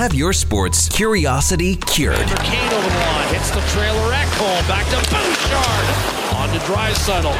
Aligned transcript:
Have 0.00 0.14
your 0.14 0.32
sports 0.32 0.88
curiosity 0.88 1.76
cured. 1.76 2.16
Kane 2.16 2.72
over 2.72 2.88
the 2.88 3.00
line, 3.04 3.34
hits 3.34 3.50
the 3.50 3.60
trailer 3.68 4.08
Ekholm, 4.16 4.66
back 4.66 4.88
to 4.88 4.96
Bouchard, 5.12 5.86
on 6.40 6.48
to 6.48 6.58
Draisaitl. 6.64 7.36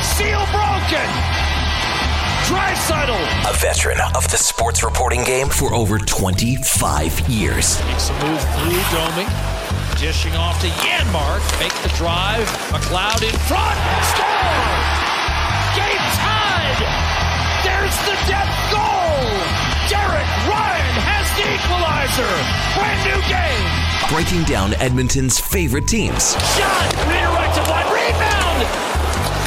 Seal 0.00 0.40
broken. 0.56 1.04
Draisaitl. 2.48 3.20
A 3.44 3.52
veteran 3.58 3.98
of 4.14 4.26
the 4.30 4.38
sports 4.38 4.82
reporting 4.82 5.22
game 5.22 5.48
for 5.50 5.74
over 5.74 5.98
25 5.98 7.28
years. 7.28 7.78
Makes 7.84 8.08
a 8.08 8.14
move 8.24 8.40
through 8.56 8.80
Domi. 8.96 9.28
Dishing 10.00 10.34
off 10.34 10.58
to 10.62 10.68
Janmark. 10.80 11.44
Make 11.60 11.74
the 11.82 11.94
drive. 11.94 12.48
McLeod 12.72 13.20
in 13.22 13.36
front. 13.44 13.76
Score! 14.16 14.64
Game 15.76 16.08
tied! 16.16 16.80
There's 17.62 17.96
the 18.08 18.16
death 18.26 18.72
goal! 18.72 19.55
Derek 19.86 20.26
Ryan 20.50 20.96
has 20.98 21.30
the 21.38 21.46
equalizer! 21.46 22.26
Brand 22.74 23.00
new 23.06 23.22
game! 23.30 23.70
Breaking 24.10 24.42
down 24.42 24.74
Edmonton's 24.82 25.38
favorite 25.38 25.86
teams. 25.86 26.34
Shot! 26.58 26.90
Redirected 27.06 27.62
one. 27.70 27.86
Rebound! 27.94 28.66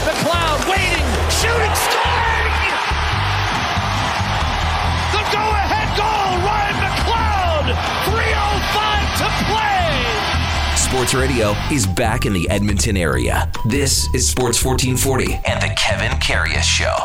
McLeod 0.07 0.63
waiting. 0.71 1.03
Shooting. 1.27 1.75
Scoring! 1.75 2.55
The 5.11 5.23
go-ahead 5.27 5.91
goal! 5.99 6.31
Ryan 6.47 6.77
McLeod! 6.87 7.75
3.05 8.07 9.19
to 9.19 9.27
play! 9.43 9.91
Sports 10.79 11.13
Radio 11.13 11.51
is 11.69 11.85
back 11.85 12.25
in 12.25 12.31
the 12.31 12.49
Edmonton 12.49 12.95
area. 12.95 13.51
This 13.65 14.07
is 14.15 14.25
Sports 14.25 14.63
1440 14.63 15.33
and 15.45 15.61
the 15.61 15.75
Kevin 15.75 16.11
Karius 16.19 16.63
Show. 16.63 16.95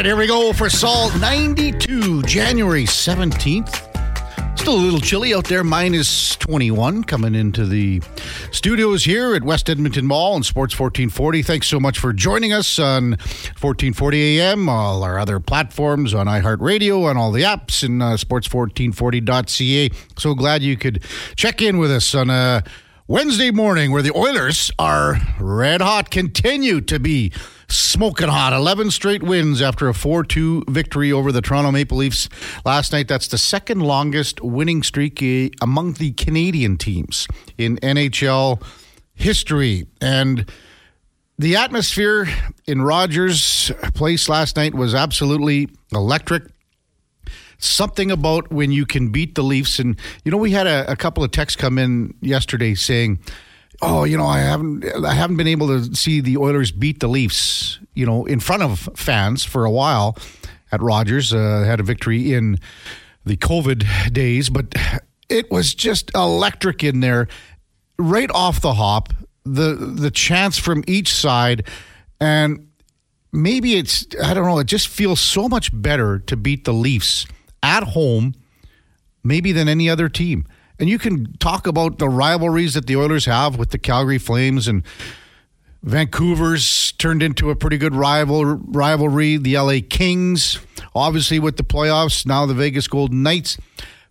Right, 0.00 0.06
here 0.06 0.16
we 0.16 0.26
go 0.26 0.50
for 0.54 0.70
Salt 0.70 1.14
92, 1.20 2.22
January 2.22 2.84
17th. 2.84 4.58
Still 4.58 4.76
a 4.76 4.80
little 4.80 4.98
chilly 4.98 5.34
out 5.34 5.44
there, 5.44 5.62
minus 5.62 6.36
21 6.36 7.04
coming 7.04 7.34
into 7.34 7.66
the 7.66 8.00
studios 8.50 9.04
here 9.04 9.34
at 9.34 9.44
West 9.44 9.68
Edmonton 9.68 10.06
Mall 10.06 10.36
and 10.36 10.46
Sports 10.46 10.72
1440. 10.78 11.42
Thanks 11.42 11.66
so 11.66 11.78
much 11.78 11.98
for 11.98 12.14
joining 12.14 12.50
us 12.50 12.78
on 12.78 13.10
1440 13.10 14.40
AM, 14.40 14.70
all 14.70 15.02
our 15.02 15.18
other 15.18 15.38
platforms 15.38 16.14
on 16.14 16.26
iHeartRadio, 16.26 17.04
on 17.04 17.18
all 17.18 17.30
the 17.30 17.42
apps, 17.42 17.82
and 17.82 18.02
uh, 18.02 18.16
sports1440.ca. 18.16 19.90
So 20.16 20.34
glad 20.34 20.62
you 20.62 20.78
could 20.78 21.04
check 21.36 21.60
in 21.60 21.76
with 21.76 21.90
us 21.90 22.14
on 22.14 22.30
a 22.30 22.64
Wednesday 23.06 23.50
morning 23.50 23.90
where 23.90 24.02
the 24.02 24.16
Oilers 24.16 24.70
are 24.78 25.18
red 25.38 25.82
hot, 25.82 26.10
continue 26.10 26.80
to 26.80 26.98
be 26.98 27.32
smoking 27.70 28.28
hot. 28.28 28.52
11 28.52 28.90
straight 28.90 29.22
wins 29.22 29.62
after 29.62 29.88
a 29.88 29.94
4 29.94 30.24
2 30.24 30.64
victory 30.68 31.12
over 31.12 31.32
the 31.32 31.40
Toronto 31.40 31.70
Maple 31.70 31.98
Leafs 31.98 32.28
last 32.64 32.92
night. 32.92 33.08
That's 33.08 33.28
the 33.28 33.38
second 33.38 33.80
longest 33.80 34.40
winning 34.40 34.82
streak 34.82 35.22
eh, 35.22 35.50
among 35.62 35.94
the 35.94 36.12
Canadian 36.12 36.76
teams 36.76 37.26
in 37.56 37.76
NHL 37.78 38.62
history. 39.14 39.86
And 40.00 40.50
the 41.38 41.56
atmosphere 41.56 42.28
in 42.66 42.82
Rogers 42.82 43.72
Place 43.94 44.28
last 44.28 44.56
night 44.56 44.74
was 44.74 44.94
absolutely 44.94 45.68
electric 45.92 46.44
something 47.60 48.10
about 48.10 48.50
when 48.50 48.72
you 48.72 48.86
can 48.86 49.10
beat 49.10 49.34
the 49.34 49.42
Leafs. 49.42 49.78
And, 49.78 49.98
you 50.24 50.30
know, 50.30 50.38
we 50.38 50.50
had 50.50 50.66
a, 50.66 50.90
a, 50.90 50.96
couple 50.96 51.22
of 51.22 51.30
texts 51.30 51.60
come 51.60 51.78
in 51.78 52.14
yesterday 52.22 52.74
saying, 52.74 53.18
oh, 53.82 54.04
you 54.04 54.16
know, 54.16 54.26
I 54.26 54.40
haven't, 54.40 54.84
I 55.04 55.14
haven't 55.14 55.36
been 55.36 55.46
able 55.46 55.68
to 55.68 55.94
see 55.94 56.20
the 56.20 56.36
Oilers 56.36 56.70
beat 56.72 57.00
the 57.00 57.08
Leafs, 57.08 57.78
you 57.94 58.06
know, 58.06 58.26
in 58.26 58.40
front 58.40 58.62
of 58.62 58.88
fans 58.94 59.44
for 59.44 59.64
a 59.64 59.70
while 59.70 60.16
at 60.72 60.82
Rogers. 60.82 61.32
Uh, 61.32 61.64
had 61.66 61.80
a 61.80 61.82
victory 61.82 62.32
in 62.32 62.58
the 63.24 63.36
COVID 63.36 64.12
days, 64.12 64.50
but 64.50 64.74
it 65.28 65.50
was 65.50 65.74
just 65.74 66.10
electric 66.14 66.84
in 66.84 67.00
there 67.00 67.28
right 67.98 68.30
off 68.32 68.60
the 68.60 68.74
hop. 68.74 69.12
The, 69.44 69.74
the 69.74 70.10
chance 70.10 70.58
from 70.58 70.84
each 70.86 71.14
side 71.14 71.66
and 72.20 72.68
maybe 73.32 73.76
it's 73.76 74.06
I 74.22 74.34
don't 74.34 74.46
know. 74.46 74.58
It 74.58 74.66
just 74.66 74.88
feels 74.88 75.20
so 75.20 75.48
much 75.48 75.70
better 75.72 76.18
to 76.20 76.36
beat 76.36 76.64
the 76.64 76.72
Leafs 76.72 77.26
at 77.62 77.82
home, 77.82 78.34
maybe 79.24 79.52
than 79.52 79.68
any 79.68 79.88
other 79.88 80.08
team. 80.08 80.46
And 80.80 80.88
you 80.88 80.98
can 80.98 81.34
talk 81.34 81.66
about 81.66 81.98
the 81.98 82.08
rivalries 82.08 82.72
that 82.72 82.86
the 82.86 82.96
Oilers 82.96 83.26
have 83.26 83.56
with 83.56 83.70
the 83.70 83.78
Calgary 83.78 84.16
Flames 84.16 84.66
and 84.66 84.82
Vancouver's 85.82 86.92
turned 86.92 87.22
into 87.22 87.50
a 87.50 87.56
pretty 87.56 87.76
good 87.76 87.94
rival 87.94 88.44
rivalry. 88.44 89.36
The 89.36 89.58
LA 89.58 89.78
Kings, 89.88 90.58
obviously 90.94 91.38
with 91.38 91.58
the 91.58 91.62
playoffs, 91.62 92.24
now 92.24 92.46
the 92.46 92.54
Vegas 92.54 92.88
Golden 92.88 93.22
Knights. 93.22 93.58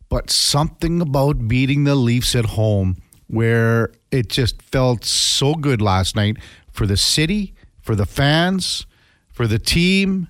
But 0.10 0.30
something 0.30 1.02
about 1.02 1.48
beating 1.48 1.86
the 1.86 1.96
Leafs 1.96 2.36
at 2.36 2.46
home 2.46 2.98
where 3.28 3.92
it 4.12 4.30
just 4.30 4.62
felt 4.62 5.06
so 5.06 5.56
good 5.56 5.82
last 5.82 6.16
night 6.16 6.38
for 6.72 6.86
the 6.86 6.98
city, 6.98 7.54
for 7.82 7.96
the 7.96 8.06
fans, 8.06 8.86
for 9.32 9.48
the 9.48 9.60
team 9.60 10.28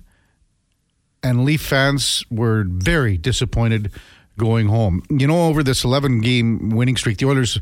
and 1.22 1.44
Leaf 1.44 1.60
fans 1.60 2.24
were 2.30 2.64
very 2.66 3.16
disappointed 3.16 3.90
going 4.40 4.66
home. 4.66 5.02
You 5.10 5.26
know, 5.26 5.48
over 5.48 5.62
this 5.62 5.84
11 5.84 6.20
game 6.20 6.70
winning 6.70 6.96
streak, 6.96 7.18
the 7.18 7.26
Oilers, 7.26 7.60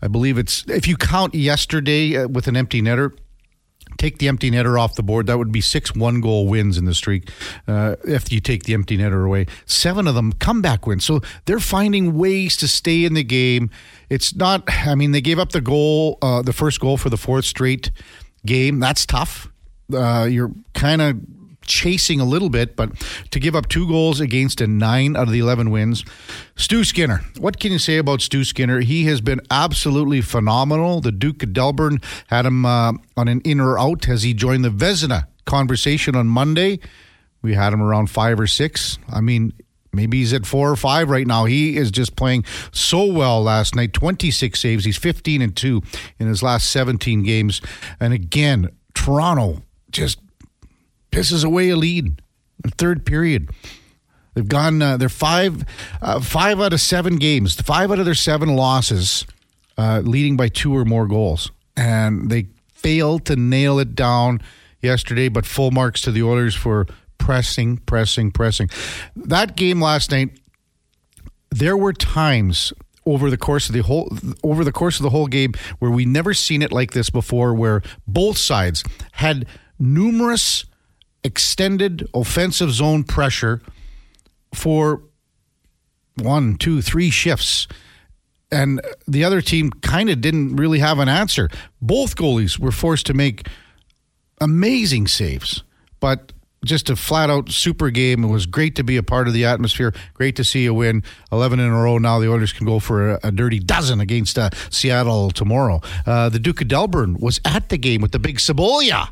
I 0.00 0.08
believe 0.08 0.38
it's, 0.38 0.64
if 0.68 0.88
you 0.88 0.96
count 0.96 1.34
yesterday 1.34 2.16
uh, 2.16 2.28
with 2.28 2.46
an 2.46 2.56
empty 2.56 2.80
netter, 2.80 3.12
take 3.98 4.18
the 4.18 4.28
empty 4.28 4.50
netter 4.50 4.80
off 4.80 4.94
the 4.94 5.02
board, 5.02 5.26
that 5.26 5.36
would 5.36 5.52
be 5.52 5.60
six 5.60 5.94
one 5.94 6.20
goal 6.20 6.46
wins 6.46 6.78
in 6.78 6.84
the 6.84 6.94
streak. 6.94 7.30
Uh, 7.68 7.96
if 8.04 8.32
you 8.32 8.40
take 8.40 8.62
the 8.62 8.72
empty 8.72 8.96
netter 8.96 9.26
away, 9.26 9.46
seven 9.66 10.06
of 10.06 10.14
them 10.14 10.32
comeback 10.32 10.86
wins. 10.86 11.04
So 11.04 11.20
they're 11.44 11.60
finding 11.60 12.16
ways 12.16 12.56
to 12.58 12.68
stay 12.68 13.04
in 13.04 13.14
the 13.14 13.24
game. 13.24 13.70
It's 14.08 14.34
not, 14.34 14.64
I 14.86 14.94
mean, 14.94 15.12
they 15.12 15.20
gave 15.20 15.38
up 15.38 15.50
the 15.50 15.60
goal, 15.60 16.18
uh, 16.22 16.42
the 16.42 16.52
first 16.52 16.80
goal 16.80 16.96
for 16.96 17.10
the 17.10 17.18
fourth 17.18 17.44
straight 17.44 17.90
game. 18.46 18.80
That's 18.80 19.04
tough. 19.04 19.48
Uh, 19.92 20.28
you're 20.30 20.52
kind 20.72 21.02
of 21.02 21.16
chasing 21.66 22.20
a 22.20 22.24
little 22.24 22.50
bit, 22.50 22.76
but 22.76 22.90
to 23.30 23.40
give 23.40 23.54
up 23.54 23.68
two 23.68 23.86
goals 23.86 24.20
against 24.20 24.60
a 24.60 24.66
nine 24.66 25.16
out 25.16 25.24
of 25.24 25.32
the 25.32 25.38
11 25.38 25.70
wins. 25.70 26.04
Stu 26.56 26.84
Skinner, 26.84 27.22
what 27.38 27.60
can 27.60 27.72
you 27.72 27.78
say 27.78 27.98
about 27.98 28.20
Stu 28.20 28.44
Skinner? 28.44 28.80
He 28.80 29.04
has 29.04 29.20
been 29.20 29.40
absolutely 29.50 30.20
phenomenal. 30.20 31.00
The 31.00 31.12
Duke 31.12 31.42
of 31.42 31.52
Delburne 31.52 32.02
had 32.28 32.46
him 32.46 32.64
uh, 32.64 32.92
on 33.16 33.28
an 33.28 33.40
in 33.42 33.60
or 33.60 33.78
out 33.78 34.08
as 34.08 34.22
he 34.22 34.34
joined 34.34 34.64
the 34.64 34.70
Vezina 34.70 35.26
conversation 35.44 36.16
on 36.16 36.26
Monday. 36.26 36.80
We 37.42 37.54
had 37.54 37.72
him 37.72 37.82
around 37.82 38.10
five 38.10 38.38
or 38.38 38.46
six. 38.46 38.98
I 39.08 39.20
mean, 39.20 39.52
Maybe 39.92 40.18
he's 40.18 40.32
at 40.32 40.46
four 40.46 40.70
or 40.70 40.76
five 40.76 41.10
right 41.10 41.26
now. 41.26 41.46
He 41.46 41.76
is 41.76 41.90
just 41.90 42.14
playing 42.14 42.44
so 42.70 43.04
well 43.04 43.42
last 43.42 43.74
night. 43.74 43.92
26 43.92 44.60
saves. 44.60 44.84
He's 44.84 44.96
15 44.96 45.42
and 45.42 45.56
2 45.56 45.82
in 46.18 46.28
his 46.28 46.42
last 46.42 46.70
17 46.70 47.24
games. 47.24 47.60
And 47.98 48.12
again, 48.12 48.70
Toronto 48.94 49.62
just 49.90 50.20
pisses 51.10 51.44
away 51.44 51.70
a 51.70 51.76
lead. 51.76 52.20
Third 52.76 53.06
period. 53.06 53.50
They've 54.34 54.46
gone. 54.46 54.80
Uh, 54.80 54.96
they're 54.96 55.08
five, 55.08 55.64
uh, 56.00 56.20
five 56.20 56.60
out 56.60 56.72
of 56.72 56.80
seven 56.80 57.16
games. 57.16 57.54
Five 57.60 57.90
out 57.90 57.98
of 57.98 58.04
their 58.04 58.14
seven 58.14 58.54
losses, 58.54 59.26
uh, 59.76 60.02
leading 60.04 60.36
by 60.36 60.48
two 60.48 60.76
or 60.76 60.84
more 60.84 61.06
goals, 61.06 61.50
and 61.76 62.30
they 62.30 62.46
failed 62.72 63.24
to 63.26 63.36
nail 63.36 63.78
it 63.78 63.94
down 63.94 64.40
yesterday. 64.80 65.28
But 65.28 65.46
full 65.46 65.70
marks 65.70 66.00
to 66.02 66.12
the 66.12 66.22
Oilers 66.22 66.54
for 66.54 66.86
pressing, 67.18 67.78
pressing, 67.78 68.30
pressing. 68.30 68.70
That 69.16 69.56
game 69.56 69.80
last 69.80 70.10
night. 70.10 70.30
There 71.52 71.76
were 71.76 71.92
times 71.92 72.72
over 73.04 73.28
the 73.28 73.36
course 73.36 73.68
of 73.68 73.74
the 73.74 73.82
whole 73.82 74.16
over 74.44 74.62
the 74.62 74.72
course 74.72 74.98
of 74.98 75.02
the 75.02 75.10
whole 75.10 75.26
game 75.26 75.52
where 75.80 75.90
we 75.90 76.04
never 76.04 76.32
seen 76.32 76.62
it 76.62 76.70
like 76.70 76.92
this 76.92 77.10
before, 77.10 77.54
where 77.54 77.82
both 78.06 78.38
sides 78.38 78.84
had 79.12 79.46
numerous 79.78 80.64
extended 81.24 82.08
offensive 82.14 82.72
zone 82.72 83.04
pressure 83.04 83.60
for 84.54 85.02
one, 86.16 86.56
two, 86.56 86.82
three 86.82 87.10
shifts. 87.10 87.68
And 88.52 88.80
the 89.06 89.22
other 89.24 89.40
team 89.40 89.70
kind 89.70 90.10
of 90.10 90.20
didn't 90.20 90.56
really 90.56 90.80
have 90.80 90.98
an 90.98 91.08
answer. 91.08 91.48
Both 91.80 92.16
goalies 92.16 92.58
were 92.58 92.72
forced 92.72 93.06
to 93.06 93.14
make 93.14 93.46
amazing 94.40 95.06
saves, 95.06 95.62
but 96.00 96.32
just 96.64 96.90
a 96.90 96.96
flat 96.96 97.30
out 97.30 97.50
super 97.50 97.90
game. 97.90 98.24
It 98.24 98.28
was 98.28 98.46
great 98.46 98.74
to 98.76 98.84
be 98.84 98.96
a 98.96 99.02
part 99.02 99.28
of 99.28 99.34
the 99.34 99.44
atmosphere. 99.44 99.94
Great 100.14 100.36
to 100.36 100.44
see 100.44 100.66
a 100.66 100.74
win. 100.74 101.02
11 101.32 101.58
in 101.60 101.70
a 101.70 101.82
row. 101.82 101.98
Now 101.98 102.18
the 102.18 102.30
Oilers 102.30 102.52
can 102.52 102.66
go 102.66 102.80
for 102.80 103.12
a, 103.12 103.20
a 103.24 103.32
dirty 103.32 103.60
dozen 103.60 104.00
against 104.00 104.38
uh, 104.38 104.50
Seattle 104.68 105.30
tomorrow. 105.30 105.80
Uh, 106.04 106.28
the 106.28 106.38
Duke 106.38 106.60
of 106.60 106.68
Delburne 106.68 107.18
was 107.20 107.40
at 107.44 107.68
the 107.68 107.78
game 107.78 108.02
with 108.02 108.12
the 108.12 108.18
big 108.18 108.38
Cebolla 108.38 109.08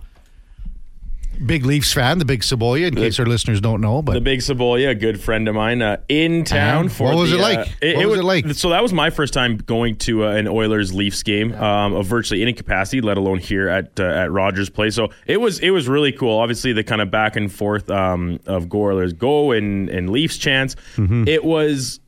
Big 1.44 1.64
Leafs 1.64 1.93
fan, 1.93 2.19
the 2.19 2.25
big 2.25 2.40
Cebolla, 2.40 2.87
in 2.88 2.94
case 2.94 3.19
our 3.19 3.26
listeners 3.26 3.61
don't 3.61 3.81
know. 3.81 4.02
But 4.02 4.14
the 4.14 4.20
big 4.20 4.40
Cebolla, 4.40 4.90
a 4.90 4.94
good 4.94 5.20
friend 5.20 5.49
of 5.49 5.55
mine, 5.55 5.82
uh, 5.82 5.99
in 6.08 6.44
town 6.44 6.85
And 6.85 6.93
for 6.93 7.05
what 7.05 7.17
was 7.17 7.31
the, 7.31 7.38
it 7.38 7.40
like? 7.40 7.58
uh, 7.58 7.99
What 7.99 8.06
was 8.08 8.19
it 8.20 8.25
like? 8.25 8.46
So 8.55 8.70
that 8.70 8.82
was 8.82 8.93
my 8.93 9.11
first 9.11 9.32
time 9.35 9.56
going 9.56 9.96
to 9.96 10.25
uh, 10.25 10.31
an 10.32 10.49
Oilers 10.49 10.93
Leafs 10.94 11.23
game 11.23 11.55
um, 11.55 11.94
of 11.94 12.06
virtually 12.06 12.43
any 12.43 12.52
capacity, 12.52 13.00
let 13.00 13.17
alone 13.17 13.38
here 13.38 13.69
at 13.69 13.99
uh, 14.00 14.05
at 14.05 14.31
Rogers 14.31 14.70
Place. 14.70 14.94
So 14.94 15.11
it 15.26 15.38
was 15.38 15.58
it 15.61 15.70
was 15.70 15.88
really 15.88 16.12
cool. 16.12 16.38
Obviously, 16.38 16.73
the 16.73 16.85
kind 16.85 17.00
of 17.00 17.11
back 17.11 17.37
and 17.37 17.52
forth 17.52 17.90
um, 17.90 18.40
of 18.46 18.69
go 18.69 18.82
Oilers 18.82 19.12
go 19.12 19.52
and 19.52 19.88
and 19.88 20.11
Leafs 20.11 20.38
chants. 20.38 20.76
Mm-hmm. 20.96 21.29
It 21.29 21.44
was 21.44 22.00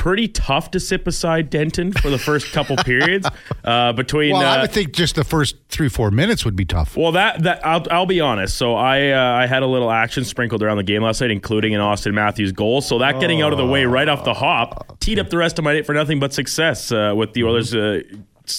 pretty 0.00 0.26
tough 0.26 0.70
to 0.70 0.80
sit 0.80 1.04
beside 1.04 1.50
Denton 1.50 1.92
for 1.92 2.08
the 2.08 2.18
first 2.18 2.52
couple 2.52 2.74
periods 2.84 3.28
uh, 3.64 3.92
between. 3.92 4.32
well, 4.32 4.40
I 4.40 4.56
uh, 4.56 4.60
would 4.62 4.72
think 4.72 4.92
just 4.92 5.14
the 5.14 5.24
first 5.24 5.56
three, 5.68 5.90
four 5.90 6.10
minutes 6.10 6.42
would 6.46 6.56
be 6.56 6.64
tough. 6.64 6.96
well, 6.96 7.12
that 7.12 7.42
that 7.42 7.64
I'll, 7.64 7.84
I'll 7.90 8.06
be 8.06 8.18
honest. 8.18 8.56
So 8.56 8.74
I 8.74 9.10
uh, 9.10 9.42
I 9.42 9.46
had 9.46 9.62
a 9.62 9.66
little 9.66 9.90
action 9.90 10.24
sprinkled 10.24 10.62
around 10.62 10.78
the 10.78 10.84
game 10.84 11.02
last 11.02 11.20
night, 11.20 11.30
including 11.30 11.74
an 11.74 11.82
Austin 11.82 12.14
Matthews 12.14 12.50
goal. 12.50 12.80
So 12.80 12.98
that 12.98 13.20
getting 13.20 13.42
out 13.42 13.52
of 13.52 13.58
the 13.58 13.66
way 13.66 13.84
right 13.84 14.08
off 14.08 14.24
the 14.24 14.32
hop 14.32 14.98
teed 15.00 15.18
up 15.18 15.28
the 15.28 15.36
rest 15.36 15.58
of 15.58 15.64
my 15.64 15.74
night 15.74 15.84
for 15.84 15.94
nothing 15.94 16.18
but 16.18 16.32
success 16.32 16.90
uh, 16.90 17.12
with 17.14 17.34
the 17.34 17.44
Oilers. 17.44 17.74
Uh, 17.74 18.00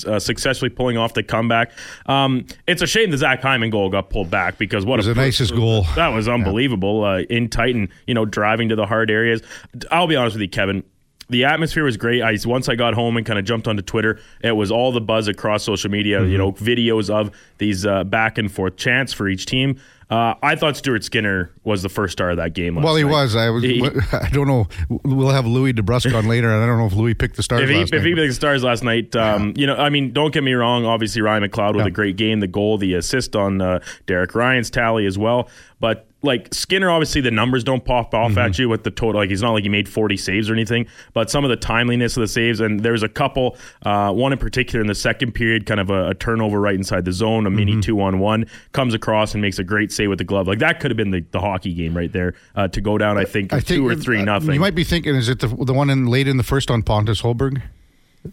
uh, 0.08 0.20
successfully 0.20 0.70
pulling 0.70 0.96
off 0.96 1.14
the 1.16 1.24
comeback. 1.24 1.74
Um, 2.06 2.46
it's 2.66 2.82
a 2.82 2.88
shame 2.88 3.12
the 3.12 3.18
Zach 3.18 3.42
Hyman 3.42 3.72
goal 3.72 3.90
got 3.90 4.10
pulled 4.10 4.32
back 4.32 4.58
because 4.58 4.86
what 4.86 4.96
It 4.96 4.98
was 5.00 5.08
a 5.08 5.14
the 5.14 5.22
nicest 5.22 5.54
goal. 5.54 5.86
That 5.96 6.10
was 6.10 6.30
unbelievable. 6.30 7.04
Uh, 7.04 7.24
in 7.30 7.50
Titan, 7.50 7.90
you 8.08 8.14
know, 8.14 8.24
driving 8.24 8.70
to 8.70 8.78
the 8.78 8.86
hard 8.86 9.12
areas. 9.12 9.42
I'll 9.90 10.08
be 10.08 10.16
honest 10.16 10.36
with 10.36 10.44
you, 10.44 10.50
Kevin. 10.50 10.84
The 11.32 11.46
atmosphere 11.46 11.84
was 11.84 11.98
great. 11.98 12.22
I 12.22 12.38
once 12.46 12.70
I 12.70 12.76
got 12.76 12.94
home 12.94 13.18
and 13.18 13.26
kind 13.26 13.40
of 13.40 13.46
jumped 13.46 13.68
onto 13.68 13.82
Twitter, 13.82 14.20
it 14.44 14.52
was 14.52 14.70
all 14.72 14.92
the 14.92 15.02
buzz 15.02 15.28
across 15.28 15.64
social 15.64 15.90
media. 15.90 16.24
You 16.24 16.38
know, 16.38 16.52
videos 16.52 17.10
of 17.10 17.32
these 17.58 17.86
uh, 17.86 18.04
back 18.04 18.38
and 18.38 18.52
forth 18.52 18.76
chants 18.76 19.14
for 19.14 19.28
each 19.28 19.46
team. 19.46 19.80
Uh, 20.10 20.36
I 20.44 20.56
thought 20.58 20.76
Stuart 20.76 21.06
Skinner 21.06 21.52
was 21.64 21.84
the 21.84 21.88
first 21.88 22.12
star 22.12 22.32
of 22.32 22.38
that 22.38 22.54
game. 22.54 22.76
Last 22.76 22.84
Well, 22.84 22.96
he 22.98 23.04
night. 23.04 23.12
was. 23.12 23.36
I 23.38 23.50
was. 23.50 23.64
He- 23.64 23.82
I 24.12 24.28
don't 24.34 24.46
know. 24.46 24.68
We'll 24.90 25.30
have 25.30 25.48
Louis 25.48 25.72
DeBrusk 25.72 26.14
on 26.14 26.28
later, 26.28 26.52
and 26.54 26.62
I 26.62 26.66
don't 26.68 26.78
know 26.80 26.86
if 26.88 26.94
Louis 26.94 27.14
picked 27.14 27.38
the 27.38 27.44
stars 27.44 27.62
if 27.62 27.70
he, 27.70 27.78
last 27.78 27.94
if 27.94 28.04
he 28.04 28.10
night. 28.10 28.16
picked 28.18 28.30
the 28.32 28.36
stars 28.36 28.62
last 28.62 28.84
night, 28.84 29.16
um, 29.16 29.54
you 29.56 29.66
know, 29.66 29.78
I 29.78 29.90
mean, 29.90 30.12
don't 30.12 30.34
get 30.34 30.44
me 30.44 30.52
wrong. 30.52 30.84
Obviously, 30.86 31.22
Ryan 31.22 31.44
McLeod 31.44 31.76
with 31.76 31.86
Yeah. 31.86 31.88
a 31.88 31.92
great 31.92 32.18
game, 32.18 32.42
the 32.42 32.48
goal, 32.48 32.78
the 32.78 32.94
assist 32.96 33.38
on 33.38 33.62
uh, 33.62 33.80
Derek 34.06 34.36
Ryan's 34.36 34.70
tally 34.70 35.06
as 35.06 35.18
well. 35.18 35.48
But 35.80 36.08
like 36.24 36.54
Skinner, 36.54 36.90
obviously 36.92 37.22
the 37.22 37.32
numbers 37.32 37.64
don't 37.64 37.84
pop 37.84 38.14
off 38.14 38.32
Mm-hmm. 38.32 38.38
at 38.40 38.60
you 38.60 38.70
with 38.70 38.84
the 38.84 38.92
total. 38.92 39.20
Like 39.22 39.30
he's 39.30 39.42
not 39.42 39.52
like 39.54 39.64
he 39.64 39.70
made 39.70 39.90
40 39.90 40.18
saves 40.18 40.50
or 40.50 40.54
anything, 40.54 40.86
but 41.14 41.30
some 41.32 41.44
of 41.44 41.50
the 41.50 41.56
timeliness 41.56 42.16
of 42.16 42.22
the 42.22 42.28
saves, 42.28 42.60
and 42.60 42.80
there's 42.82 43.04
a 43.04 43.10
couple. 43.10 43.58
Uh, 43.84 44.12
one 44.14 44.32
in 44.32 44.38
particular 44.38 44.82
in 44.82 44.88
the 44.88 44.94
second 44.96 45.32
period, 45.34 45.66
kind 45.66 45.80
of 45.80 45.90
a, 45.90 46.10
a 46.10 46.14
turnover 46.14 46.60
right 46.62 46.76
inside 46.76 47.06
the 47.06 47.12
zone, 47.12 47.46
a 47.46 47.50
Mm-hmm. 47.50 47.56
mini 47.56 47.82
two 47.82 48.00
on 48.02 48.20
one, 48.20 48.46
comes 48.72 48.94
across 48.94 49.34
and 49.34 49.42
makes 49.42 49.58
a 49.60 49.64
great 49.64 49.92
save 49.92 50.10
with 50.10 50.20
the 50.20 50.24
glove. 50.24 50.48
Like 50.48 50.60
that 50.60 50.80
could 50.80 50.92
have 50.92 50.98
been 50.98 51.12
the, 51.12 51.26
the 51.32 51.40
hockey 51.40 51.74
game 51.74 51.98
right 51.98 52.12
there 52.12 52.34
uh, 52.56 52.68
to 52.70 52.82
go 52.82 52.98
down. 52.98 53.18
I 53.18 53.26
think, 53.26 53.52
I 53.52 53.56
think 53.60 53.68
two 53.68 53.88
or 53.88 53.96
three 53.96 54.20
uh, 54.22 54.26
nothing. 54.26 54.54
You 54.54 54.60
might 54.60 54.76
be 54.76 54.84
thinking, 54.84 55.16
is 55.16 55.28
it 55.30 55.40
the 55.40 55.48
the 55.48 55.74
one 55.74 55.90
in 55.90 56.06
late 56.06 56.28
in 56.28 56.38
the 56.38 56.44
first 56.44 56.70
on 56.70 56.84
Pontus 56.84 57.22
Holmberg? 57.24 57.62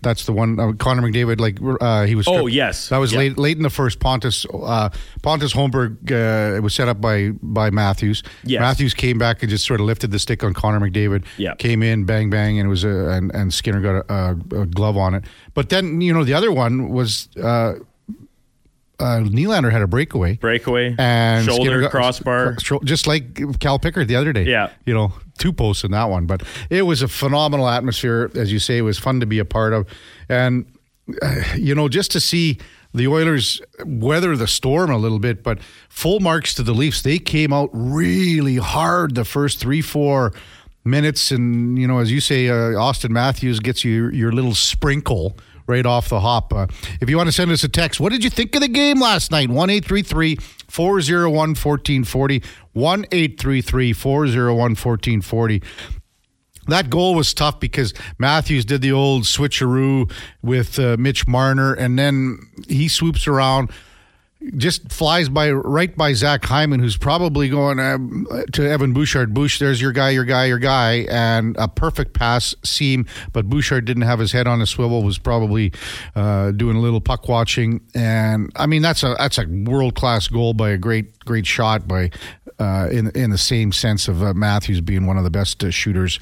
That's 0.02 0.26
the 0.26 0.32
one. 0.32 0.61
Uh, 0.61 0.73
Connor 0.73 1.02
McDavid, 1.02 1.40
like 1.40 1.58
uh, 1.81 2.05
he 2.05 2.14
was. 2.14 2.29
Oh, 2.29 2.46
yes. 2.46 2.90
that 2.90 2.99
was 2.99 3.12
Yeah. 3.12 3.20
late 3.20 3.38
late 3.38 3.56
in 3.56 3.62
the 3.62 3.70
first. 3.70 4.00
Pontus 4.00 4.44
uh, 4.52 4.90
Pontus 5.23 5.52
Holmberg 5.55 5.96
uh, 6.12 6.56
it 6.56 6.61
was 6.61 6.75
set 6.75 6.88
up 6.88 7.00
by 7.00 7.31
by 7.43 7.70
Matthews. 7.70 8.23
Yes. 8.44 8.61
Matthews 8.61 8.93
came 8.93 9.17
back 9.19 9.43
and 9.43 9.49
just 9.49 9.64
sort 9.64 9.81
of 9.81 9.87
lifted 9.87 10.11
the 10.11 10.19
stick 10.19 10.44
on 10.44 10.52
Connor 10.52 10.81
McDavid. 10.81 11.25
Yeah. 11.38 11.55
came 11.55 11.82
in, 11.82 12.05
bang 12.05 12.29
bang, 12.29 12.58
and 12.58 12.67
it 12.67 12.70
was 12.70 12.85
a 12.85 13.08
and, 13.11 13.35
and 13.35 13.52
Skinner 13.52 13.81
got 13.81 14.05
a, 14.11 14.14
a, 14.14 14.62
a 14.62 14.67
glove 14.67 14.96
on 14.99 15.14
it. 15.14 15.25
But 15.55 15.70
then 15.70 16.00
you 16.02 16.12
know 16.12 16.23
the 16.25 16.34
other 16.34 16.52
one 16.52 16.91
was. 16.91 17.29
Uh, 19.00 19.20
Nylander 19.20 19.70
had 19.70 19.80
a 19.82 19.86
breakaway. 19.86 20.36
breakaway 20.36 20.94
and 20.98 21.44
shoulder 21.46 21.82
got- 21.82 21.90
crossbar. 21.92 22.56
just 22.84 23.06
like 23.06 23.58
Cal 23.60 23.78
Pickard 23.78 24.08
the 24.08 24.16
other 24.16 24.32
day. 24.32 24.42
Yeah. 24.42 24.70
you 24.86 24.92
know, 24.94 25.12
two 25.38 25.52
posts 25.52 25.84
in 25.84 25.92
that 25.92 26.06
one, 26.10 26.26
but 26.26 26.42
it 26.68 26.82
was 26.82 27.00
a 27.00 27.06
phenomenal 27.08 27.68
atmosphere, 27.68 28.30
as 28.34 28.52
you 28.52 28.58
say. 28.58 28.78
It 28.78 28.82
was 28.82 28.98
fun 28.98 29.20
to 29.20 29.26
be 29.26 29.38
a 29.38 29.44
part 29.44 29.72
of, 29.72 29.86
and 30.28 30.66
uh, 31.22 31.42
you 31.56 31.74
know, 31.76 31.88
just 31.88 32.10
to 32.12 32.20
see 32.20 32.58
the 32.92 33.06
Oilers 33.06 33.60
weather 33.84 34.36
the 34.36 34.48
storm 34.48 34.90
a 34.90 34.96
little 34.98 35.18
bit, 35.20 35.44
but 35.44 35.60
full 35.88 36.18
marks 36.20 36.52
to 36.54 36.62
the 36.64 36.72
Leafs. 36.72 37.02
They 37.02 37.18
came 37.18 37.52
out 37.52 37.70
really 37.72 38.56
hard 38.56 39.14
the 39.14 39.24
first 39.24 39.60
three, 39.60 39.80
four 39.82 40.32
minutes, 40.84 41.30
and 41.30 41.78
you 41.78 41.86
know, 41.86 41.98
as 41.98 42.10
you 42.10 42.20
say, 42.20 42.48
uh, 42.48 42.76
Austin 42.80 43.12
Matthews 43.12 43.60
gets 43.60 43.84
you 43.84 44.08
your 44.10 44.32
little 44.32 44.54
sprinkle 44.54 45.36
right 45.69 45.87
off 45.87 46.09
the 46.09 46.20
hop. 46.20 46.53
Uh, 46.53 46.67
if 47.00 47.09
you 47.09 47.17
want 47.17 47.29
to 47.29 47.32
send 47.32 47.53
us 47.53 47.62
a 47.62 47.69
text, 47.69 48.00
what 48.00 48.11
did 48.11 48.25
you 48.25 48.31
think 48.31 48.55
of 48.56 48.62
the 48.62 48.69
game 48.69 49.00
last 49.00 49.31
night? 49.31 49.50
1 49.50 49.82
401 50.69 51.31
1440. 51.31 52.43
1 52.73 53.05
401 53.94 54.56
1440. 54.56 55.62
That 56.67 56.91
goal 56.91 57.15
was 57.15 57.32
tough 57.32 57.61
because 57.61 57.94
Matthews 58.19 58.65
did 58.65 58.82
the 58.82 58.93
old 58.93 59.23
switcheroo 59.23 60.11
with 60.43 60.79
uh, 60.79 60.97
Mitch 60.99 61.26
Marner, 61.26 61.73
and 61.73 61.99
then 61.99 62.38
he 62.69 62.88
swoops 62.88 63.26
around, 63.26 63.70
just 64.56 64.93
flies 64.93 65.29
by 65.29 65.50
right 65.50 65.96
by 65.96 66.12
Zach 66.12 66.44
Hyman, 66.44 66.81
who's 66.81 66.96
probably 66.96 67.49
going 67.49 67.81
um, 67.81 68.26
to 68.52 68.69
Evan 68.69 68.93
Bouchard. 68.93 69.35
Bush, 69.35 69.58
there's 69.58 69.81
your 69.81 69.93
guy, 69.93 70.11
your 70.11 70.25
guy, 70.25 70.46
your 70.46 70.58
guy, 70.58 71.06
and 71.11 71.56
a 71.58 71.67
perfect 71.67 72.14
pass 72.14 72.55
seam. 72.64 73.06
But 73.32 73.49
Bouchard 73.49 73.85
didn't 73.85 74.05
have 74.05 74.19
his 74.19 74.32
head 74.32 74.46
on 74.46 74.61
a 74.61 74.67
swivel, 74.67 75.02
was 75.02 75.19
probably 75.19 75.73
uh, 76.14 76.52
doing 76.52 76.76
a 76.76 76.81
little 76.81 77.00
puck 77.00 77.29
watching, 77.29 77.81
and 77.94 78.52
I 78.56 78.67
mean 78.67 78.82
that's 78.82 79.02
a 79.02 79.17
that's 79.19 79.38
a 79.38 79.46
world 79.46 79.96
class 79.96 80.29
goal 80.29 80.55
by 80.55 80.70
a 80.70 80.79
great 80.79 81.19
great 81.20 81.46
shot 81.46 81.88
by 81.88 82.11
uh, 82.58 82.88
in 82.91 83.11
in 83.11 83.31
the 83.31 83.38
same 83.38 83.73
sense 83.73 84.06
of 84.06 84.23
uh, 84.23 84.34
Matthews 84.34 84.81
being 84.81 85.06
one 85.06 85.19
of 85.19 85.25
the 85.25 85.31
best 85.31 85.62
uh, 85.64 85.70
shooters 85.70 86.19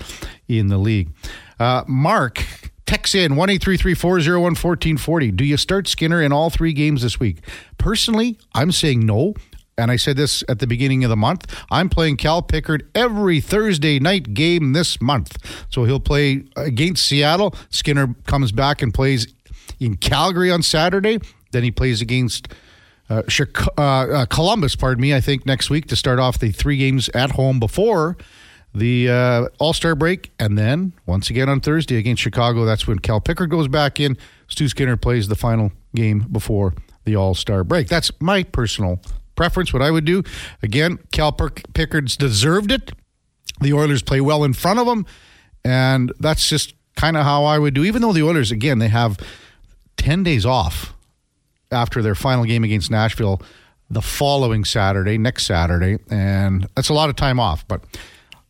in 0.48 0.68
the 0.68 0.78
league. 0.78 1.10
Uh, 1.58 1.84
Mark 1.86 2.44
Text 2.86 3.16
in 3.16 3.34
1 3.34 3.48
1440 3.48 5.30
Do 5.32 5.44
you 5.44 5.56
start 5.56 5.88
Skinner 5.88 6.22
in 6.22 6.32
all 6.32 6.50
three 6.50 6.72
games 6.72 7.02
this 7.02 7.18
week? 7.18 7.38
Personally, 7.78 8.38
I'm 8.54 8.72
saying 8.72 9.04
no. 9.04 9.34
And 9.78 9.90
I 9.90 9.96
said 9.96 10.16
this 10.16 10.42
at 10.48 10.58
the 10.58 10.66
beginning 10.66 11.04
of 11.04 11.10
the 11.10 11.16
month. 11.16 11.54
I'm 11.70 11.90
playing 11.90 12.16
Cal 12.16 12.40
Pickard 12.40 12.88
every 12.94 13.40
Thursday 13.40 13.98
night 13.98 14.32
game 14.32 14.72
this 14.72 15.02
month. 15.02 15.36
So 15.68 15.84
he'll 15.84 16.00
play 16.00 16.44
against 16.56 17.04
Seattle. 17.04 17.54
Skinner 17.68 18.14
comes 18.26 18.52
back 18.52 18.80
and 18.80 18.94
plays 18.94 19.26
in 19.78 19.96
Calgary 19.96 20.50
on 20.50 20.62
Saturday. 20.62 21.18
Then 21.52 21.62
he 21.62 21.70
plays 21.70 22.00
against 22.00 22.48
uh, 23.10 23.22
Chica- 23.28 23.70
uh, 23.76 23.82
uh, 23.82 24.26
Columbus, 24.26 24.76
pardon 24.76 25.02
me, 25.02 25.14
I 25.14 25.20
think 25.20 25.44
next 25.44 25.70
week 25.70 25.86
to 25.88 25.96
start 25.96 26.18
off 26.18 26.38
the 26.38 26.50
three 26.52 26.78
games 26.78 27.08
at 27.10 27.32
home 27.32 27.60
before 27.60 28.16
the 28.76 29.08
uh, 29.08 29.48
All 29.58 29.72
Star 29.72 29.94
break, 29.94 30.30
and 30.38 30.56
then 30.58 30.92
once 31.06 31.30
again 31.30 31.48
on 31.48 31.60
Thursday 31.60 31.96
against 31.96 32.22
Chicago. 32.22 32.64
That's 32.64 32.86
when 32.86 32.98
Cal 32.98 33.20
Pickard 33.20 33.50
goes 33.50 33.68
back 33.68 33.98
in. 33.98 34.16
Stu 34.48 34.68
Skinner 34.68 34.96
plays 34.96 35.28
the 35.28 35.34
final 35.34 35.72
game 35.94 36.26
before 36.30 36.74
the 37.04 37.16
All 37.16 37.34
Star 37.34 37.64
break. 37.64 37.88
That's 37.88 38.10
my 38.20 38.42
personal 38.42 39.00
preference. 39.34 39.72
What 39.72 39.82
I 39.82 39.90
would 39.90 40.04
do 40.04 40.22
again, 40.62 40.98
Cal 41.12 41.32
Pick- 41.32 41.72
Pickard's 41.72 42.16
deserved 42.16 42.70
it. 42.70 42.92
The 43.60 43.72
Oilers 43.72 44.02
play 44.02 44.20
well 44.20 44.44
in 44.44 44.52
front 44.52 44.78
of 44.78 44.86
them, 44.86 45.06
and 45.64 46.12
that's 46.20 46.48
just 46.48 46.74
kind 46.96 47.16
of 47.16 47.24
how 47.24 47.44
I 47.44 47.58
would 47.58 47.74
do. 47.74 47.84
Even 47.84 48.02
though 48.02 48.12
the 48.12 48.22
Oilers, 48.22 48.50
again, 48.50 48.78
they 48.78 48.88
have 48.88 49.18
ten 49.96 50.22
days 50.22 50.44
off 50.44 50.92
after 51.72 52.02
their 52.02 52.14
final 52.14 52.44
game 52.44 52.62
against 52.64 52.90
Nashville 52.90 53.40
the 53.88 54.02
following 54.02 54.64
Saturday, 54.64 55.16
next 55.16 55.46
Saturday, 55.46 55.98
and 56.10 56.68
that's 56.74 56.88
a 56.88 56.94
lot 56.94 57.08
of 57.08 57.16
time 57.16 57.38
off. 57.40 57.66
But 57.68 57.82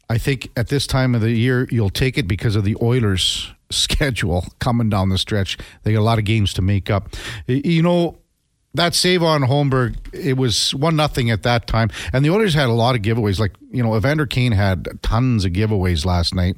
I 0.08 0.18
think 0.18 0.50
at 0.56 0.68
this 0.68 0.86
time 0.86 1.14
of 1.14 1.20
the 1.20 1.32
year, 1.32 1.66
you'll 1.70 1.90
take 1.90 2.16
it 2.16 2.28
because 2.28 2.54
of 2.56 2.64
the 2.64 2.76
Oilers' 2.80 3.52
schedule 3.70 4.46
coming 4.58 4.88
down 4.88 5.08
the 5.08 5.18
stretch. 5.18 5.58
They 5.82 5.92
got 5.92 6.00
a 6.00 6.02
lot 6.02 6.18
of 6.18 6.24
games 6.24 6.52
to 6.54 6.62
make 6.62 6.90
up. 6.90 7.14
You 7.46 7.82
know, 7.82 8.18
that 8.74 8.94
save 8.94 9.22
on 9.22 9.42
Holmberg, 9.42 9.96
it 10.12 10.36
was 10.36 10.74
one 10.74 10.96
nothing 10.96 11.30
at 11.30 11.42
that 11.42 11.66
time, 11.66 11.90
and 12.12 12.24
the 12.24 12.30
Oilers 12.30 12.54
had 12.54 12.68
a 12.68 12.72
lot 12.72 12.94
of 12.94 13.02
giveaways. 13.02 13.38
Like 13.38 13.54
you 13.70 13.82
know, 13.82 13.96
Evander 13.96 14.26
Kane 14.26 14.52
had 14.52 14.88
tons 15.02 15.44
of 15.44 15.52
giveaways 15.52 16.04
last 16.04 16.34
night. 16.34 16.56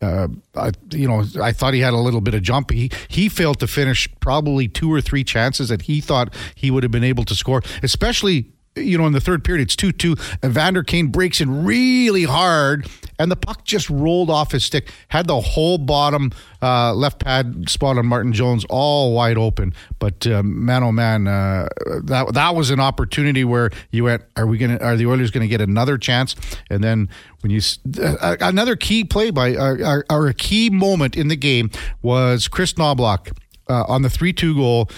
Uh, 0.00 0.28
I, 0.54 0.70
you 0.92 1.08
know, 1.08 1.24
I 1.42 1.50
thought 1.50 1.74
he 1.74 1.80
had 1.80 1.92
a 1.92 1.98
little 1.98 2.20
bit 2.20 2.34
of 2.34 2.42
jump. 2.42 2.70
He 2.70 2.90
he 3.08 3.28
failed 3.28 3.58
to 3.60 3.66
finish 3.66 4.08
probably 4.20 4.68
two 4.68 4.92
or 4.92 5.00
three 5.00 5.24
chances 5.24 5.70
that 5.70 5.82
he 5.82 6.00
thought 6.00 6.32
he 6.54 6.70
would 6.70 6.82
have 6.84 6.92
been 6.92 7.04
able 7.04 7.24
to 7.24 7.34
score, 7.34 7.62
especially. 7.82 8.52
You 8.76 8.98
know, 8.98 9.06
in 9.06 9.12
the 9.12 9.20
third 9.20 9.44
period, 9.44 9.62
it's 9.62 9.76
2 9.76 9.92
2. 9.92 10.14
Evander 10.44 10.82
Kane 10.82 11.08
breaks 11.08 11.40
in 11.40 11.64
really 11.64 12.24
hard, 12.24 12.86
and 13.18 13.30
the 13.30 13.36
puck 13.36 13.64
just 13.64 13.90
rolled 13.90 14.30
off 14.30 14.52
his 14.52 14.64
stick. 14.64 14.90
Had 15.08 15.26
the 15.26 15.40
whole 15.40 15.78
bottom 15.78 16.30
uh, 16.62 16.94
left 16.94 17.18
pad 17.24 17.68
spot 17.68 17.98
on 17.98 18.06
Martin 18.06 18.32
Jones 18.32 18.64
all 18.68 19.14
wide 19.14 19.36
open. 19.36 19.74
But 19.98 20.26
uh, 20.26 20.42
man, 20.42 20.84
oh 20.84 20.92
man, 20.92 21.26
uh, 21.26 21.68
that 22.04 22.34
that 22.34 22.54
was 22.54 22.70
an 22.70 22.80
opportunity 22.80 23.44
where 23.44 23.70
you 23.90 24.04
went, 24.04 24.22
are 24.36 24.46
we 24.46 24.58
going 24.58 24.78
to, 24.78 24.84
are 24.84 24.96
the 24.96 25.06
Oilers 25.06 25.30
going 25.30 25.42
to 25.42 25.48
get 25.48 25.60
another 25.60 25.98
chance? 25.98 26.36
And 26.70 26.82
then 26.84 27.08
when 27.40 27.50
you, 27.50 27.60
uh, 28.00 28.36
another 28.40 28.76
key 28.76 29.04
play 29.04 29.30
by, 29.30 29.56
uh, 29.56 30.02
or 30.10 30.28
a 30.28 30.34
key 30.34 30.70
moment 30.70 31.16
in 31.16 31.28
the 31.28 31.36
game 31.36 31.70
was 32.02 32.48
Kris 32.48 32.74
Knoblauch 32.74 33.36
uh, 33.68 33.84
on 33.88 34.02
the 34.02 34.10
3 34.10 34.32
2 34.32 34.54
goal 34.54 34.90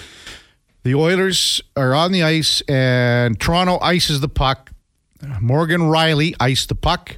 The 0.82 0.94
Oilers 0.94 1.60
are 1.76 1.94
on 1.94 2.12
the 2.12 2.22
ice, 2.22 2.62
and 2.62 3.38
Toronto 3.38 3.78
ices 3.80 4.20
the 4.20 4.28
puck. 4.28 4.70
Morgan 5.40 5.82
Rielly 5.82 6.34
iced 6.40 6.68
the 6.70 6.74
puck. 6.74 7.16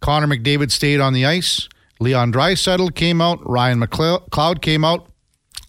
Connor 0.00 0.26
McDavid 0.26 0.70
stayed 0.70 1.00
on 1.00 1.12
the 1.12 1.24
ice. 1.24 1.68
Leon 2.00 2.32
Draisaitl 2.32 2.94
came 2.94 3.20
out. 3.20 3.48
Ryan 3.48 3.80
McLeod 3.80 4.60
came 4.60 4.84
out. 4.84 5.08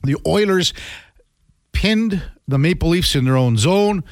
The 0.03 0.17
Oilers 0.25 0.73
pinned 1.71 2.23
the 2.47 2.57
Maple 2.57 2.89
Leafs 2.89 3.15
in 3.15 3.25
their 3.25 3.37
own 3.37 3.57
zone. 3.57 4.03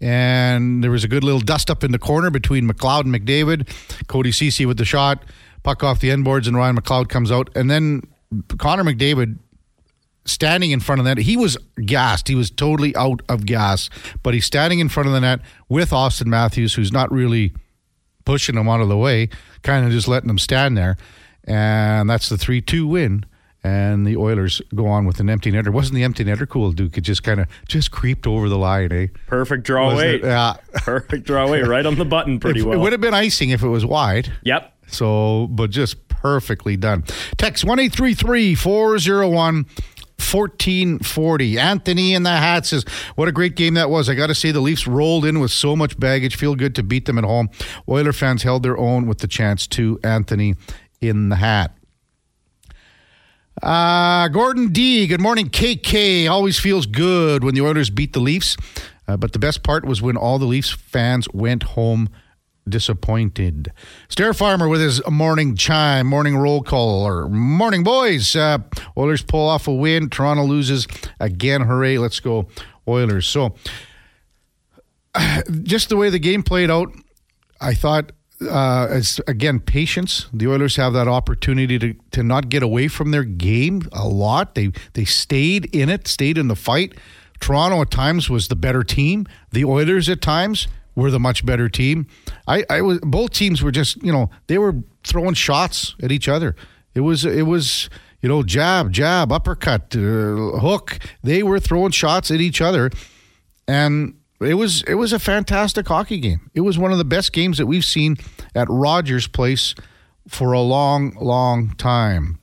And 0.00 0.84
there 0.84 0.90
was 0.90 1.04
a 1.04 1.08
good 1.08 1.24
little 1.24 1.40
dust 1.40 1.70
up 1.70 1.82
in 1.82 1.92
the 1.92 1.98
corner 1.98 2.28
between 2.28 2.68
McLeod 2.68 3.06
and 3.06 3.14
McDavid. 3.14 4.06
Cody 4.06 4.32
Ceci 4.32 4.66
with 4.66 4.76
the 4.76 4.84
shot, 4.84 5.24
puck 5.62 5.82
off 5.82 6.00
the 6.00 6.10
end 6.10 6.24
boards, 6.24 6.46
and 6.46 6.56
Ryan 6.56 6.76
McLeod 6.76 7.08
comes 7.08 7.32
out. 7.32 7.48
And 7.56 7.70
then 7.70 8.02
Connor 8.58 8.84
McDavid 8.84 9.38
standing 10.24 10.70
in 10.70 10.80
front 10.80 11.00
of 11.00 11.04
that. 11.04 11.18
He 11.18 11.36
was 11.36 11.56
gassed. 11.84 12.28
He 12.28 12.34
was 12.34 12.50
totally 12.50 12.94
out 12.96 13.20
of 13.28 13.46
gas. 13.46 13.90
But 14.22 14.34
he's 14.34 14.46
standing 14.46 14.78
in 14.80 14.88
front 14.88 15.06
of 15.08 15.12
the 15.12 15.20
net 15.20 15.40
with 15.68 15.92
Austin 15.92 16.30
Matthews, 16.30 16.74
who's 16.74 16.92
not 16.92 17.10
really 17.12 17.52
pushing 18.24 18.56
him 18.56 18.68
out 18.68 18.80
of 18.80 18.88
the 18.88 18.96
way, 18.96 19.28
kind 19.62 19.84
of 19.84 19.92
just 19.92 20.08
letting 20.08 20.30
him 20.30 20.38
stand 20.38 20.76
there. 20.76 20.96
And 21.44 22.08
that's 22.08 22.28
the 22.28 22.38
3 22.38 22.60
2 22.60 22.86
win. 22.86 23.26
And 23.66 24.06
the 24.06 24.18
Oilers 24.18 24.60
go 24.74 24.86
on 24.86 25.06
with 25.06 25.20
an 25.20 25.30
empty 25.30 25.50
netter. 25.50 25.70
Wasn't 25.70 25.94
the 25.94 26.02
empty 26.04 26.22
netter 26.22 26.46
cool, 26.46 26.72
Duke? 26.72 26.98
It 26.98 27.00
just 27.00 27.22
kind 27.22 27.40
of 27.40 27.46
just 27.66 27.90
creeped 27.90 28.26
over 28.26 28.50
the 28.50 28.58
line, 28.58 28.92
eh? 28.92 29.06
Perfect 29.26 29.64
draw 29.64 29.86
Wasn't 29.94 30.22
weight. 30.22 30.22
Yeah. 30.22 30.54
Perfect 30.74 31.26
draw 31.26 31.50
weight. 31.50 31.66
Right 31.66 31.86
on 31.86 31.94
the 31.94 32.04
button 32.04 32.38
pretty 32.38 32.60
It- 32.60 32.64
well. 32.66 32.78
It 32.78 32.82
would 32.82 32.92
have 32.92 33.00
been 33.00 33.14
icing 33.14 33.50
if 33.50 33.62
it 33.62 33.68
was 33.68 33.86
wide. 33.86 34.30
Yep. 34.42 34.70
So, 34.88 35.46
but 35.50 35.70
just 35.70 36.08
perfectly 36.08 36.76
done. 36.76 37.04
Text 37.38 37.64
1 37.64 37.88
401 37.88 39.66
1440. 40.32 41.58
Anthony 41.58 42.14
in 42.14 42.22
the 42.22 42.30
hat 42.30 42.66
says, 42.66 42.84
What 43.14 43.28
a 43.28 43.32
great 43.32 43.56
game 43.56 43.74
that 43.74 43.90
was. 43.90 44.08
I 44.08 44.14
got 44.14 44.28
to 44.28 44.34
say, 44.34 44.50
the 44.50 44.60
Leafs 44.60 44.86
rolled 44.86 45.24
in 45.24 45.40
with 45.40 45.50
so 45.50 45.76
much 45.76 45.98
baggage. 45.98 46.36
Feel 46.36 46.54
good 46.54 46.74
to 46.76 46.82
beat 46.82 47.06
them 47.06 47.18
at 47.18 47.24
home. 47.24 47.50
Oiler 47.88 48.12
fans 48.12 48.42
held 48.42 48.62
their 48.62 48.78
own 48.78 49.06
with 49.06 49.18
the 49.18 49.28
chance 49.28 49.66
to 49.68 50.00
Anthony 50.02 50.54
in 51.00 51.28
the 51.28 51.36
hat. 51.36 51.76
Uh, 53.62 54.28
Gordon 54.28 54.72
D. 54.72 55.06
Good 55.06 55.20
morning, 55.20 55.48
KK. 55.48 56.28
Always 56.28 56.58
feels 56.58 56.86
good 56.86 57.44
when 57.44 57.54
the 57.54 57.60
Oilers 57.60 57.88
beat 57.88 58.12
the 58.12 58.20
Leafs, 58.20 58.56
uh, 59.06 59.16
but 59.16 59.32
the 59.32 59.38
best 59.38 59.62
part 59.62 59.84
was 59.84 60.02
when 60.02 60.16
all 60.16 60.38
the 60.38 60.44
Leafs 60.44 60.70
fans 60.70 61.28
went 61.32 61.62
home 61.62 62.08
disappointed. 62.68 63.72
Stair 64.08 64.34
Farmer 64.34 64.68
with 64.68 64.80
his 64.80 65.06
morning 65.08 65.56
chime, 65.56 66.06
morning 66.06 66.36
roll 66.36 66.62
call, 66.62 67.06
or 67.06 67.28
morning 67.28 67.82
boys. 67.82 68.34
Uh, 68.34 68.58
Oilers 68.96 69.22
pull 69.22 69.48
off 69.48 69.68
a 69.68 69.72
win. 69.72 70.08
Toronto 70.08 70.44
loses 70.44 70.86
again. 71.20 71.62
Hooray! 71.62 71.98
Let's 71.98 72.20
go 72.20 72.48
Oilers. 72.88 73.26
So, 73.26 73.54
just 75.62 75.88
the 75.88 75.96
way 75.96 76.10
the 76.10 76.18
game 76.18 76.42
played 76.42 76.70
out, 76.70 76.92
I 77.60 77.74
thought 77.74 78.12
uh, 78.48 78.88
it's 78.90 79.20
again 79.26 79.60
patience. 79.60 80.28
The 80.32 80.48
Oilers 80.48 80.76
have 80.76 80.92
that 80.94 81.08
opportunity 81.08 81.78
to 81.78 81.94
to 82.12 82.22
not 82.22 82.48
get 82.48 82.62
away 82.62 82.88
from 82.88 83.10
their 83.10 83.24
game 83.24 83.82
a 83.92 84.08
lot. 84.08 84.54
They 84.54 84.72
they 84.94 85.04
stayed 85.04 85.74
in 85.74 85.88
it, 85.88 86.08
stayed 86.08 86.38
in 86.38 86.48
the 86.48 86.56
fight. 86.56 86.94
Toronto 87.40 87.82
at 87.82 87.90
times 87.90 88.30
was 88.30 88.48
the 88.48 88.56
better 88.56 88.82
team. 88.82 89.26
The 89.50 89.64
Oilers 89.64 90.08
at 90.08 90.22
times 90.22 90.66
were 90.94 91.10
the 91.10 91.20
much 91.20 91.44
better 91.44 91.68
team. 91.68 92.06
I, 92.46 92.64
I 92.70 92.80
was 92.80 92.98
both 93.00 93.30
teams 93.30 93.62
were 93.62 93.72
just 93.72 94.02
you 94.02 94.12
know 94.12 94.30
they 94.46 94.58
were 94.58 94.76
throwing 95.02 95.34
shots 95.34 95.94
at 96.02 96.12
each 96.12 96.28
other. 96.28 96.56
It 96.94 97.00
was 97.00 97.24
it 97.24 97.46
was 97.46 97.90
you 98.22 98.28
know 98.28 98.42
jab 98.42 98.92
jab 98.92 99.32
uppercut 99.32 99.94
uh, 99.96 100.58
hook. 100.58 100.98
They 101.22 101.42
were 101.42 101.60
throwing 101.60 101.92
shots 101.92 102.30
at 102.30 102.40
each 102.40 102.60
other, 102.60 102.90
and 103.66 104.14
it 104.40 104.54
was 104.54 104.82
it 104.84 104.94
was 104.94 105.12
a 105.12 105.18
fantastic 105.18 105.86
hockey 105.88 106.18
game. 106.18 106.50
It 106.54 106.60
was 106.60 106.78
one 106.78 106.92
of 106.92 106.98
the 106.98 107.04
best 107.04 107.32
games 107.32 107.58
that 107.58 107.66
we've 107.66 107.84
seen 107.84 108.16
at 108.54 108.68
Rogers 108.70 109.26
Place 109.26 109.74
for 110.28 110.52
a 110.52 110.60
long, 110.60 111.14
long 111.20 111.74
time. 111.76 112.38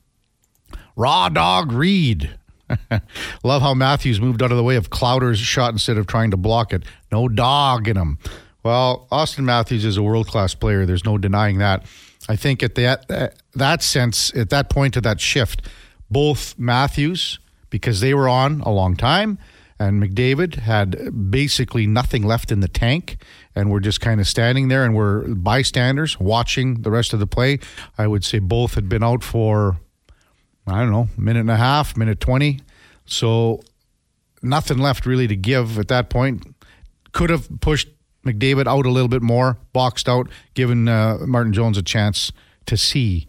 Raw 0.96 1.30
dog 1.30 1.72
Reed. 1.72 2.38
Love 3.44 3.62
how 3.62 3.74
Matthews 3.74 4.22
moved 4.22 4.42
out 4.42 4.52
of 4.52 4.58
the 4.58 4.64
way 4.64 4.76
of 4.76 4.90
Clouder's 4.90 5.40
shot 5.40 5.74
instead 5.74 5.98
of 5.98 6.08
trying 6.08 6.32
to 6.32 6.38
block 6.38 6.74
it. 6.74 6.84
No 7.12 7.28
dog 7.28 7.88
in 7.88 7.98
him. 7.98 8.18
Well, 8.64 9.08
Austin 9.12 9.46
Matthews 9.46 9.86
is 9.86 9.98
a 9.98 10.04
world 10.04 10.28
class 10.28 10.54
player. 10.54 10.86
There's 10.86 11.06
no 11.06 11.18
denying 11.18 11.58
that. 11.58 11.86
I 12.30 12.36
think 12.36 12.62
at 12.62 12.76
that 12.76 13.36
that 13.54 13.82
sense, 13.82 14.34
at 14.36 14.50
that 14.52 14.70
point 14.70 14.96
of 14.96 15.04
that 15.04 15.20
shift, 15.20 15.68
both 16.10 16.58
Matthews, 16.58 17.40
because 17.70 18.00
they 18.02 18.14
were 18.14 18.30
on 18.30 18.62
a 18.62 18.70
long 18.72 18.96
time, 18.96 19.40
and 19.80 20.02
McDavid 20.02 20.56
had 20.56 21.32
basically 21.32 21.88
nothing 21.88 22.24
left 22.24 22.52
in 22.52 22.60
the 22.60 22.68
tank, 22.68 23.18
and 23.56 23.72
we're 23.72 23.80
just 23.80 24.00
kind 24.00 24.22
of 24.22 24.28
standing 24.28 24.68
there 24.68 24.86
and 24.86 24.96
we're 24.96 25.34
bystanders 25.34 26.20
watching 26.20 26.84
the 26.84 26.92
rest 26.92 27.14
of 27.14 27.20
the 27.20 27.28
play. 27.28 27.60
I 27.98 28.06
would 28.06 28.24
say 28.24 28.38
both 28.38 28.76
had 28.76 28.88
been 28.88 29.04
out 29.04 29.24
for 29.24 29.80
I 30.68 30.80
don't 30.80 30.92
know, 30.92 31.10
minute 31.18 31.40
and 31.40 31.52
a 31.52 31.58
half, 31.58 31.98
minute 31.98 32.20
20. 32.20 32.60
So 33.06 33.62
nothing 34.44 34.78
left 34.78 35.06
really 35.06 35.28
to 35.28 35.36
give 35.36 35.80
at 35.80 35.88
that 35.88 36.10
point. 36.10 36.56
Could 37.12 37.30
have 37.30 37.50
pushed 37.62 37.90
McDavid 38.26 38.68
out 38.68 38.86
a 38.86 38.90
little 38.90 39.08
bit 39.08 39.22
more, 39.22 39.58
boxed 39.74 40.08
out, 40.08 40.28
giving 40.54 40.88
uh, 40.88 41.18
Martin 41.26 41.54
Jones 41.54 41.78
a 41.78 41.82
chance 41.82 42.32
to 42.66 42.78
see 42.78 43.28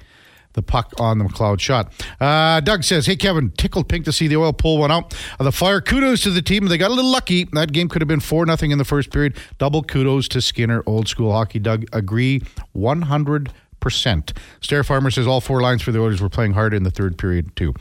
the 0.55 0.63
puck 0.63 0.93
on 0.99 1.19
the 1.19 1.25
McLeod 1.25 1.61
shot. 1.61 1.93
Uh, 2.21 2.61
Doug 2.61 2.85
says, 2.85 3.07
Hey, 3.07 3.17
Kevin, 3.17 3.51
tickled 3.57 3.89
pink 3.89 4.05
to 4.05 4.13
see 4.13 4.29
the 4.29 4.37
oil 4.37 4.53
pull 4.53 4.79
one 4.79 4.91
out 4.91 5.15
of 5.39 5.45
the 5.45 5.53
fire. 5.53 5.81
Kudos 5.81 6.23
to 6.25 6.31
the 6.31 6.43
team. 6.43 6.67
They 6.67 6.77
got 6.77 6.91
a 6.91 6.95
little 6.95 7.11
lucky. 7.11 7.45
That 7.53 7.73
game 7.73 7.89
could 7.89 8.03
have 8.03 8.09
been 8.09 8.21
4 8.21 8.45
nothing 8.45 8.71
in 8.71 8.79
the 8.79 8.85
first 8.85 9.11
period. 9.11 9.37
Double 9.59 9.83
kudos 9.83 10.29
to 10.29 10.43
Skinner, 10.43 10.83
old 10.87 11.09
school 11.09 11.33
hockey. 11.33 11.59
Doug, 11.59 11.87
agree 11.93 12.43
100 12.73 13.53
percent. 13.83 14.33
Stair 14.61 14.85
Farmer 14.85 15.11
says 15.11 15.27
all 15.27 15.41
four 15.41 15.61
lines 15.61 15.83
for 15.83 15.93
the 15.93 15.99
Oilers 16.01 16.23
were 16.23 16.31
playing 16.31 16.53
hard 16.53 16.73
in 16.73 16.85
the 16.85 16.91
third 16.91 17.19
period 17.19 17.55
too. 17.57 17.75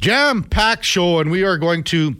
Jam 0.00 0.42
packed 0.42 0.84
show, 0.84 1.20
and 1.20 1.30
we 1.30 1.44
are 1.44 1.56
going 1.56 1.84
to 1.84 2.16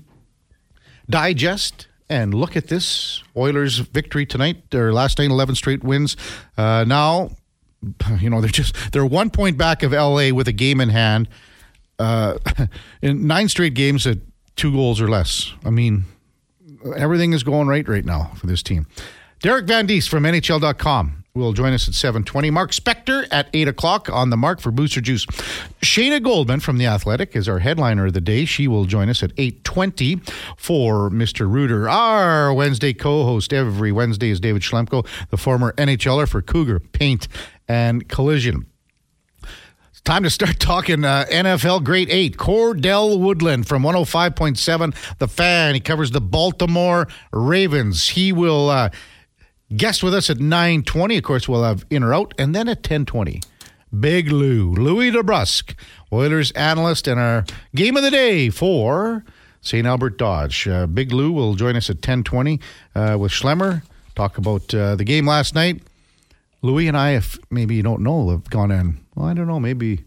digest 1.10 1.88
and 2.10 2.34
look 2.34 2.56
at 2.56 2.66
this 2.66 3.22
Oilers 3.36 3.78
victory 3.78 4.26
tonight. 4.26 4.70
Their 4.70 4.92
last 4.92 5.18
night, 5.18 5.30
eleven 5.30 5.54
straight 5.54 5.82
wins. 5.82 6.16
Uh, 6.58 6.84
now, 6.86 7.30
you 8.20 8.28
know 8.28 8.42
they're 8.42 8.50
just 8.50 8.92
they're 8.92 9.06
one 9.06 9.30
point 9.30 9.56
back 9.56 9.82
of 9.82 9.92
LA 9.92 10.30
with 10.30 10.48
a 10.48 10.52
game 10.52 10.80
in 10.80 10.90
hand. 10.90 11.28
Uh, 11.98 12.38
in 13.02 13.26
nine 13.26 13.48
straight 13.48 13.74
games 13.74 14.06
at 14.06 14.18
two 14.56 14.72
goals 14.72 15.00
or 15.00 15.08
less. 15.08 15.52
I 15.64 15.70
mean, 15.70 16.04
everything 16.96 17.32
is 17.32 17.42
going 17.42 17.68
right 17.68 17.88
right 17.88 18.04
now 18.04 18.32
for 18.36 18.46
this 18.46 18.62
team. 18.62 18.86
Derek 19.40 19.66
Van 19.66 19.86
Diest 19.86 20.08
from 20.08 20.24
NHL.com 20.24 21.19
will 21.34 21.52
join 21.52 21.72
us 21.72 21.87
at 21.87 21.94
7.20. 21.94 22.52
Mark 22.52 22.72
Spector 22.72 23.26
at 23.30 23.49
8 23.54 23.68
o'clock 23.68 24.08
on 24.10 24.30
the 24.30 24.37
mark 24.37 24.60
for 24.60 24.70
Booster 24.70 25.00
Juice. 25.00 25.26
Shayna 25.80 26.22
Goldman 26.22 26.60
from 26.60 26.78
The 26.78 26.87
Athletic 26.87 27.37
is 27.37 27.49
our 27.49 27.60
headliner 27.60 28.06
of 28.06 28.14
the 28.14 28.20
day. 28.20 28.44
She 28.44 28.66
will 28.66 28.84
join 28.84 29.08
us 29.08 29.22
at 29.22 29.34
8.20 29.37 30.28
for 30.56 31.08
Mr. 31.10 31.50
Reuter. 31.50 31.88
Our 31.88 32.52
Wednesday 32.52 32.92
co-host 32.92 33.52
every 33.52 33.92
Wednesday 33.92 34.30
is 34.30 34.40
David 34.40 34.62
Schlemko, 34.62 35.06
the 35.30 35.37
former 35.37 35.72
NHLer 35.75 36.28
for 36.28 36.42
Cougar, 36.42 36.80
Paint, 36.80 37.28
and 37.68 38.08
Collision. 38.08 38.66
It's 39.90 40.00
time 40.00 40.25
to 40.25 40.30
start 40.30 40.58
talking 40.58 41.04
uh, 41.04 41.26
NFL 41.30 41.84
Great 41.84 42.08
Eight. 42.10 42.38
Cordell 42.38 43.20
Woodland 43.20 43.68
from 43.68 43.82
105.7 43.82 45.18
The 45.18 45.28
Fan. 45.28 45.75
He 45.75 45.80
covers 45.80 46.10
the 46.10 46.20
Baltimore 46.20 47.06
Ravens. 47.32 48.08
He 48.08 48.32
will 48.32 48.70
uh, 48.70 48.90
guest 49.76 50.02
with 50.02 50.14
us 50.14 50.30
at 50.30 50.38
9.20. 50.38 51.18
Of 51.18 51.24
course, 51.24 51.48
we'll 51.48 51.64
have 51.64 51.84
in 51.90 52.02
or 52.02 52.14
out. 52.14 52.34
And 52.38 52.54
then 52.54 52.68
at 52.68 52.82
10.20, 52.82 53.44
Big 53.98 54.30
Lou, 54.30 54.72
Louis 54.72 55.10
DeBrusk, 55.10 55.74
Oilers 56.12 56.50
analyst 56.52 57.06
and 57.06 57.20
our 57.20 57.44
game 57.74 57.96
of 57.96 58.02
the 58.02 58.10
day 58.10 58.50
for 58.50 59.24
St. 59.60 59.86
Albert 59.86 60.16
Dodge. 60.18 60.66
Uh, 60.66 60.86
Big 60.86 61.12
Lou 61.12 61.32
will 61.32 61.54
join 61.54 61.76
us 61.76 61.90
at 61.90 62.00
10.20 62.00 62.60
uh, 62.94 63.18
with 63.18 63.32
Schlemmer. 63.32 63.82
Talk 64.14 64.38
about 64.38 64.72
uh, 64.74 64.96
the 64.96 65.04
game 65.04 65.26
last 65.26 65.54
night. 65.54 65.82
Louis 66.62 66.88
and 66.88 66.96
I, 66.96 67.10
if 67.10 67.38
maybe 67.50 67.74
you 67.74 67.82
don't 67.82 68.02
know, 68.02 68.30
have 68.30 68.50
gone 68.50 68.70
on, 68.70 69.00
well, 69.14 69.26
I 69.26 69.34
don't 69.34 69.46
know, 69.46 69.60
maybe 69.60 70.04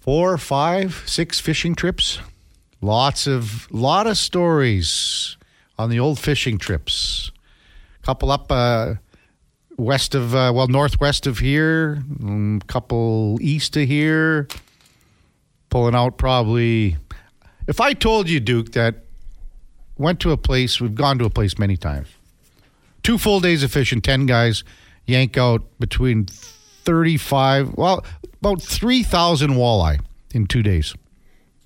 four, 0.00 0.36
five, 0.38 1.02
six 1.06 1.38
fishing 1.38 1.74
trips. 1.74 2.18
Lots 2.80 3.26
of, 3.26 3.70
lot 3.70 4.06
of 4.06 4.18
stories 4.18 5.36
on 5.78 5.88
the 5.88 6.00
old 6.00 6.18
fishing 6.18 6.58
trips. 6.58 7.31
Couple 8.02 8.30
up 8.30 8.50
uh, 8.50 8.94
west 9.76 10.14
of, 10.14 10.34
uh, 10.34 10.52
well, 10.54 10.68
northwest 10.68 11.26
of 11.26 11.38
here, 11.38 12.02
um, 12.22 12.60
couple 12.66 13.38
east 13.40 13.76
of 13.76 13.88
here. 13.88 14.48
Pulling 15.70 15.94
out 15.94 16.18
probably. 16.18 16.96
If 17.66 17.80
I 17.80 17.92
told 17.92 18.28
you, 18.28 18.40
Duke, 18.40 18.72
that 18.72 19.04
went 19.96 20.20
to 20.20 20.32
a 20.32 20.36
place, 20.36 20.80
we've 20.80 20.94
gone 20.94 21.18
to 21.18 21.24
a 21.24 21.30
place 21.30 21.58
many 21.58 21.76
times. 21.76 22.08
Two 23.02 23.18
full 23.18 23.40
days 23.40 23.62
of 23.62 23.72
fishing, 23.72 24.00
10 24.00 24.26
guys 24.26 24.64
yank 25.06 25.36
out 25.36 25.62
between 25.78 26.26
35, 26.26 27.74
well, 27.76 28.04
about 28.40 28.60
3,000 28.60 29.52
walleye 29.52 30.00
in 30.34 30.46
two 30.46 30.62
days. 30.62 30.94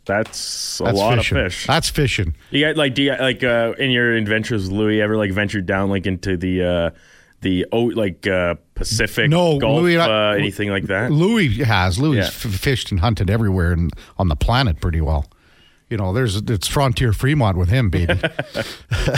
That's 0.06 0.80
a 0.80 0.84
That's 0.84 0.98
lot 0.98 1.16
fishing. 1.18 1.38
of 1.38 1.44
fish. 1.52 1.66
That's 1.66 1.90
fishing. 1.90 2.34
You 2.50 2.64
got 2.66 2.76
like 2.76 2.94
do 2.94 3.02
you, 3.02 3.14
like 3.16 3.42
uh, 3.44 3.75
in 3.78 3.90
your 3.90 4.14
adventures, 4.14 4.70
Louis, 4.72 5.00
ever 5.02 5.16
like 5.16 5.32
ventured 5.32 5.66
down 5.66 5.90
like 5.90 6.06
into 6.06 6.36
the 6.36 6.62
uh, 6.62 6.90
the 7.42 7.66
oh 7.72 7.84
like 7.86 8.26
uh, 8.26 8.54
Pacific 8.75 9.28
No, 9.28 9.58
Gulf, 9.58 9.82
Louis, 9.82 9.96
uh, 9.96 10.08
I- 10.08 10.38
anything 10.38 10.70
like 10.70 10.84
that? 10.84 11.10
Louis 11.12 11.58
has. 11.64 11.98
Louis 11.98 12.18
Yeah. 12.18 12.30
fished 12.30 12.90
and 12.90 13.00
hunted 13.00 13.28
everywhere 13.30 13.72
and 13.72 13.90
on 14.18 14.28
the 14.28 14.36
planet 14.36 14.80
pretty 14.80 15.00
well. 15.00 15.26
You 15.90 15.96
know, 15.96 16.12
there's 16.12 16.36
it's 16.36 16.66
Frontier 16.66 17.12
Fremont 17.12 17.56
with 17.56 17.68
him, 17.68 17.90
baby. 17.90 18.14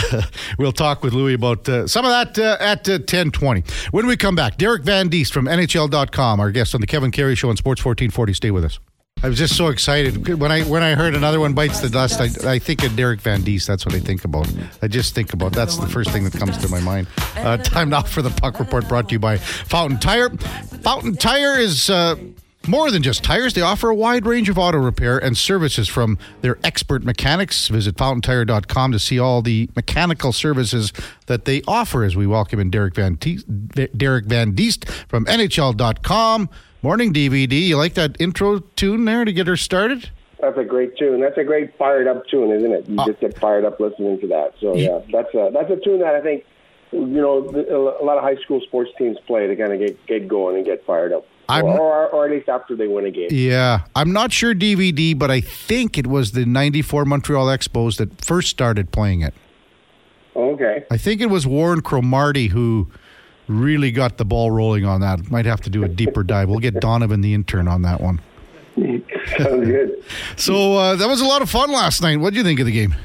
we'll 0.59 0.71
talk 0.71 1.03
with 1.03 1.13
Louis 1.13 1.33
about 1.33 1.67
uh, 1.67 1.87
some 1.87 2.05
of 2.05 2.11
that 2.11 2.37
uh, 2.37 2.57
at 2.63 2.87
uh, 2.87 2.93
1020. 2.93 3.63
When 3.91 4.05
we 4.05 4.15
come 4.17 4.35
back, 4.35 4.57
Derek 4.57 4.83
Van 4.83 5.09
Diest 5.09 5.33
from 5.33 5.45
NHL.com, 5.45 6.39
our 6.39 6.51
guest 6.51 6.75
on 6.75 6.81
the 6.81 6.87
Kevin 6.87 7.09
Carey 7.11 7.35
Show 7.35 7.49
on 7.49 7.57
Sports 7.57 7.83
1440. 7.83 8.33
Stay 8.33 8.51
with 8.51 8.65
us. 8.65 8.79
I 9.21 9.27
was 9.27 9.37
just 9.37 9.57
so 9.57 9.67
excited 9.67 10.39
when 10.39 10.51
I 10.51 10.61
when 10.63 10.81
I 10.81 10.95
heard 10.95 11.13
another 11.13 11.41
one 11.41 11.53
bites 11.53 11.81
the 11.81 11.89
dust. 11.89 12.21
I, 12.21 12.53
I 12.53 12.59
think 12.59 12.83
of 12.83 12.95
Derek 12.95 13.19
Van 13.19 13.41
Diest. 13.41 13.67
That's 13.67 13.85
what 13.85 13.93
I 13.93 13.99
think 13.99 14.23
about. 14.23 14.47
I 14.81 14.87
just 14.87 15.13
think 15.13 15.33
about. 15.33 15.51
That's 15.51 15.77
the 15.77 15.87
first 15.87 16.11
thing 16.11 16.23
that 16.23 16.33
comes 16.33 16.57
to 16.59 16.69
my 16.69 16.79
mind. 16.79 17.07
Uh, 17.35 17.57
time 17.57 17.89
now 17.89 18.03
for 18.03 18.21
the 18.21 18.29
puck 18.29 18.59
report, 18.59 18.87
brought 18.87 19.09
to 19.09 19.13
you 19.15 19.19
by 19.19 19.37
Fountain 19.37 19.99
Tire. 19.99 20.29
Fountain 20.29 21.15
Tire 21.15 21.57
is. 21.57 21.89
Uh, 21.89 22.15
more 22.67 22.91
than 22.91 23.01
just 23.01 23.23
tires, 23.23 23.53
they 23.53 23.61
offer 23.61 23.89
a 23.89 23.95
wide 23.95 24.25
range 24.27 24.49
of 24.49 24.59
auto 24.59 24.77
repair 24.77 25.17
and 25.17 25.35
services 25.35 25.87
from 25.87 26.19
their 26.41 26.59
expert 26.63 27.03
mechanics. 27.03 27.69
Visit 27.69 27.97
fountaintire.com 27.97 28.91
to 28.91 28.99
see 28.99 29.17
all 29.17 29.41
the 29.41 29.69
mechanical 29.75 30.33
services 30.33 30.91
that 31.27 31.45
they 31.45 31.63
offer 31.67 32.03
as 32.03 32.15
we 32.17 32.27
welcome 32.27 32.59
in 32.59 32.69
Derek 32.69 32.95
Van, 32.95 33.15
Te- 33.15 33.43
Derek 33.95 34.25
Van 34.25 34.53
Diest 34.53 34.87
from 35.07 35.25
NHL.com. 35.25 36.49
Morning, 36.81 37.13
DVD. 37.13 37.61
You 37.61 37.75
like 37.75 37.95
that 37.95 38.15
intro 38.21 38.59
tune 38.77 39.03
there 39.03 39.25
to 39.25 39.33
get 39.33 39.47
her 39.47 39.57
started? 39.57 40.09
That's 40.39 40.57
a 40.57 40.63
great 40.63 40.97
tune. 40.97 41.19
That's 41.19 41.37
a 41.37 41.43
great 41.43 41.77
fired 41.77 42.07
up 42.07 42.25
tune, 42.27 42.51
isn't 42.51 42.71
it? 42.71 42.87
You 42.87 42.97
uh, 42.97 43.05
just 43.05 43.19
get 43.19 43.37
fired 43.37 43.65
up 43.65 43.81
listening 43.81 44.17
to 44.21 44.27
that. 44.27 44.53
So 44.61 44.75
yeah, 44.75 45.01
that's 45.11 45.33
a 45.33 45.49
that's 45.53 45.69
a 45.69 45.75
tune 45.83 45.99
that 45.99 46.15
I 46.15 46.21
think 46.21 46.45
you 46.93 47.05
know 47.05 47.39
a 47.39 48.03
lot 48.03 48.17
of 48.17 48.23
high 48.23 48.37
school 48.37 48.61
sports 48.61 48.91
teams 48.97 49.17
play 49.27 49.47
to 49.47 49.55
kind 49.57 49.73
of 49.73 49.79
get 49.79 50.05
get 50.07 50.27
going 50.29 50.55
and 50.55 50.65
get 50.65 50.85
fired 50.85 51.11
up, 51.11 51.25
or, 51.49 51.63
or 51.63 52.07
or 52.07 52.25
at 52.25 52.31
least 52.31 52.47
after 52.47 52.77
they 52.77 52.87
win 52.87 53.05
a 53.05 53.11
game. 53.11 53.27
Yeah. 53.29 53.81
I'm 53.93 54.13
not 54.13 54.31
sure 54.31 54.55
DVD, 54.55 55.17
but 55.17 55.29
I 55.29 55.41
think 55.41 55.97
it 55.97 56.07
was 56.07 56.31
the 56.31 56.45
94 56.45 57.03
Montreal 57.03 57.47
Expos 57.47 57.97
that 57.97 58.23
first 58.23 58.47
started 58.47 58.91
playing 58.91 59.19
it. 59.19 59.33
Okay, 60.33 60.85
I 60.89 60.95
think 60.95 61.19
it 61.19 61.29
was 61.29 61.45
Warren 61.45 61.81
Cromartie 61.81 62.47
who 62.47 62.87
really 63.49 63.91
got 63.91 64.17
the 64.17 64.25
ball 64.25 64.51
rolling 64.51 64.85
on 64.85 65.01
that. 65.01 65.29
Might 65.29 65.45
have 65.45 65.61
to 65.61 65.69
do 65.69 65.83
a 65.83 65.89
deeper 65.89 66.23
dive. 66.23 66.49
We'll 66.49 66.59
get 66.59 66.75
Donovan, 66.75 67.21
the 67.21 67.33
intern, 67.33 67.67
on 67.67 67.81
that 67.81 67.99
one. 67.99 68.21
sounds 68.75 69.65
good. 69.65 70.03
So 70.37 70.75
uh, 70.75 70.95
that 70.95 71.07
was 71.07 71.21
a 71.21 71.25
lot 71.25 71.41
of 71.41 71.49
fun 71.49 71.71
last 71.71 72.01
night. 72.01 72.17
What 72.17 72.31
do 72.33 72.37
you 72.37 72.43
think 72.43 72.59
of 72.59 72.65
the 72.65 72.71
game? 72.71 72.95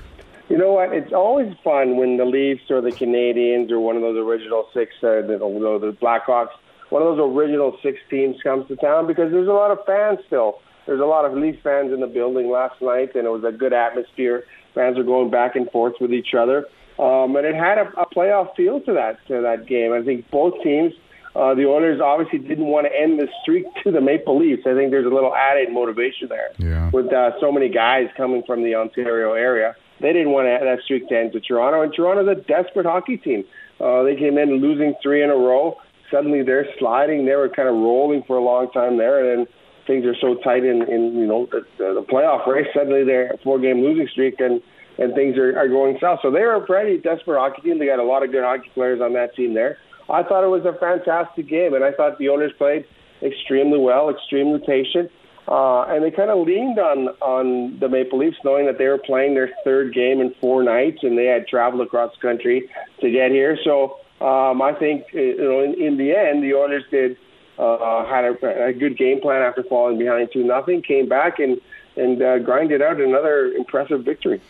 You 0.48 0.58
know 0.58 0.72
what? 0.72 0.92
It's 0.92 1.12
always 1.12 1.52
fun 1.64 1.96
when 1.96 2.16
the 2.16 2.24
Leafs 2.24 2.70
or 2.70 2.80
the 2.80 2.90
Canadiens 2.90 3.70
or 3.70 3.80
one 3.80 3.96
of 3.96 4.02
those 4.02 4.16
original 4.16 4.68
six, 4.72 4.92
uh, 5.02 5.22
the, 5.26 5.38
the 5.38 5.96
Blackhawks, 6.00 6.50
one 6.90 7.02
of 7.02 7.16
those 7.16 7.34
original 7.34 7.76
six 7.82 7.98
teams 8.08 8.36
comes 8.42 8.68
to 8.68 8.76
town 8.76 9.06
because 9.06 9.32
there's 9.32 9.48
a 9.48 9.52
lot 9.52 9.70
of 9.70 9.78
fans 9.86 10.20
still. 10.26 10.60
There's 10.86 11.00
a 11.00 11.04
lot 11.06 11.24
of 11.24 11.32
Leaf 11.32 11.56
fans 11.62 11.92
in 11.92 12.00
the 12.00 12.06
building 12.06 12.50
last 12.50 12.80
night, 12.82 13.14
and 13.14 13.26
it 13.26 13.30
was 13.30 13.42
a 13.44 13.52
good 13.52 13.72
atmosphere. 13.72 14.44
Fans 14.74 14.98
are 14.98 15.02
going 15.02 15.30
back 15.30 15.56
and 15.56 15.70
forth 15.70 15.94
with 16.00 16.12
each 16.12 16.34
other, 16.38 16.66
um, 16.98 17.36
and 17.36 17.46
it 17.46 17.54
had 17.54 17.78
a, 17.78 17.88
a 18.00 18.06
playoff 18.14 18.54
feel 18.56 18.80
to 18.82 18.92
that 18.94 19.18
to 19.28 19.40
that 19.42 19.66
game. 19.66 19.92
I 19.92 20.02
think 20.02 20.30
both 20.30 20.54
teams. 20.62 20.92
Uh, 21.36 21.52
the 21.52 21.66
Oilers 21.66 22.00
obviously 22.00 22.38
didn't 22.38 22.66
want 22.66 22.86
to 22.86 22.92
end 22.96 23.18
the 23.18 23.26
streak 23.42 23.64
to 23.82 23.90
the 23.90 24.00
Maple 24.00 24.38
Leafs. 24.38 24.62
I 24.66 24.74
think 24.74 24.92
there's 24.92 25.04
a 25.04 25.08
little 25.12 25.34
added 25.34 25.72
motivation 25.72 26.28
there 26.28 26.50
Yeah. 26.58 26.90
with 26.92 27.12
uh, 27.12 27.32
so 27.40 27.50
many 27.50 27.68
guys 27.68 28.06
coming 28.16 28.44
from 28.46 28.62
the 28.62 28.76
Ontario 28.76 29.32
area. 29.32 29.74
They 30.00 30.12
didn't 30.12 30.30
want 30.30 30.46
to, 30.46 30.64
that 30.64 30.78
streak 30.84 31.08
to 31.08 31.18
end 31.18 31.32
to 31.32 31.40
Toronto, 31.40 31.82
and 31.82 31.92
Toronto's 31.92 32.28
a 32.28 32.40
desperate 32.40 32.86
hockey 32.86 33.16
team. 33.16 33.42
Uh, 33.80 34.04
they 34.04 34.14
came 34.14 34.38
in 34.38 34.60
losing 34.60 34.94
three 35.02 35.24
in 35.24 35.30
a 35.30 35.34
row. 35.36 35.76
Suddenly 36.08 36.42
they're 36.44 36.68
sliding. 36.78 37.26
They 37.26 37.34
were 37.34 37.48
kind 37.48 37.66
of 37.68 37.74
rolling 37.74 38.22
for 38.28 38.36
a 38.36 38.40
long 38.44 38.70
time 38.70 38.98
there, 38.98 39.18
and 39.18 39.40
then 39.40 39.46
things 39.88 40.04
are 40.06 40.14
so 40.20 40.36
tight 40.36 40.64
in, 40.64 40.82
in 40.82 41.16
you 41.18 41.26
know 41.26 41.46
the, 41.50 41.66
the 41.78 42.04
playoff 42.08 42.46
race. 42.46 42.68
Suddenly 42.72 43.02
they're 43.02 43.30
a 43.32 43.38
four-game 43.38 43.82
losing 43.82 44.06
streak, 44.06 44.38
and 44.38 44.62
and 44.98 45.14
things 45.14 45.36
are, 45.36 45.58
are 45.58 45.68
going 45.68 45.98
south. 46.00 46.20
So 46.22 46.30
they're 46.30 46.54
a 46.54 46.64
pretty 46.64 46.98
desperate 46.98 47.38
hockey 47.38 47.62
team. 47.62 47.78
They 47.78 47.86
got 47.86 47.98
a 47.98 48.04
lot 48.04 48.22
of 48.22 48.30
good 48.30 48.44
hockey 48.44 48.70
players 48.74 49.00
on 49.00 49.12
that 49.14 49.34
team 49.34 49.54
there. 49.54 49.78
I 50.08 50.22
thought 50.22 50.44
it 50.44 50.48
was 50.48 50.64
a 50.64 50.78
fantastic 50.78 51.48
game, 51.48 51.74
and 51.74 51.82
I 51.82 51.92
thought 51.92 52.18
the 52.18 52.28
owners 52.28 52.52
played 52.58 52.84
extremely 53.22 53.78
well, 53.78 54.10
extremely 54.10 54.60
patient. 54.60 55.10
Uh, 55.46 55.82
and 55.84 56.02
they 56.02 56.10
kind 56.10 56.30
of 56.30 56.46
leaned 56.46 56.78
on 56.78 57.08
on 57.20 57.78
the 57.78 57.88
Maple 57.88 58.18
Leafs, 58.18 58.38
knowing 58.44 58.64
that 58.66 58.78
they 58.78 58.86
were 58.86 58.98
playing 58.98 59.34
their 59.34 59.50
third 59.62 59.92
game 59.92 60.20
in 60.20 60.34
four 60.40 60.62
nights, 60.62 61.02
and 61.02 61.18
they 61.18 61.26
had 61.26 61.46
traveled 61.46 61.86
across 61.86 62.14
the 62.14 62.20
country 62.20 62.70
to 63.00 63.10
get 63.10 63.30
here. 63.30 63.58
So 63.62 63.98
um, 64.22 64.62
I 64.62 64.74
think 64.78 65.04
uh, 65.14 65.18
you 65.18 65.36
know, 65.36 65.60
in, 65.60 65.74
in 65.74 65.96
the 65.98 66.16
end, 66.16 66.42
the 66.42 66.54
Oilers 66.54 66.84
did 66.90 67.18
uh, 67.58 68.06
had 68.06 68.24
a, 68.24 68.66
a 68.68 68.72
good 68.72 68.96
game 68.96 69.20
plan 69.20 69.42
after 69.42 69.62
falling 69.64 69.98
behind 69.98 70.30
two 70.32 70.44
nothing, 70.44 70.80
came 70.80 71.08
back 71.08 71.38
and 71.38 71.60
and 71.96 72.22
uh, 72.22 72.38
grinded 72.38 72.82
out 72.82 73.00
another 73.00 73.52
impressive 73.52 74.02
victory. 74.02 74.40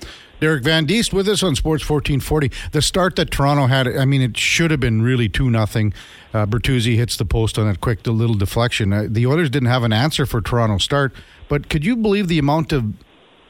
Derek 0.44 0.62
Van 0.62 0.84
Diest 0.84 1.14
with 1.14 1.26
us 1.26 1.42
on 1.42 1.56
Sports 1.56 1.88
1440. 1.88 2.50
The 2.72 2.82
start 2.82 3.16
that 3.16 3.30
Toronto 3.30 3.66
had, 3.66 3.88
I 3.88 4.04
mean, 4.04 4.20
it 4.20 4.36
should 4.36 4.70
have 4.70 4.78
been 4.78 5.00
really 5.00 5.26
2 5.26 5.48
nothing. 5.48 5.94
Uh, 6.34 6.44
Bertuzzi 6.44 6.96
hits 6.96 7.16
the 7.16 7.24
post 7.24 7.58
on 7.58 7.66
that 7.66 7.80
quick 7.80 8.06
little 8.06 8.36
deflection. 8.36 8.92
Uh, 8.92 9.06
the 9.08 9.26
Oilers 9.26 9.48
didn't 9.48 9.70
have 9.70 9.84
an 9.84 9.92
answer 9.94 10.26
for 10.26 10.42
Toronto's 10.42 10.84
start, 10.84 11.14
but 11.48 11.70
could 11.70 11.82
you 11.82 11.96
believe 11.96 12.28
the 12.28 12.38
amount 12.38 12.74
of 12.74 12.92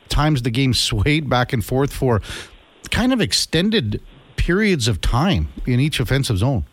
times 0.09 0.43
the 0.43 0.53
game 0.53 0.73
swayed 0.73 1.29
back 1.29 1.53
and 1.53 1.65
forth 1.65 1.93
for 1.93 2.23
kind 2.93 3.13
of 3.13 3.21
extended 3.21 4.01
periods 4.37 4.87
of 4.87 5.01
time 5.01 5.49
in 5.67 5.81
each 5.81 5.99
offensive 5.99 6.39
zone? 6.39 6.65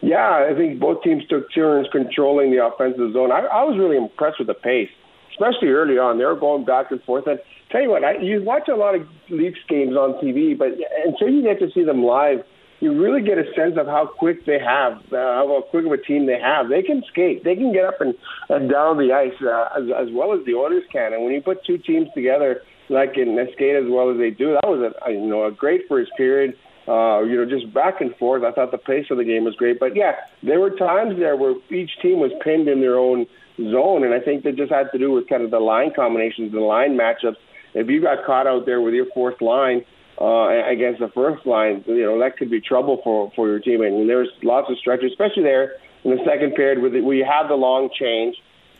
Yeah, 0.00 0.48
I 0.50 0.56
think 0.56 0.80
both 0.80 1.04
teams 1.04 1.22
took 1.28 1.54
turns 1.54 1.86
controlling 1.92 2.50
the 2.50 2.66
offensive 2.66 3.12
zone. 3.12 3.30
I, 3.30 3.42
I 3.42 3.62
was 3.62 3.78
really 3.78 3.96
impressed 3.96 4.40
with 4.40 4.48
the 4.48 4.54
pace, 4.54 4.90
especially 5.30 5.68
early 5.68 5.98
on. 5.98 6.18
They 6.18 6.24
were 6.24 6.34
going 6.34 6.64
back 6.64 6.90
and 6.90 7.00
forth. 7.04 7.28
And 7.28 7.38
tell 7.70 7.82
you 7.82 7.90
what, 7.90 8.04
I, 8.04 8.18
you 8.18 8.42
watch 8.42 8.68
a 8.68 8.76
lot 8.76 8.94
of 8.94 9.06
Leafs 9.28 9.58
games 9.68 9.96
on 9.96 10.14
TV, 10.22 10.56
but 10.56 10.68
until 11.04 11.28
you 11.28 11.42
get 11.42 11.58
to 11.60 11.70
see 11.72 11.84
them 11.84 12.02
live, 12.02 12.44
you 12.80 13.00
really 13.00 13.22
get 13.22 13.38
a 13.38 13.44
sense 13.54 13.76
of 13.76 13.86
how 13.86 14.06
quick 14.06 14.46
they 14.46 14.58
have, 14.58 14.92
uh, 15.12 15.16
how 15.16 15.64
quick 15.70 15.84
of 15.84 15.92
a 15.92 15.98
team 15.98 16.26
they 16.26 16.38
have. 16.38 16.68
They 16.68 16.82
can 16.82 17.02
skate, 17.08 17.44
they 17.44 17.56
can 17.56 17.72
get 17.72 17.84
up 17.84 18.00
and, 18.00 18.14
and 18.48 18.70
down 18.70 18.98
the 18.98 19.12
ice 19.12 19.34
uh, 19.42 19.68
as, 19.76 20.08
as 20.08 20.12
well 20.12 20.32
as 20.32 20.44
the 20.46 20.54
Oilers 20.54 20.84
can. 20.92 21.12
And 21.12 21.24
when 21.24 21.32
you 21.32 21.40
put 21.40 21.64
two 21.64 21.78
teams 21.78 22.08
together, 22.14 22.62
like 22.88 23.16
and 23.16 23.36
they 23.36 23.52
skate 23.52 23.76
as 23.76 23.84
well 23.86 24.10
as 24.10 24.18
they 24.18 24.30
do, 24.30 24.54
that 24.54 24.68
was 24.68 24.92
a 25.06 25.10
you 25.10 25.26
know 25.26 25.44
a 25.44 25.52
great 25.52 25.82
first 25.88 26.10
period. 26.16 26.56
Uh, 26.86 27.20
you 27.20 27.36
know, 27.36 27.44
just 27.44 27.72
back 27.74 28.00
and 28.00 28.16
forth. 28.16 28.42
I 28.42 28.50
thought 28.50 28.70
the 28.70 28.78
pace 28.78 29.06
of 29.10 29.18
the 29.18 29.24
game 29.24 29.44
was 29.44 29.54
great, 29.56 29.78
but 29.78 29.94
yeah, 29.94 30.12
there 30.42 30.58
were 30.58 30.70
times 30.70 31.18
there 31.18 31.36
where 31.36 31.54
each 31.70 31.90
team 32.00 32.18
was 32.18 32.32
pinned 32.42 32.66
in 32.66 32.80
their 32.80 32.96
own 32.98 33.26
zone, 33.58 34.04
and 34.04 34.14
I 34.14 34.20
think 34.20 34.44
that 34.44 34.56
just 34.56 34.72
had 34.72 34.90
to 34.92 34.98
do 34.98 35.10
with 35.10 35.28
kind 35.28 35.42
of 35.42 35.50
the 35.50 35.60
line 35.60 35.92
combinations, 35.94 36.50
the 36.50 36.60
line 36.60 36.96
matchups. 36.96 37.36
If 37.78 37.88
you 37.88 38.02
got 38.02 38.24
caught 38.24 38.46
out 38.46 38.66
there 38.66 38.80
with 38.80 38.94
your 38.94 39.06
fourth 39.14 39.40
line 39.40 39.84
uh, 40.20 40.48
against 40.66 40.98
the 41.00 41.08
first 41.08 41.46
line, 41.46 41.84
you 41.86 42.02
know 42.02 42.18
that 42.18 42.36
could 42.36 42.50
be 42.50 42.60
trouble 42.60 43.00
for 43.04 43.30
for 43.36 43.46
your 43.46 43.60
team. 43.60 43.82
And 43.82 44.08
there's 44.08 44.28
lots 44.42 44.68
of 44.68 44.76
stretches, 44.78 45.12
especially 45.12 45.44
there 45.44 45.76
in 46.04 46.10
the 46.10 46.22
second 46.24 46.54
period, 46.54 46.82
with 46.82 46.94
it, 46.94 47.02
where 47.02 47.16
you 47.16 47.24
have 47.24 47.48
the 47.48 47.54
long 47.54 47.88
change. 47.96 48.36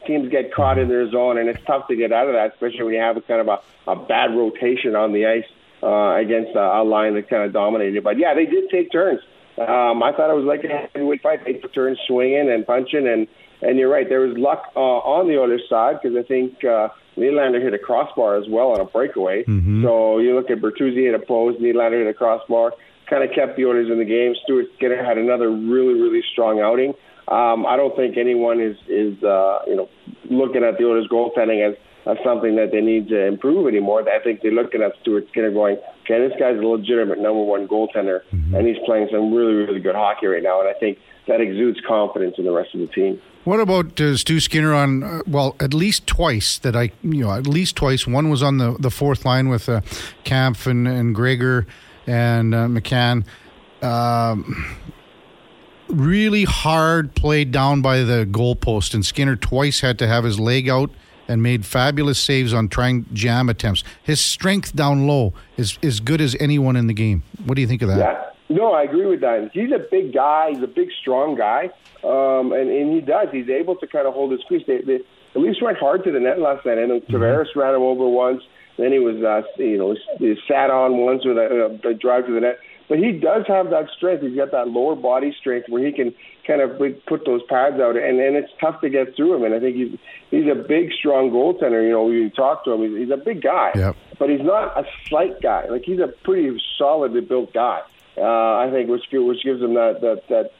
Teams 0.06 0.28
get 0.30 0.52
caught 0.54 0.78
in 0.78 0.88
their 0.88 1.10
zone, 1.10 1.38
and 1.38 1.48
it's 1.48 1.62
tough 1.64 1.88
to 1.88 1.96
get 1.96 2.12
out 2.12 2.28
of 2.28 2.34
that, 2.34 2.54
especially 2.54 2.84
when 2.84 2.94
you 2.94 3.00
have 3.00 3.16
a 3.16 3.20
kind 3.20 3.40
of 3.40 3.48
a, 3.48 3.90
a 3.90 3.96
bad 3.96 4.34
rotation 4.34 4.94
on 4.94 5.12
the 5.12 5.26
ice 5.26 5.44
uh, 5.82 6.14
against 6.14 6.54
a, 6.54 6.60
a 6.60 6.84
line 6.84 7.14
that 7.14 7.28
kind 7.28 7.42
of 7.42 7.52
dominated. 7.52 8.02
But 8.02 8.18
yeah, 8.18 8.34
they 8.34 8.46
did 8.46 8.70
take 8.70 8.90
turns. 8.90 9.20
Um, 9.58 10.02
I 10.02 10.12
thought 10.12 10.30
it 10.30 10.36
was 10.36 10.44
like 10.44 10.62
a 10.64 10.88
heavyweight 10.92 11.22
fight. 11.22 11.44
They 11.44 11.54
took 11.54 11.74
turns 11.74 11.98
swinging 12.06 12.50
and 12.50 12.66
punching, 12.66 13.06
and 13.06 13.26
and 13.60 13.78
you're 13.78 13.90
right. 13.90 14.08
There 14.08 14.20
was 14.20 14.36
luck 14.38 14.72
uh, 14.76 14.80
on 14.80 15.26
the 15.28 15.42
other 15.42 15.58
side 15.68 15.98
because 16.00 16.16
I 16.16 16.22
think 16.22 16.64
uh, 16.64 16.88
Nylander 17.18 17.60
hit 17.62 17.74
a 17.74 17.78
crossbar 17.78 18.36
as 18.36 18.44
well 18.48 18.72
on 18.72 18.80
a 18.80 18.84
breakaway. 18.84 19.44
So 19.82 20.18
you 20.18 20.34
look 20.34 20.50
at 20.50 20.58
Bertuzzi 20.58 21.04
hit 21.04 21.14
a 21.14 21.18
post, 21.18 21.60
Nylander 21.60 21.98
hit 21.98 22.06
a 22.06 22.14
crossbar, 22.14 22.72
kind 23.10 23.22
of 23.22 23.34
kept 23.34 23.56
the 23.56 23.64
Oilers 23.66 23.90
in 23.90 23.98
the 23.98 24.04
game. 24.04 24.34
Stuart 24.44 24.66
Skinner 24.76 25.02
had 25.04 25.18
another 25.18 25.50
really 25.50 25.94
really 26.00 26.22
strong 26.32 26.60
outing. 26.60 26.94
Um, 27.28 27.66
I 27.66 27.76
don't 27.76 27.94
think 27.94 28.16
anyone 28.16 28.60
is 28.60 28.76
is 28.88 29.22
uh, 29.22 29.58
you 29.66 29.76
know 29.76 29.88
looking 30.30 30.64
at 30.64 30.78
the 30.78 30.84
Oilers 30.84 31.08
goaltending 31.10 31.60
as 31.68 31.76
as 32.06 32.16
something 32.24 32.56
that 32.56 32.70
they 32.72 32.80
need 32.80 33.08
to 33.08 33.26
improve 33.26 33.68
anymore. 33.68 34.08
I 34.08 34.22
think 34.22 34.40
they're 34.40 34.50
looking 34.52 34.80
at 34.80 34.92
Stuart 35.02 35.26
Skinner 35.28 35.50
going, 35.52 35.76
okay, 36.04 36.26
this 36.26 36.32
guy's 36.40 36.56
a 36.56 36.64
legitimate 36.64 37.18
number 37.18 37.42
one 37.42 37.68
goaltender, 37.68 38.20
and 38.56 38.66
he's 38.66 38.78
playing 38.86 39.08
some 39.12 39.34
really, 39.34 39.52
really 39.52 39.80
good 39.80 39.94
hockey 39.94 40.26
right 40.26 40.42
now. 40.42 40.60
And 40.60 40.68
I 40.68 40.72
think 40.80 40.98
that 41.28 41.40
exudes 41.40 41.78
confidence 41.86 42.34
in 42.38 42.44
the 42.44 42.52
rest 42.52 42.74
of 42.74 42.80
the 42.80 42.86
team. 42.88 43.20
What 43.44 43.60
about 43.60 44.00
uh, 44.00 44.16
Stu 44.16 44.40
Skinner 44.40 44.74
on, 44.74 45.02
uh, 45.02 45.22
well, 45.26 45.56
at 45.60 45.72
least 45.72 46.06
twice 46.06 46.58
that 46.58 46.74
I, 46.74 46.90
you 47.02 47.24
know, 47.24 47.32
at 47.32 47.46
least 47.46 47.76
twice. 47.76 48.06
One 48.06 48.28
was 48.28 48.42
on 48.42 48.58
the, 48.58 48.76
the 48.78 48.90
fourth 48.90 49.24
line 49.24 49.48
with 49.48 49.68
uh, 49.68 49.80
Kampf 50.24 50.66
and, 50.66 50.86
and 50.88 51.14
Gregor 51.14 51.66
and 52.06 52.54
uh, 52.54 52.66
McMann. 52.66 53.24
Um, 53.82 54.76
really 55.88 56.44
hard 56.44 57.14
play 57.14 57.44
down 57.44 57.80
by 57.80 58.00
the 58.00 58.26
goalpost, 58.30 58.92
and 58.92 59.06
Skinner 59.06 59.36
twice 59.36 59.80
had 59.80 59.98
to 60.00 60.06
have 60.06 60.24
his 60.24 60.38
leg 60.38 60.68
out 60.68 60.90
and 61.28 61.42
made 61.42 61.64
fabulous 61.64 62.18
saves 62.18 62.52
on 62.52 62.68
trying 62.68 63.06
jam 63.12 63.48
attempts. 63.48 63.84
His 64.02 64.20
strength 64.20 64.74
down 64.74 65.06
low 65.06 65.34
is 65.56 65.78
as 65.82 66.00
good 66.00 66.20
as 66.20 66.34
anyone 66.40 66.74
in 66.76 66.86
the 66.86 66.94
game. 66.94 67.22
What 67.44 67.54
do 67.54 67.60
you 67.60 67.68
think 67.68 67.82
of 67.82 67.88
that? 67.88 67.98
Yeah. 67.98 68.27
No, 68.48 68.72
I 68.72 68.84
agree 68.84 69.06
with 69.06 69.20
that. 69.20 69.50
He's 69.52 69.72
a 69.72 69.78
big 69.78 70.14
guy. 70.14 70.50
He's 70.52 70.62
a 70.62 70.66
big, 70.66 70.88
strong 71.00 71.36
guy, 71.36 71.70
um, 72.02 72.52
and, 72.52 72.70
and 72.70 72.94
he 72.94 73.00
does. 73.00 73.28
He's 73.30 73.48
able 73.48 73.76
to 73.76 73.86
kind 73.86 74.06
of 74.06 74.14
hold 74.14 74.32
his 74.32 74.40
crease. 74.48 74.64
They, 74.66 74.78
they, 74.78 75.00
the 75.34 75.40
Leafs 75.40 75.60
went 75.60 75.78
hard 75.78 76.04
to 76.04 76.12
the 76.12 76.20
net 76.20 76.38
last 76.38 76.64
night. 76.64 76.78
I 76.78 76.86
know 76.86 77.00
mm-hmm. 77.00 77.14
Tavares 77.14 77.54
ran 77.54 77.74
him 77.74 77.82
over 77.82 78.08
once. 78.08 78.42
Then 78.78 78.92
he 78.92 79.00
was, 79.00 79.16
uh, 79.22 79.42
you 79.60 79.76
know, 79.76 79.96
he 80.18 80.36
sat 80.46 80.70
on 80.70 80.96
once 80.98 81.24
with 81.24 81.36
a, 81.36 81.80
a 81.84 81.94
drive 81.94 82.26
to 82.26 82.32
the 82.32 82.40
net. 82.40 82.58
But 82.88 82.98
he 82.98 83.12
does 83.12 83.44
have 83.48 83.68
that 83.70 83.90
strength. 83.94 84.22
He's 84.22 84.36
got 84.36 84.50
that 84.52 84.68
lower 84.68 84.96
body 84.96 85.36
strength 85.38 85.68
where 85.68 85.84
he 85.84 85.92
can 85.92 86.14
kind 86.46 86.62
of 86.62 86.78
put 87.06 87.26
those 87.26 87.42
pads 87.42 87.78
out, 87.78 87.96
and 87.96 88.18
and 88.18 88.34
it's 88.34 88.50
tough 88.60 88.80
to 88.80 88.88
get 88.88 89.14
through 89.14 89.34
him. 89.34 89.44
And 89.44 89.54
I 89.54 89.60
think 89.60 89.76
he's 89.76 89.98
he's 90.30 90.50
a 90.50 90.54
big, 90.54 90.92
strong 90.92 91.30
goaltender. 91.30 91.84
You 91.84 91.92
know, 91.92 92.10
you 92.10 92.30
talk 92.30 92.64
to 92.64 92.72
him, 92.72 92.88
he's, 92.88 93.00
he's 93.00 93.10
a 93.10 93.22
big 93.22 93.42
guy, 93.42 93.72
yep. 93.74 93.96
but 94.18 94.30
he's 94.30 94.40
not 94.40 94.74
a 94.78 94.86
slight 95.06 95.42
guy. 95.42 95.66
Like 95.68 95.82
he's 95.84 96.00
a 96.00 96.08
pretty 96.08 96.58
solidly 96.78 97.20
built 97.20 97.52
guy. 97.52 97.82
Uh, 98.20 98.58
I 98.58 98.70
think 98.72 98.90
which 98.90 99.04
which 99.12 99.44
gives 99.44 99.62
him 99.62 99.74
that 99.74 100.00
that 100.00 100.22
that 100.28 100.50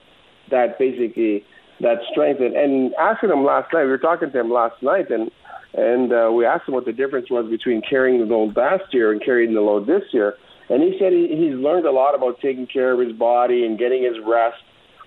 that 0.50 0.78
basically 0.78 1.44
that 1.80 1.98
strength. 2.10 2.40
And, 2.40 2.56
and 2.56 2.94
asking 2.94 3.30
him 3.30 3.44
last 3.44 3.72
night, 3.72 3.84
we 3.84 3.90
were 3.90 3.98
talking 3.98 4.30
to 4.30 4.40
him 4.40 4.50
last 4.50 4.82
night, 4.82 5.10
and 5.10 5.30
and 5.74 6.12
uh, 6.12 6.30
we 6.32 6.46
asked 6.46 6.68
him 6.68 6.74
what 6.74 6.86
the 6.86 6.92
difference 6.92 7.30
was 7.30 7.48
between 7.50 7.82
carrying 7.88 8.18
the 8.20 8.26
load 8.26 8.56
last 8.56 8.92
year 8.92 9.12
and 9.12 9.22
carrying 9.22 9.54
the 9.54 9.60
load 9.60 9.86
this 9.86 10.02
year. 10.12 10.34
And 10.70 10.82
he 10.82 10.96
said 10.98 11.12
he, 11.12 11.28
he's 11.28 11.54
learned 11.54 11.86
a 11.86 11.92
lot 11.92 12.14
about 12.14 12.40
taking 12.40 12.66
care 12.66 12.92
of 12.92 13.06
his 13.06 13.16
body 13.16 13.64
and 13.64 13.78
getting 13.78 14.02
his 14.02 14.16
rest 14.24 14.60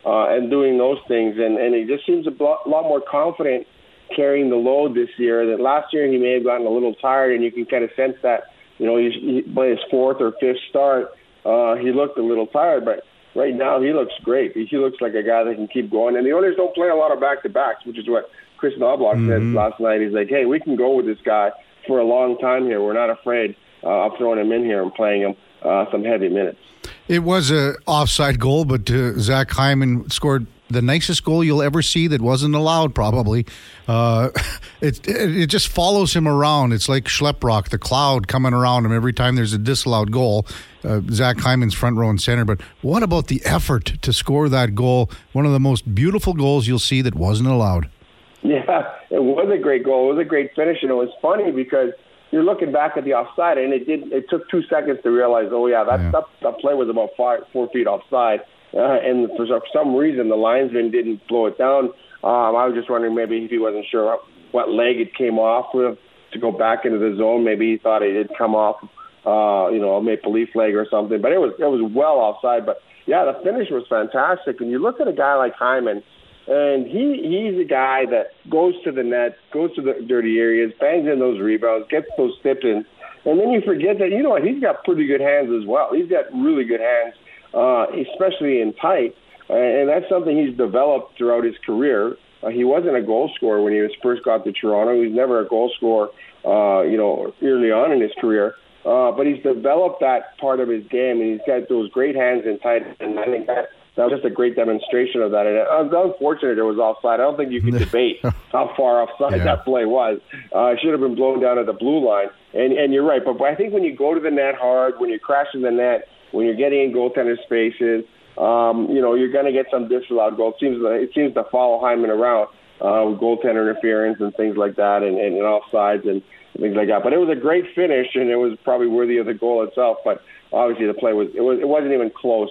uh, 0.05 0.29
and 0.29 0.49
doing 0.49 0.77
those 0.77 0.97
things. 1.07 1.35
And, 1.37 1.57
and 1.57 1.73
he 1.75 1.85
just 1.85 2.05
seems 2.05 2.27
a 2.27 2.31
lot 2.43 2.83
more 2.83 3.01
confident 3.01 3.67
carrying 4.15 4.49
the 4.49 4.55
load 4.55 4.95
this 4.95 5.09
year. 5.17 5.49
That 5.49 5.61
last 5.61 5.93
year 5.93 6.07
he 6.11 6.17
may 6.17 6.33
have 6.33 6.43
gotten 6.43 6.65
a 6.65 6.69
little 6.69 6.93
tired, 6.95 7.33
and 7.33 7.43
you 7.43 7.51
can 7.51 7.65
kind 7.65 7.83
of 7.83 7.89
sense 7.95 8.15
that. 8.23 8.43
You 8.77 8.87
know, 8.87 8.97
he, 8.97 9.11
he, 9.11 9.51
by 9.51 9.67
his 9.67 9.79
fourth 9.91 10.17
or 10.19 10.33
fifth 10.39 10.57
start, 10.69 11.09
uh, 11.45 11.75
he 11.75 11.91
looked 11.91 12.17
a 12.17 12.23
little 12.23 12.47
tired, 12.47 12.85
but 12.85 13.03
right 13.35 13.55
now 13.55 13.81
he 13.81 13.93
looks 13.93 14.13
great. 14.23 14.53
He 14.55 14.77
looks 14.77 15.01
like 15.01 15.13
a 15.13 15.23
guy 15.23 15.43
that 15.43 15.55
can 15.55 15.67
keep 15.67 15.89
going. 15.89 16.15
And 16.15 16.25
the 16.25 16.33
Oilers 16.33 16.55
don't 16.55 16.73
play 16.75 16.89
a 16.89 16.95
lot 16.95 17.11
of 17.11 17.19
back 17.19 17.43
to 17.43 17.49
backs, 17.49 17.85
which 17.85 17.97
is 17.97 18.07
what 18.07 18.29
Kris 18.57 18.73
Knoblauch 18.75 19.15
mm-hmm. 19.15 19.29
said 19.29 19.41
last 19.55 19.79
night. 19.79 20.01
He's 20.01 20.13
like, 20.13 20.29
hey, 20.29 20.45
we 20.45 20.59
can 20.59 20.75
go 20.75 20.95
with 20.95 21.05
this 21.05 21.19
guy 21.23 21.51
for 21.87 21.99
a 21.99 22.05
long 22.05 22.37
time 22.37 22.65
here. 22.65 22.81
We're 22.81 22.93
not 22.93 23.09
afraid 23.09 23.55
uh, 23.83 24.05
of 24.05 24.17
throwing 24.17 24.39
him 24.39 24.51
in 24.51 24.63
here 24.63 24.83
and 24.83 24.93
playing 24.93 25.21
him 25.21 25.35
uh, 25.63 25.85
some 25.91 26.03
heavy 26.03 26.29
minutes. 26.29 26.59
It 27.07 27.19
was 27.19 27.51
a 27.51 27.75
offside 27.87 28.39
goal, 28.39 28.65
but 28.65 28.89
uh, 28.89 29.13
Zach 29.19 29.51
Hyman 29.51 30.09
scored 30.09 30.47
the 30.71 30.81
nicest 30.81 31.23
goal 31.23 31.43
you'll 31.43 31.61
ever 31.61 31.81
see 31.81 32.07
that 32.07 32.21
wasn't 32.21 32.55
allowed. 32.55 32.95
Probably, 32.95 33.45
uh, 33.87 34.29
it, 34.81 35.07
it, 35.07 35.37
it 35.37 35.47
just 35.47 35.67
follows 35.67 36.15
him 36.15 36.27
around. 36.27 36.73
It's 36.73 36.89
like 36.89 37.05
Schleprock, 37.05 37.69
the 37.69 37.77
cloud 37.77 38.27
coming 38.27 38.53
around 38.53 38.85
him 38.85 38.93
every 38.93 39.13
time 39.13 39.35
there's 39.35 39.53
a 39.53 39.57
disallowed 39.57 40.11
goal. 40.11 40.45
Uh, 40.83 41.01
Zach 41.11 41.37
Hyman's 41.37 41.75
front 41.75 41.97
row 41.97 42.09
and 42.09 42.19
center. 42.19 42.45
But 42.45 42.61
what 42.81 43.03
about 43.03 43.27
the 43.27 43.41
effort 43.45 43.85
to 44.01 44.11
score 44.11 44.49
that 44.49 44.73
goal? 44.73 45.11
One 45.31 45.45
of 45.45 45.51
the 45.51 45.59
most 45.59 45.93
beautiful 45.93 46.33
goals 46.33 46.67
you'll 46.67 46.79
see 46.79 47.01
that 47.01 47.15
wasn't 47.15 47.49
allowed. 47.49 47.89
Yeah, 48.43 48.95
it 49.11 49.21
was 49.21 49.51
a 49.53 49.61
great 49.61 49.83
goal. 49.83 50.09
It 50.09 50.15
was 50.15 50.25
a 50.25 50.27
great 50.27 50.55
finish, 50.55 50.79
and 50.81 50.89
it 50.89 50.95
was 50.95 51.09
funny 51.21 51.51
because 51.51 51.91
you're 52.31 52.43
looking 52.43 52.71
back 52.71 52.97
at 52.97 53.03
the 53.03 53.13
offside, 53.13 53.59
and 53.59 53.71
it 53.71 53.85
did. 53.85 54.11
It 54.11 54.29
took 54.31 54.49
two 54.49 54.63
seconds 54.63 54.97
to 55.03 55.11
realize, 55.11 55.49
oh 55.51 55.67
yeah, 55.67 55.83
that 55.83 55.99
yeah. 55.99 56.11
That, 56.11 56.23
that 56.41 56.57
play 56.59 56.73
was 56.73 56.89
about 56.89 57.09
five, 57.15 57.41
four 57.53 57.69
feet 57.69 57.85
offside, 57.85 58.41
uh, 58.73 58.97
and 59.03 59.29
for 59.35 59.45
some 59.73 59.95
reason 59.95 60.29
the 60.29 60.35
linesman 60.35 60.91
didn't 60.91 61.27
blow 61.27 61.47
it 61.47 61.57
down. 61.57 61.85
Um, 62.23 62.55
I 62.55 62.67
was 62.67 62.75
just 62.75 62.89
wondering 62.89 63.15
maybe 63.15 63.37
if 63.37 63.49
he 63.49 63.57
wasn't 63.57 63.85
sure 63.89 64.19
what 64.51 64.69
leg 64.69 64.99
it 64.99 65.15
came 65.15 65.39
off 65.39 65.73
with 65.73 65.97
to 66.33 66.39
go 66.39 66.51
back 66.51 66.85
into 66.85 66.99
the 66.99 67.15
zone. 67.17 67.43
Maybe 67.43 67.71
he 67.71 67.77
thought 67.77 68.03
it 68.03 68.15
had 68.15 68.37
come 68.37 68.53
off, 68.53 68.77
uh, 69.25 69.71
you 69.73 69.79
know, 69.79 69.97
a 69.97 70.03
maple 70.03 70.31
leaf 70.31 70.49
leg 70.55 70.75
or 70.75 70.85
something. 70.89 71.21
But 71.21 71.31
it 71.31 71.39
was 71.39 71.53
it 71.59 71.65
was 71.65 71.81
well 71.93 72.17
offside. 72.21 72.65
But 72.65 72.77
yeah, 73.07 73.25
the 73.25 73.39
finish 73.43 73.69
was 73.71 73.85
fantastic. 73.89 74.61
And 74.61 74.69
you 74.69 74.79
look 74.79 75.01
at 75.01 75.07
a 75.07 75.13
guy 75.13 75.35
like 75.35 75.53
Hyman 75.53 76.03
and 76.47 76.87
he 76.87 77.21
he's 77.21 77.59
a 77.61 77.67
guy 77.67 78.05
that 78.09 78.33
goes 78.49 78.73
to 78.83 78.91
the 78.91 79.03
net, 79.03 79.37
goes 79.53 79.73
to 79.75 79.81
the 79.81 80.03
dirty 80.07 80.39
areas, 80.39 80.71
bangs 80.79 81.07
in 81.07 81.19
those 81.19 81.39
rebounds, 81.39 81.87
gets 81.89 82.07
those 82.17 82.33
tips 82.41 82.63
in, 82.63 82.85
and 83.25 83.39
then 83.39 83.51
you 83.51 83.61
forget 83.61 83.99
that 83.99 84.09
you 84.09 84.23
know 84.23 84.31
what 84.31 84.43
he's 84.43 84.61
got 84.61 84.83
pretty 84.83 85.05
good 85.05 85.21
hands 85.21 85.49
as 85.53 85.67
well. 85.67 85.89
He's 85.93 86.09
got 86.09 86.25
really 86.33 86.65
good 86.65 86.81
hands, 86.81 87.13
uh, 87.53 87.87
especially 87.91 88.61
in 88.61 88.73
tight, 88.73 89.15
and 89.49 89.89
that's 89.89 90.07
something 90.09 90.37
he's 90.37 90.55
developed 90.55 91.17
throughout 91.17 91.43
his 91.43 91.55
career. 91.65 92.17
Uh, 92.43 92.49
he 92.49 92.63
wasn't 92.63 92.95
a 92.95 93.01
goal 93.01 93.31
scorer 93.35 93.61
when 93.61 93.73
he 93.73 93.79
was 93.79 93.91
first 94.01 94.23
got 94.23 94.43
to 94.43 94.51
Toronto. 94.51 95.01
He's 95.01 95.13
never 95.13 95.39
a 95.39 95.47
goal 95.47 95.71
scorer, 95.77 96.09
uh, 96.45 96.81
you 96.83 96.97
know, 96.97 97.33
early 97.43 97.71
on 97.71 97.91
in 97.91 98.01
his 98.01 98.11
career. 98.19 98.55
Uh, 98.83 99.11
but 99.11 99.27
he's 99.27 99.41
developed 99.43 99.99
that 99.99 100.37
part 100.39 100.59
of 100.59 100.67
his 100.67 100.83
game, 100.87 101.21
and 101.21 101.31
he's 101.31 101.41
got 101.45 101.69
those 101.69 101.91
great 101.91 102.15
hands 102.15 102.43
in 102.45 102.57
tight, 102.59 102.81
and 102.99 103.19
I 103.19 103.25
think 103.25 103.45
that 103.45 103.69
that 103.95 104.05
was 104.05 104.13
just 104.13 104.25
a 104.25 104.29
great 104.29 104.55
demonstration 104.55 105.21
of 105.21 105.31
that. 105.31 105.45
And 105.45 105.55
it 105.57 105.67
was 105.67 106.13
unfortunate 106.13 106.57
it 106.57 106.63
was 106.63 106.77
offside. 106.77 107.19
I 107.19 107.23
don't 107.23 107.35
think 107.35 107.51
you 107.51 107.61
can 107.61 107.77
debate 107.77 108.21
how 108.51 108.73
far 108.77 109.03
offside 109.03 109.39
yeah. 109.39 109.43
that 109.43 109.65
play 109.65 109.85
was. 109.85 110.19
Uh, 110.55 110.67
it 110.67 110.79
should 110.81 110.91
have 110.91 111.01
been 111.01 111.15
blown 111.15 111.41
down 111.41 111.59
at 111.59 111.65
the 111.65 111.73
blue 111.73 112.05
line. 112.05 112.27
And 112.53 112.73
and 112.73 112.93
you're 112.93 113.05
right. 113.05 113.21
But 113.23 113.41
I 113.41 113.55
think 113.55 113.73
when 113.73 113.83
you 113.83 113.95
go 113.95 114.13
to 114.13 114.19
the 114.19 114.31
net 114.31 114.55
hard, 114.55 114.95
when 114.97 115.09
you're 115.09 115.19
crashing 115.19 115.61
the 115.61 115.71
net, 115.71 116.07
when 116.31 116.45
you're 116.45 116.55
getting 116.55 116.81
in 116.81 116.93
goaltender 116.93 117.41
spaces, 117.43 118.05
um, 118.37 118.89
you 118.89 119.01
know 119.01 119.15
you're 119.15 119.31
going 119.31 119.45
to 119.45 119.51
get 119.51 119.67
some 119.71 119.87
disallowed 119.87 120.37
goals. 120.37 120.55
It 120.55 120.65
seems 120.65 120.77
it 120.81 121.13
seems 121.13 121.33
to 121.35 121.43
follow 121.51 121.79
Hyman 121.79 122.09
around 122.09 122.47
uh, 122.79 123.05
with 123.09 123.19
goaltender 123.19 123.61
interference 123.61 124.19
and 124.19 124.35
things 124.35 124.57
like 124.57 124.75
that, 124.77 125.03
and, 125.03 125.17
and, 125.17 125.35
and 125.35 125.43
offsides 125.43 126.07
and 126.07 126.21
things 126.57 126.75
like 126.75 126.87
that. 126.87 127.03
But 127.03 127.13
it 127.13 127.17
was 127.17 127.29
a 127.29 127.39
great 127.39 127.65
finish, 127.75 128.15
and 128.15 128.29
it 128.29 128.37
was 128.37 128.57
probably 128.63 128.87
worthy 128.87 129.17
of 129.17 129.25
the 129.25 129.33
goal 129.33 129.63
itself. 129.63 129.97
But 130.03 130.23
obviously 130.53 130.87
the 130.87 130.93
play 130.93 131.13
was 131.13 131.29
it 131.35 131.41
was 131.41 131.59
it 131.59 131.67
wasn't 131.67 131.93
even 131.93 132.09
close 132.09 132.49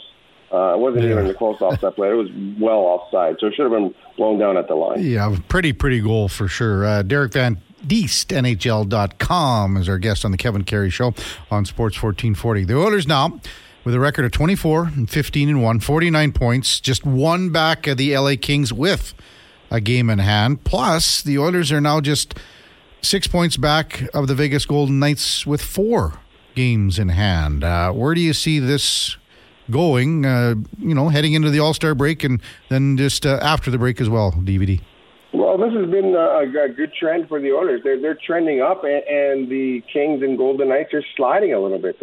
uh, 0.53 0.75
it 0.75 0.81
wasn't 0.81 1.05
yeah. 1.05 1.13
even 1.13 1.27
a 1.27 1.35
close 1.35 1.61
offside 1.61 1.95
play. 1.95 2.11
It 2.11 2.15
was 2.15 2.29
well 2.59 2.79
offside, 2.79 3.37
so 3.39 3.47
it 3.47 3.55
should 3.55 3.71
have 3.71 3.73
been 3.73 3.95
blown 4.17 4.39
down 4.39 4.57
at 4.57 4.67
the 4.67 4.75
line. 4.75 5.01
Yeah, 5.01 5.37
pretty, 5.49 5.73
pretty 5.73 6.01
goal 6.01 6.29
for 6.29 6.49
sure. 6.49 6.85
Uh, 6.85 7.03
Derek 7.03 7.33
Van 7.35 7.61
Diest, 7.87 8.31
NHL.com, 8.31 9.77
is 9.77 9.89
our 9.89 9.99
guest 9.99 10.25
on 10.25 10.33
the 10.33 10.37
Kevin 10.37 10.65
Karius 10.65 10.93
Show 10.93 11.15
on 11.53 11.65
Sports 11.65 12.03
1440. 12.03 12.65
The 12.65 12.77
Oilers 12.77 13.07
now 13.07 13.41
with 13.85 13.95
a 13.95 14.01
record 14.01 14.25
of 14.25 14.33
24 14.33 14.85
and 14.95 15.09
15 15.11 15.49
and 15.49 15.63
1, 15.63 15.81
49 15.81 16.33
points, 16.33 16.81
just 16.81 17.05
one 17.05 17.51
back 17.51 17.87
of 17.87 17.97
the 17.97 18.17
LA 18.17 18.35
Kings 18.41 18.73
with 18.73 19.15
a 19.71 19.81
game 19.81 20.11
in 20.11 20.19
hand. 20.19 20.65
Plus, 20.65 21.23
the 21.23 21.39
Oilers 21.39 21.73
are 21.73 21.81
now 21.81 22.01
just 22.01 22.35
six 23.03 23.27
points 23.27 23.57
back 23.57 24.03
of 24.13 24.29
the 24.29 24.35
Vegas 24.35 24.67
Golden 24.67 24.99
Knights 24.99 25.47
with 25.47 25.63
four 25.63 26.15
games 26.55 26.99
in 26.99 27.09
hand. 27.09 27.65
Uh, 27.65 27.93
where 27.93 28.15
do 28.15 28.21
you 28.21 28.33
see 28.33 28.59
this 28.59 29.17
going, 29.71 30.27
uh, 30.27 30.57
you 30.79 30.95
know, 30.95 31.09
heading 31.09 31.33
into 31.33 31.51
the 31.51 31.61
All 31.61 31.73
Star 31.73 31.95
break 31.95 32.25
and 32.25 32.43
then 32.69 32.97
just 32.97 33.25
uh, 33.25 33.39
after 33.41 33.71
the 33.71 33.79
break 33.79 34.01
as 34.01 34.09
well, 34.09 34.33
DVD? 34.33 34.81
Well, 35.33 35.57
this 35.57 35.73
has 35.73 35.89
been 35.89 36.15
a, 36.17 36.41
a 36.41 36.69
good 36.69 36.93
trend 36.99 37.29
for 37.29 37.41
the 37.41 37.53
Oilers. 37.53 37.83
They're 37.85 38.01
they're 38.01 38.19
trending 38.27 38.61
up, 38.61 38.83
and, 38.83 39.03
and 39.05 39.49
the 39.49 39.81
Kings 39.93 40.23
and 40.23 40.37
Golden 40.37 40.69
Knights 40.69 40.93
are 40.93 41.05
sliding 41.17 41.55
a 41.55 41.61
little 41.61 41.79
bit. 41.79 41.97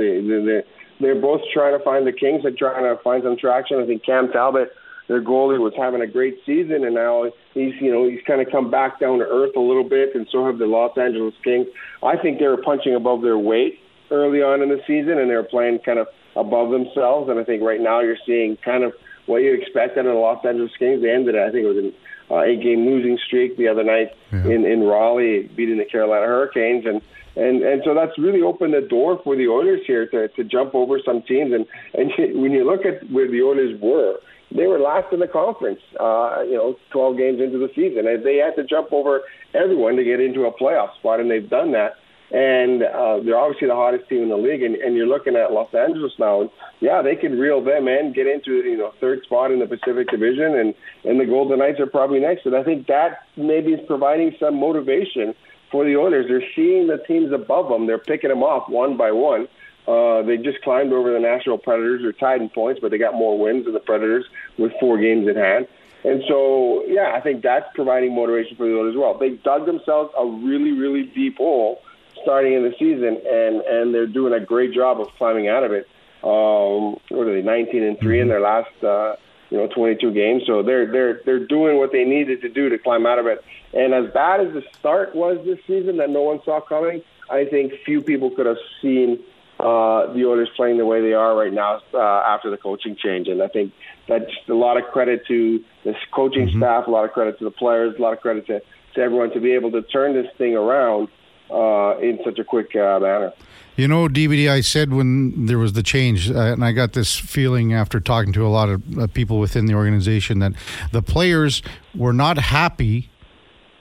They're 0.99 1.19
both 1.19 1.41
trying 1.53 1.77
to 1.77 1.83
find 1.83 2.07
the 2.07 2.11
Kings 2.11 2.45
are 2.45 2.51
trying 2.51 2.83
to 2.83 3.01
find 3.03 3.23
some 3.23 3.37
traction. 3.37 3.79
I 3.79 3.85
think 3.85 4.03
Cam 4.03 4.31
Talbot, 4.31 4.71
their 5.07 5.21
goalie, 5.21 5.59
was 5.59 5.73
having 5.77 6.01
a 6.01 6.07
great 6.07 6.39
season, 6.45 6.83
and 6.83 6.95
now 6.95 7.25
he's 7.53 7.73
you 7.79 7.91
know 7.91 8.09
he's 8.09 8.21
kind 8.25 8.41
of 8.41 8.51
come 8.51 8.71
back 8.71 8.99
down 8.99 9.19
to 9.19 9.25
earth 9.25 9.55
a 9.55 9.59
little 9.59 9.87
bit, 9.87 10.15
and 10.15 10.27
so 10.31 10.45
have 10.45 10.57
the 10.57 10.65
Los 10.65 10.97
Angeles 10.97 11.35
Kings. 11.43 11.67
I 12.03 12.17
think 12.17 12.39
they 12.39 12.47
were 12.47 12.61
punching 12.61 12.95
above 12.95 13.21
their 13.21 13.37
weight 13.37 13.79
early 14.11 14.41
on 14.41 14.61
in 14.61 14.69
the 14.69 14.81
season, 14.87 15.17
and 15.17 15.29
they 15.29 15.35
were 15.35 15.43
playing 15.43 15.79
kind 15.79 15.99
of 15.99 16.07
above 16.35 16.71
themselves. 16.71 17.29
And 17.29 17.39
I 17.39 17.43
think 17.43 17.61
right 17.61 17.81
now 17.81 18.01
you're 18.01 18.17
seeing 18.25 18.57
kind 18.57 18.83
of 18.83 18.93
what 19.25 19.37
you 19.37 19.53
expect 19.53 19.97
out 19.97 20.05
of 20.05 20.13
the 20.13 20.19
Los 20.19 20.43
Angeles 20.45 20.71
Kings. 20.79 21.01
They 21.01 21.11
ended, 21.11 21.35
it, 21.35 21.41
I 21.41 21.51
think 21.51 21.65
it 21.65 21.67
was 21.67 21.77
an 21.77 21.93
uh, 22.31 22.41
eight-game 22.41 22.85
losing 22.85 23.17
streak 23.25 23.57
the 23.57 23.67
other 23.67 23.83
night 23.83 24.11
yeah. 24.31 24.45
in 24.45 24.65
in 24.65 24.83
Raleigh, 24.83 25.49
beating 25.55 25.77
the 25.77 25.85
Carolina 25.85 26.25
Hurricanes, 26.25 26.85
and 26.85 27.01
and 27.37 27.63
and 27.63 27.81
so 27.85 27.93
that's 27.93 28.17
really 28.17 28.41
opened 28.41 28.73
the 28.73 28.81
door 28.81 29.19
for 29.23 29.35
the 29.35 29.47
Oilers 29.47 29.81
here 29.85 30.07
to 30.07 30.27
to 30.29 30.43
jump 30.43 30.73
over 30.75 30.99
some 31.05 31.21
teams. 31.23 31.53
And 31.53 31.65
and 31.93 32.11
when 32.41 32.51
you 32.51 32.65
look 32.65 32.85
at 32.85 33.09
where 33.11 33.29
the 33.29 33.41
Oilers 33.41 33.79
were, 33.81 34.15
they 34.51 34.67
were 34.67 34.79
last 34.79 35.13
in 35.13 35.19
the 35.19 35.27
conference. 35.27 35.81
Uh, 35.99 36.43
you 36.43 36.55
know, 36.55 36.75
12 36.91 37.17
games 37.17 37.39
into 37.41 37.57
the 37.57 37.69
season, 37.75 38.07
and 38.07 38.25
they 38.25 38.37
had 38.37 38.55
to 38.55 38.63
jump 38.63 38.91
over 38.91 39.21
everyone 39.53 39.95
to 39.95 40.03
get 40.03 40.19
into 40.19 40.45
a 40.45 40.51
playoff 40.51 40.95
spot, 40.99 41.19
and 41.19 41.29
they've 41.29 41.49
done 41.49 41.71
that 41.71 41.93
and 42.31 42.83
uh, 42.83 43.19
they're 43.23 43.37
obviously 43.37 43.67
the 43.67 43.75
hottest 43.75 44.09
team 44.09 44.23
in 44.23 44.29
the 44.29 44.35
league. 44.35 44.61
And, 44.61 44.75
and 44.75 44.95
you're 44.95 45.07
looking 45.07 45.35
at 45.35 45.51
Los 45.51 45.73
Angeles 45.73 46.11
now, 46.19 46.41
and 46.41 46.49
yeah, 46.81 47.01
they 47.01 47.15
can 47.15 47.39
reel 47.39 47.63
them 47.63 47.87
in, 47.87 48.13
get 48.13 48.27
into 48.27 48.67
you 48.67 48.77
know 48.77 48.91
third 48.99 49.23
spot 49.23 49.51
in 49.51 49.59
the 49.59 49.65
Pacific 49.65 50.09
Division, 50.09 50.57
and 50.59 50.73
and 51.05 51.19
the 51.19 51.25
Golden 51.25 51.59
Knights 51.59 51.79
are 51.79 51.87
probably 51.87 52.19
next. 52.19 52.45
And 52.45 52.55
I 52.55 52.63
think 52.63 52.87
that 52.87 53.23
maybe 53.37 53.71
is 53.71 53.79
providing 53.87 54.35
some 54.39 54.59
motivation 54.59 55.33
for 55.71 55.85
the 55.85 55.95
Oilers. 55.95 56.27
They're 56.27 56.43
seeing 56.55 56.87
the 56.87 56.97
teams 57.07 57.31
above 57.31 57.69
them; 57.69 57.87
they're 57.87 57.97
picking 57.97 58.29
them 58.29 58.43
off 58.43 58.69
one 58.69 58.97
by 58.97 59.11
one. 59.11 59.47
Uh, 59.87 60.21
they 60.21 60.35
just 60.37 60.61
climbed 60.63 60.91
over 60.91 61.13
the 61.13 61.19
Nashville 61.19 61.57
Predators. 61.57 62.01
They're 62.01 62.11
tied 62.11 62.41
in 62.41 62.49
points, 62.49 62.81
but 62.81 62.91
they 62.91 62.97
got 62.97 63.13
more 63.13 63.39
wins 63.39 63.65
than 63.65 63.73
the 63.73 63.79
Predators 63.79 64.25
with 64.57 64.73
four 64.79 64.97
games 64.97 65.27
in 65.27 65.35
hand. 65.35 65.67
And 66.03 66.23
so, 66.27 66.83
yeah, 66.87 67.13
I 67.15 67.21
think 67.21 67.41
that's 67.41 67.65
providing 67.73 68.13
motivation 68.13 68.57
for 68.57 68.65
the 68.65 68.77
Oilers 68.77 68.95
as 68.95 68.97
well. 68.97 69.17
They 69.17 69.31
dug 69.31 69.65
themselves 69.65 70.11
a 70.17 70.25
really, 70.25 70.71
really 70.71 71.03
deep 71.03 71.37
hole 71.37 71.81
starting 72.21 72.53
in 72.53 72.63
the 72.63 72.73
season, 72.77 73.21
and 73.25 73.61
and 73.61 73.93
they're 73.93 74.07
doing 74.07 74.33
a 74.33 74.39
great 74.39 74.73
job 74.73 74.99
of 74.99 75.07
climbing 75.17 75.47
out 75.47 75.63
of 75.63 75.71
it. 75.71 75.87
Um, 76.23 76.99
what 77.09 77.27
are 77.27 77.33
they, 77.33 77.41
19 77.41 77.83
and 77.83 77.99
3 77.99 78.19
in 78.19 78.23
mm-hmm. 78.23 78.29
their 78.29 78.41
last, 78.41 78.83
uh, 78.83 79.15
you 79.49 79.57
know, 79.57 79.67
22 79.67 80.11
games. 80.11 80.43
So 80.45 80.63
they're 80.63 80.91
they're 80.91 81.21
they're 81.25 81.45
doing 81.45 81.77
what 81.77 81.91
they 81.91 82.03
needed 82.03 82.41
to 82.41 82.49
do 82.49 82.69
to 82.69 82.77
climb 82.77 83.05
out 83.05 83.19
of 83.19 83.27
it. 83.27 83.43
And 83.73 83.93
as 83.93 84.11
bad 84.13 84.41
as 84.41 84.53
the 84.53 84.63
start 84.79 85.15
was 85.15 85.37
this 85.45 85.59
season 85.67 85.97
that 85.97 86.09
no 86.09 86.21
one 86.21 86.39
saw 86.43 86.61
coming, 86.61 87.01
I 87.29 87.45
think 87.45 87.73
few 87.85 88.01
people 88.01 88.31
could 88.31 88.45
have 88.45 88.57
seen 88.81 89.19
uh, 89.59 90.13
the 90.13 90.23
Oilers 90.25 90.49
playing 90.55 90.77
the 90.77 90.85
way 90.85 91.01
they 91.01 91.13
are 91.13 91.35
right 91.35 91.51
now 91.51 91.81
uh, 91.93 91.97
after 91.99 92.49
the 92.49 92.57
coaching 92.57 92.95
change. 92.95 93.27
And 93.27 93.41
I 93.41 93.47
think 93.47 93.73
that's 94.07 94.31
a 94.47 94.53
lot 94.53 94.77
of 94.77 94.83
credit 94.91 95.25
to 95.27 95.63
this 95.83 95.95
coaching 96.11 96.47
mm-hmm. 96.47 96.59
staff, 96.59 96.87
a 96.87 96.91
lot 96.91 97.05
of 97.05 97.11
credit 97.11 97.39
to 97.39 97.45
the 97.45 97.51
players, 97.51 97.95
a 97.97 98.01
lot 98.01 98.13
of 98.13 98.21
credit 98.21 98.45
to, 98.47 98.61
to 98.95 99.01
everyone 99.01 99.31
to 99.31 99.39
be 99.39 99.53
able 99.53 99.71
to 99.71 99.81
turn 99.81 100.13
this 100.13 100.27
thing 100.37 100.55
around 100.55 101.07
uh, 101.51 101.97
in 101.99 102.19
such 102.23 102.39
a 102.39 102.43
quick 102.43 102.75
uh, 102.75 102.99
manner. 102.99 103.33
You 103.75 103.87
know, 103.87 104.07
DVD, 104.07 104.49
I 104.49 104.61
said 104.61 104.91
when 104.91 105.45
there 105.45 105.59
was 105.59 105.73
the 105.73 105.83
change, 105.83 106.31
uh, 106.31 106.39
and 106.39 106.65
I 106.65 106.71
got 106.71 106.93
this 106.93 107.15
feeling 107.15 107.73
after 107.73 107.99
talking 107.99 108.33
to 108.33 108.45
a 108.45 108.49
lot 108.49 108.69
of 108.69 108.97
uh, 108.97 109.05
people 109.05 109.39
within 109.39 109.67
the 109.67 109.75
organization 109.75 110.39
that 110.39 110.53
the 110.91 111.03
players 111.03 111.61
were 111.93 112.13
not 112.13 112.39
happy 112.39 113.11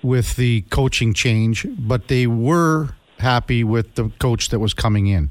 with 0.03 0.37
the 0.37 0.63
coaching 0.69 1.15
change, 1.15 1.67
but 1.79 2.09
they 2.09 2.27
were 2.27 2.91
happy 3.19 3.65
with 3.65 3.95
the 3.95 4.11
coach 4.19 4.51
that 4.51 4.59
was 4.59 4.75
coming 4.75 5.07
in. 5.07 5.31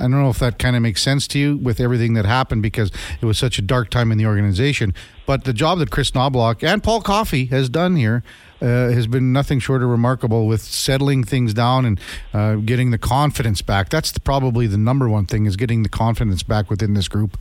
I 0.00 0.04
don't 0.04 0.22
know 0.22 0.30
if 0.30 0.38
that 0.38 0.58
kind 0.58 0.76
of 0.76 0.82
makes 0.82 1.02
sense 1.02 1.28
to 1.28 1.38
you 1.38 1.56
with 1.58 1.78
everything 1.78 2.14
that 2.14 2.24
happened 2.24 2.62
because 2.62 2.90
it 3.20 3.26
was 3.26 3.38
such 3.38 3.58
a 3.58 3.62
dark 3.62 3.90
time 3.90 4.10
in 4.10 4.18
the 4.18 4.26
organization. 4.26 4.94
But 5.26 5.44
the 5.44 5.52
job 5.52 5.78
that 5.78 5.90
Kris 5.90 6.10
Knoblauch 6.12 6.66
and 6.66 6.82
Paul 6.82 7.02
Coffey 7.02 7.46
has 7.46 7.68
done 7.68 7.96
here 7.96 8.22
uh, 8.62 8.66
has 8.66 9.06
been 9.06 9.32
nothing 9.32 9.58
short 9.58 9.82
of 9.82 9.88
remarkable 9.88 10.46
with 10.46 10.62
settling 10.62 11.24
things 11.24 11.54
down 11.54 11.84
and 11.84 12.00
uh, 12.32 12.56
getting 12.56 12.90
the 12.90 12.98
confidence 12.98 13.62
back. 13.62 13.90
That's 13.90 14.10
the, 14.12 14.20
probably 14.20 14.66
the 14.66 14.78
number 14.78 15.08
one 15.08 15.26
thing 15.26 15.46
is 15.46 15.56
getting 15.56 15.82
the 15.82 15.88
confidence 15.88 16.42
back 16.42 16.70
within 16.70 16.94
this 16.94 17.08
group. 17.08 17.38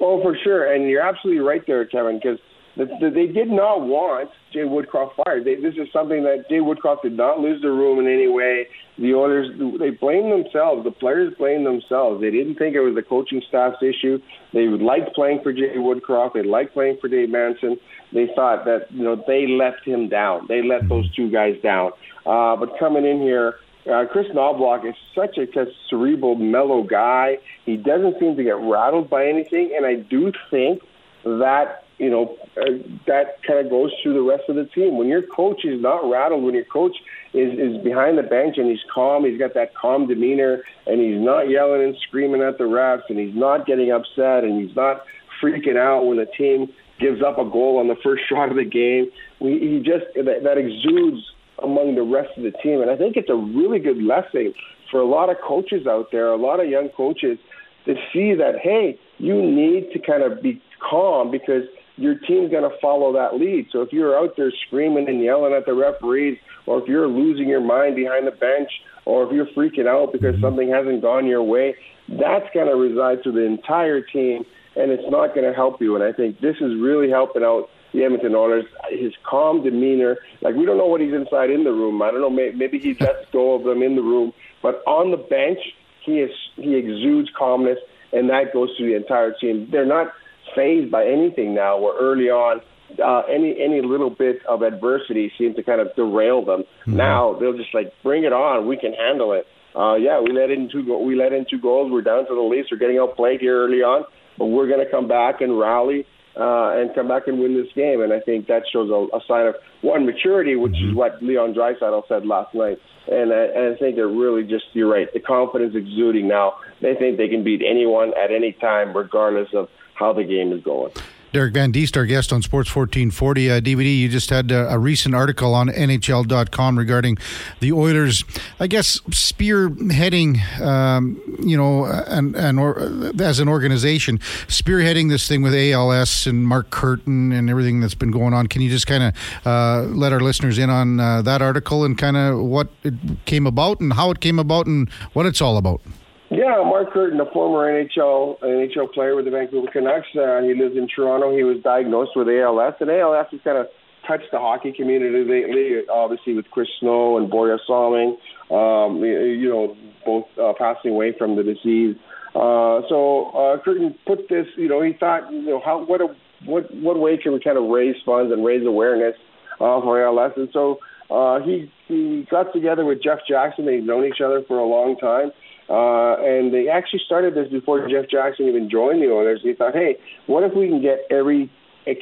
Oh, 0.00 0.22
for 0.22 0.36
sure, 0.42 0.72
and 0.72 0.88
you're 0.88 1.02
absolutely 1.02 1.40
right 1.40 1.62
there, 1.66 1.84
Kevin, 1.86 2.20
because 2.22 2.38
they 2.76 3.26
did 3.26 3.48
not 3.48 3.82
want 3.82 4.30
Jay 4.52 4.60
Woodcroft 4.60 5.12
fired. 5.24 5.44
They, 5.44 5.54
this 5.54 5.74
is 5.74 5.88
something 5.92 6.24
that 6.24 6.44
Jay 6.48 6.58
Woodcroft 6.58 7.02
did 7.02 7.16
not 7.16 7.40
lose 7.40 7.62
the 7.62 7.70
room 7.70 7.98
in 7.98 8.06
any 8.06 8.28
way. 8.28 8.66
The 8.98 9.14
owners 9.14 9.48
they 9.78 9.90
blame 9.90 10.30
themselves. 10.30 10.84
The 10.84 10.90
players 10.90 11.32
blame 11.38 11.64
themselves. 11.64 12.20
They 12.20 12.30
didn't 12.30 12.56
think 12.56 12.74
it 12.74 12.80
was 12.80 12.94
the 12.94 13.02
coaching 13.02 13.42
staff's 13.48 13.82
issue. 13.82 14.18
They 14.52 14.66
liked 14.68 15.14
playing 15.14 15.40
for 15.42 15.52
Jay 15.52 15.76
Woodcroft. 15.76 16.34
They 16.34 16.42
liked 16.42 16.74
playing 16.74 16.98
for 17.00 17.08
Dave 17.08 17.30
Manson. 17.30 17.78
They 18.12 18.28
thought 18.34 18.64
that 18.66 18.86
you 18.90 19.04
know 19.04 19.22
they 19.26 19.46
let 19.46 19.74
him 19.84 20.08
down. 20.08 20.46
They 20.48 20.62
let 20.62 20.88
those 20.88 21.12
two 21.14 21.30
guys 21.30 21.54
down. 21.62 21.92
Uh, 22.26 22.56
but 22.56 22.78
coming 22.78 23.06
in 23.06 23.20
here, 23.20 23.54
uh, 23.90 24.04
Kris 24.10 24.26
Knoblauch 24.34 24.88
is 24.88 24.96
such 25.14 25.38
a 25.38 25.46
cerebral, 25.88 26.34
mellow 26.34 26.82
guy. 26.82 27.38
He 27.64 27.76
doesn't 27.76 28.18
seem 28.18 28.36
to 28.36 28.42
get 28.42 28.56
rattled 28.56 29.08
by 29.08 29.26
anything, 29.26 29.72
and 29.76 29.86
I 29.86 29.94
do 29.94 30.32
think 30.50 30.82
that 31.24 31.84
you 31.98 32.10
know, 32.10 32.36
uh, 32.56 32.76
that 33.06 33.42
kind 33.46 33.64
of 33.64 33.70
goes 33.70 33.90
through 34.02 34.14
the 34.14 34.22
rest 34.22 34.44
of 34.48 34.56
the 34.56 34.66
team. 34.66 34.98
When 34.98 35.08
your 35.08 35.22
coach 35.22 35.64
is 35.64 35.80
not 35.80 36.08
rattled, 36.08 36.44
when 36.44 36.54
your 36.54 36.64
coach 36.64 36.94
is, 37.32 37.52
is 37.58 37.82
behind 37.82 38.18
the 38.18 38.22
bench 38.22 38.56
and 38.58 38.68
he's 38.68 38.84
calm, 38.92 39.24
he's 39.24 39.38
got 39.38 39.54
that 39.54 39.74
calm 39.74 40.06
demeanor, 40.06 40.62
and 40.86 41.00
he's 41.00 41.20
not 41.20 41.48
yelling 41.48 41.82
and 41.82 41.96
screaming 42.06 42.42
at 42.42 42.58
the 42.58 42.64
refs, 42.64 43.08
and 43.08 43.18
he's 43.18 43.34
not 43.34 43.66
getting 43.66 43.90
upset, 43.92 44.44
and 44.44 44.60
he's 44.60 44.76
not 44.76 45.02
freaking 45.42 45.76
out 45.76 46.04
when 46.04 46.18
the 46.18 46.26
team 46.36 46.68
gives 47.00 47.22
up 47.22 47.38
a 47.38 47.44
goal 47.44 47.78
on 47.78 47.88
the 47.88 47.96
first 48.02 48.22
shot 48.28 48.50
of 48.50 48.56
the 48.56 48.64
game. 48.64 49.06
We, 49.40 49.58
he 49.58 49.78
just 49.78 50.04
that, 50.16 50.44
that 50.44 50.58
exudes 50.58 51.24
among 51.62 51.94
the 51.94 52.02
rest 52.02 52.36
of 52.36 52.42
the 52.42 52.52
team, 52.62 52.82
and 52.82 52.90
I 52.90 52.96
think 52.96 53.16
it's 53.16 53.30
a 53.30 53.34
really 53.34 53.78
good 53.78 54.02
lesson 54.02 54.52
for 54.90 55.00
a 55.00 55.06
lot 55.06 55.30
of 55.30 55.36
coaches 55.42 55.86
out 55.86 56.08
there, 56.12 56.28
a 56.28 56.36
lot 56.36 56.60
of 56.60 56.68
young 56.68 56.90
coaches, 56.94 57.38
to 57.86 57.94
see 58.12 58.34
that 58.34 58.60
hey, 58.62 58.98
you 59.18 59.40
need 59.40 59.90
to 59.92 59.98
kind 59.98 60.22
of 60.22 60.42
be 60.42 60.60
calm 60.78 61.30
because 61.30 61.62
your 61.96 62.14
team's 62.14 62.50
going 62.50 62.68
to 62.68 62.76
follow 62.80 63.12
that 63.14 63.36
lead. 63.36 63.68
So 63.72 63.82
if 63.82 63.92
you're 63.92 64.16
out 64.16 64.36
there 64.36 64.52
screaming 64.66 65.08
and 65.08 65.22
yelling 65.22 65.52
at 65.52 65.66
the 65.66 65.74
referees, 65.74 66.38
or 66.66 66.82
if 66.82 66.88
you're 66.88 67.08
losing 67.08 67.48
your 67.48 67.60
mind 67.60 67.96
behind 67.96 68.26
the 68.26 68.32
bench, 68.32 68.70
or 69.04 69.24
if 69.24 69.32
you're 69.32 69.46
freaking 69.46 69.86
out 69.86 70.12
because 70.12 70.38
something 70.40 70.68
hasn't 70.68 71.00
gone 71.00 71.26
your 71.26 71.42
way, 71.42 71.74
that's 72.08 72.46
going 72.52 72.66
to 72.66 72.76
reside 72.76 73.22
to 73.24 73.32
the 73.32 73.42
entire 73.42 74.00
team, 74.00 74.44
and 74.76 74.90
it's 74.90 75.10
not 75.10 75.34
going 75.34 75.46
to 75.46 75.54
help 75.54 75.80
you. 75.80 75.94
And 75.94 76.04
I 76.04 76.12
think 76.12 76.40
this 76.40 76.56
is 76.56 76.78
really 76.80 77.08
helping 77.08 77.42
out 77.42 77.68
the 77.92 78.04
Edmonton 78.04 78.34
Oilers. 78.34 78.64
His 78.90 79.12
calm 79.28 79.64
demeanor, 79.64 80.18
like 80.42 80.54
we 80.54 80.66
don't 80.66 80.76
know 80.76 80.86
what 80.86 81.00
he's 81.00 81.14
inside 81.14 81.50
in 81.50 81.64
the 81.64 81.72
room. 81.72 82.02
I 82.02 82.10
don't 82.10 82.20
know. 82.20 82.30
Maybe 82.30 82.78
he 82.78 82.94
lets 83.00 83.30
go 83.32 83.54
of 83.54 83.64
them 83.64 83.82
in 83.82 83.96
the 83.96 84.02
room, 84.02 84.32
but 84.62 84.82
on 84.86 85.10
the 85.10 85.16
bench, 85.16 85.58
he 86.04 86.20
is 86.20 86.30
he 86.56 86.76
exudes 86.76 87.28
calmness, 87.36 87.78
and 88.12 88.28
that 88.30 88.52
goes 88.52 88.76
to 88.76 88.84
the 88.84 88.94
entire 88.94 89.32
team. 89.32 89.68
They're 89.70 89.86
not 89.86 90.12
phased 90.56 90.90
by 90.90 91.06
anything 91.06 91.54
now. 91.54 91.78
Where 91.78 91.94
early 91.96 92.30
on, 92.30 92.60
uh, 93.02 93.22
any 93.30 93.56
any 93.62 93.82
little 93.82 94.10
bit 94.10 94.44
of 94.48 94.62
adversity 94.62 95.30
seemed 95.38 95.56
to 95.56 95.62
kind 95.62 95.80
of 95.80 95.94
derail 95.94 96.44
them. 96.44 96.62
Mm-hmm. 96.62 96.96
Now 96.96 97.36
they'll 97.38 97.56
just 97.56 97.74
like 97.74 97.92
bring 98.02 98.24
it 98.24 98.32
on. 98.32 98.66
We 98.66 98.76
can 98.76 98.92
handle 98.92 99.32
it. 99.32 99.46
Uh, 99.76 99.94
yeah, 99.96 100.20
we 100.20 100.32
let 100.32 100.50
in 100.50 100.70
two 100.72 100.84
go- 100.84 101.02
we 101.02 101.14
let 101.14 101.32
in 101.32 101.44
two 101.48 101.60
goals. 101.60 101.92
We're 101.92 102.02
down 102.02 102.26
to 102.26 102.34
the 102.34 102.40
Leafs. 102.40 102.68
We're 102.72 102.78
getting 102.78 102.98
outplayed 102.98 103.40
here 103.40 103.62
early 103.62 103.82
on, 103.82 104.04
but 104.38 104.46
we're 104.46 104.68
going 104.68 104.84
to 104.84 104.90
come 104.90 105.06
back 105.06 105.42
and 105.42 105.58
rally 105.58 106.06
uh, 106.36 106.80
and 106.80 106.94
come 106.94 107.08
back 107.08 107.26
and 107.26 107.38
win 107.40 107.54
this 107.54 107.72
game. 107.74 108.00
And 108.00 108.12
I 108.12 108.20
think 108.20 108.46
that 108.46 108.62
shows 108.72 108.88
a, 108.90 109.16
a 109.16 109.20
sign 109.28 109.46
of 109.46 109.54
one 109.82 110.06
maturity, 110.06 110.56
which 110.56 110.72
mm-hmm. 110.72 110.90
is 110.90 110.96
what 110.96 111.22
Leon 111.22 111.54
Draisaitl 111.54 112.08
said 112.08 112.26
last 112.26 112.54
night. 112.54 112.78
And 113.08 113.32
I, 113.32 113.44
and 113.54 113.74
I 113.74 113.78
think 113.78 113.96
they're 113.96 114.08
really 114.08 114.42
just 114.42 114.64
you're 114.72 114.90
right. 114.90 115.08
The 115.12 115.20
confidence 115.20 115.74
exuding 115.76 116.26
now. 116.26 116.54
They 116.80 116.94
think 116.98 117.18
they 117.18 117.28
can 117.28 117.44
beat 117.44 117.62
anyone 117.62 118.12
at 118.16 118.30
any 118.30 118.52
time, 118.52 118.96
regardless 118.96 119.48
of 119.54 119.68
how 119.96 120.12
the 120.12 120.24
game 120.24 120.52
is 120.52 120.62
going. 120.62 120.92
Derek 121.32 121.52
Van 121.52 121.70
Diest, 121.70 121.96
our 121.96 122.06
guest 122.06 122.32
on 122.32 122.40
Sports 122.40 122.74
1440 122.74 123.50
uh, 123.50 123.60
DVD. 123.60 123.98
You 123.98 124.08
just 124.08 124.30
had 124.30 124.50
a, 124.50 124.70
uh, 124.70 124.76
a, 124.76 124.78
recent 124.78 125.14
article 125.14 125.54
on 125.54 125.68
NHL.com 125.68 126.78
regarding 126.78 127.18
the 127.60 127.72
Oilers, 127.72 128.24
I 128.58 128.68
guess, 128.68 129.00
spearheading, 129.10 130.60
um, 130.62 131.20
you 131.40 131.56
know, 131.56 131.84
and, 131.84 132.34
and 132.36 132.58
or, 132.58 133.12
as 133.20 133.38
an 133.38 133.48
organization, 133.48 134.18
spearheading 134.46 135.10
this 135.10 135.28
thing 135.28 135.42
with 135.42 135.54
ALS 135.54 136.26
and 136.26 136.46
Mark 136.46 136.70
Curtin 136.70 137.32
and 137.32 137.50
everything 137.50 137.80
that's 137.80 137.94
been 137.94 138.12
going 138.12 138.32
on. 138.32 138.46
Can 138.46 138.62
you 138.62 138.70
just 138.70 138.86
kind 138.86 139.02
of 139.02 139.14
uh, 139.44 139.82
let 139.88 140.14
our 140.14 140.20
listeners 140.20 140.56
in 140.56 140.70
on 140.70 141.00
uh, 141.00 141.20
that 141.20 141.42
article 141.42 141.84
and 141.84 141.98
kind 141.98 142.16
of 142.16 142.38
what 142.38 142.68
it 142.82 142.94
came 143.26 143.46
about 143.46 143.80
and 143.80 143.92
how 143.92 144.10
it 144.10 144.20
came 144.20 144.38
about 144.38 144.66
and 144.66 144.88
what 145.12 145.26
it's 145.26 145.42
all 145.42 145.58
about? 145.58 145.82
Yeah, 146.30 146.62
Mark 146.66 146.92
Curtin, 146.92 147.20
a 147.20 147.30
former 147.30 147.70
NHL 147.70 148.40
NHL 148.40 148.92
player 148.92 149.14
with 149.14 149.26
the 149.26 149.30
Vancouver 149.30 149.68
Canucks. 149.72 150.08
Uh, 150.14 150.42
he 150.42 150.54
lives 150.54 150.76
in 150.76 150.88
Toronto. 150.88 151.34
He 151.34 151.44
was 151.44 151.62
diagnosed 151.62 152.12
with 152.16 152.26
ALS, 152.28 152.74
and 152.80 152.90
ALS 152.90 153.26
has 153.30 153.40
kind 153.44 153.58
of 153.58 153.66
touched 154.08 154.30
the 154.32 154.38
hockey 154.38 154.72
community 154.72 155.22
lately. 155.22 155.86
Obviously, 155.88 156.34
with 156.34 156.50
Chris 156.50 156.66
Snow 156.80 157.16
and 157.16 157.30
Borje 157.30 157.58
Salming, 157.64 158.18
um, 158.50 159.04
you 159.04 159.48
know, 159.48 159.76
both 160.04 160.24
uh, 160.36 160.52
passing 160.58 160.92
away 160.92 161.14
from 161.16 161.36
the 161.36 161.44
disease. 161.44 161.94
Uh, 162.34 162.82
so 162.88 163.30
uh, 163.30 163.62
Curtin 163.62 163.94
put 164.04 164.28
this. 164.28 164.46
You 164.56 164.68
know, 164.68 164.82
he 164.82 164.94
thought, 164.98 165.32
you 165.32 165.42
know, 165.42 165.62
how 165.64 165.84
what 165.84 166.00
a 166.00 166.08
what 166.44 166.74
what 166.74 166.98
way 166.98 167.18
can 167.18 167.34
we 167.34 167.40
kind 167.40 167.56
of 167.56 167.70
raise 167.70 167.96
funds 168.04 168.32
and 168.32 168.44
raise 168.44 168.66
awareness 168.66 169.14
uh, 169.60 169.80
for 169.80 170.02
ALS? 170.02 170.32
And 170.36 170.48
so 170.52 170.78
uh, 171.08 171.38
he 171.38 171.70
he 171.86 172.26
got 172.28 172.52
together 172.52 172.84
with 172.84 173.00
Jeff 173.00 173.20
Jackson. 173.28 173.64
They've 173.64 173.80
known 173.80 174.04
each 174.04 174.20
other 174.20 174.42
for 174.48 174.58
a 174.58 174.66
long 174.66 174.96
time 174.96 175.30
uh, 175.68 176.16
and 176.22 176.54
they 176.54 176.68
actually 176.68 177.00
started 177.04 177.34
this 177.34 177.48
before 177.50 177.88
Jeff 177.88 178.08
Jackson 178.08 178.46
even 178.46 178.70
joined 178.70 179.02
the 179.02 179.10
Oilers. 179.10 179.40
They 179.42 179.54
thought, 179.54 179.74
hey, 179.74 179.96
what 180.26 180.44
if 180.44 180.54
we 180.54 180.68
can 180.68 180.80
get 180.80 181.00
every 181.10 181.50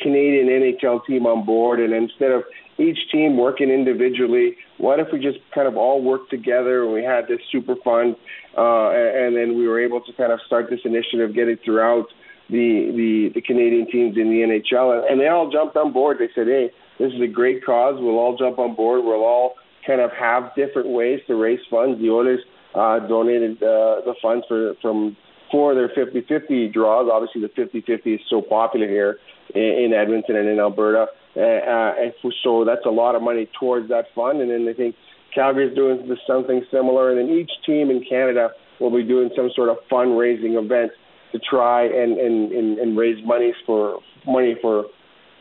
Canadian 0.03 0.48
NHL 0.48 1.05
team 1.07 1.27
on 1.27 1.44
board, 1.44 1.81
and 1.81 1.92
instead 1.92 2.31
of 2.31 2.44
each 2.79 2.98
team 3.12 3.37
working 3.37 3.70
individually, 3.70 4.57
what 4.79 4.98
if 4.98 5.09
we 5.12 5.20
just 5.20 5.38
kind 5.55 5.68
of 5.68 5.77
all 5.77 6.03
work 6.03 6.29
together 6.31 6.85
and 6.85 6.92
we 6.92 7.03
had 7.03 7.29
this 7.29 7.40
super 7.53 7.77
fund, 7.85 8.16
uh, 8.57 8.90
and, 8.90 9.16
and 9.16 9.37
then 9.37 9.59
we 9.59 9.68
were 9.68 9.81
able 9.81 10.00
to 10.00 10.12
kind 10.14 10.33
of 10.33 10.40
start 10.46 10.68
this 10.70 10.81
initiative, 10.85 11.35
get 11.35 11.48
it 11.48 11.61
throughout 11.64 12.07
the 12.50 12.92
the, 12.92 13.31
the 13.35 13.40
Canadian 13.40 13.90
teams 13.90 14.16
in 14.16 14.29
the 14.29 14.40
NHL, 14.40 14.98
and, 14.98 15.11
and 15.11 15.20
they 15.20 15.29
all 15.29 15.50
jumped 15.50 15.77
on 15.77 15.92
board. 15.92 16.18
They 16.18 16.29
said, 16.35 16.46
hey, 16.46 16.70
this 16.98 17.12
is 17.12 17.20
a 17.20 17.27
great 17.27 17.64
cause. 17.64 17.96
We'll 17.98 18.18
all 18.18 18.37
jump 18.37 18.59
on 18.59 18.74
board. 18.74 19.05
We'll 19.05 19.24
all 19.24 19.55
kind 19.87 20.00
of 20.00 20.11
have 20.12 20.55
different 20.55 20.88
ways 20.88 21.20
to 21.27 21.35
raise 21.35 21.61
funds. 21.70 22.00
The 22.00 22.11
Oilers 22.11 22.40
uh, 22.74 22.98
donated 23.00 23.62
uh, 23.62 24.02
the 24.04 24.14
funds 24.20 24.44
for 24.48 24.74
from 24.82 25.16
for 25.50 25.74
their 25.74 25.88
50-50 25.88 26.72
draws. 26.72 27.08
Obviously, 27.12 27.40
the 27.40 27.48
50-50 27.48 28.14
is 28.14 28.20
so 28.28 28.42
popular 28.42 28.88
here 28.88 29.18
in, 29.54 29.62
in 29.62 29.92
Edmonton 29.92 30.37
and 30.37 30.48
in 30.48 30.58
Alberta, 30.58 31.06
uh, 31.37 31.40
uh, 31.40 31.94
and 31.98 32.12
so 32.42 32.64
that's 32.64 32.84
a 32.87 32.90
lot 32.90 33.14
of 33.14 33.22
money 33.22 33.48
towards 33.58 33.88
that 33.88 34.06
fund. 34.14 34.40
And 34.40 34.50
then 34.50 34.66
I 34.68 34.76
think 34.76 34.96
Calgary's 35.34 35.74
doing 35.74 36.08
something 36.26 36.64
similar, 36.70 37.10
and 37.10 37.18
then 37.18 37.37
each 37.37 37.50
team 37.66 37.90
in 37.90 38.04
Canada 38.08 38.50
will 38.80 38.90
be 38.90 39.04
doing 39.04 39.30
some 39.37 39.50
sort 39.54 39.68
of 39.68 39.76
fundraising 39.90 40.62
event 40.62 40.92
to 41.32 41.38
try 41.38 41.84
and 41.84 42.18
and, 42.18 42.52
and, 42.52 42.78
and 42.78 42.96
raise 42.96 43.24
money 43.24 43.52
for 43.66 44.00
money 44.26 44.56
for 44.62 44.87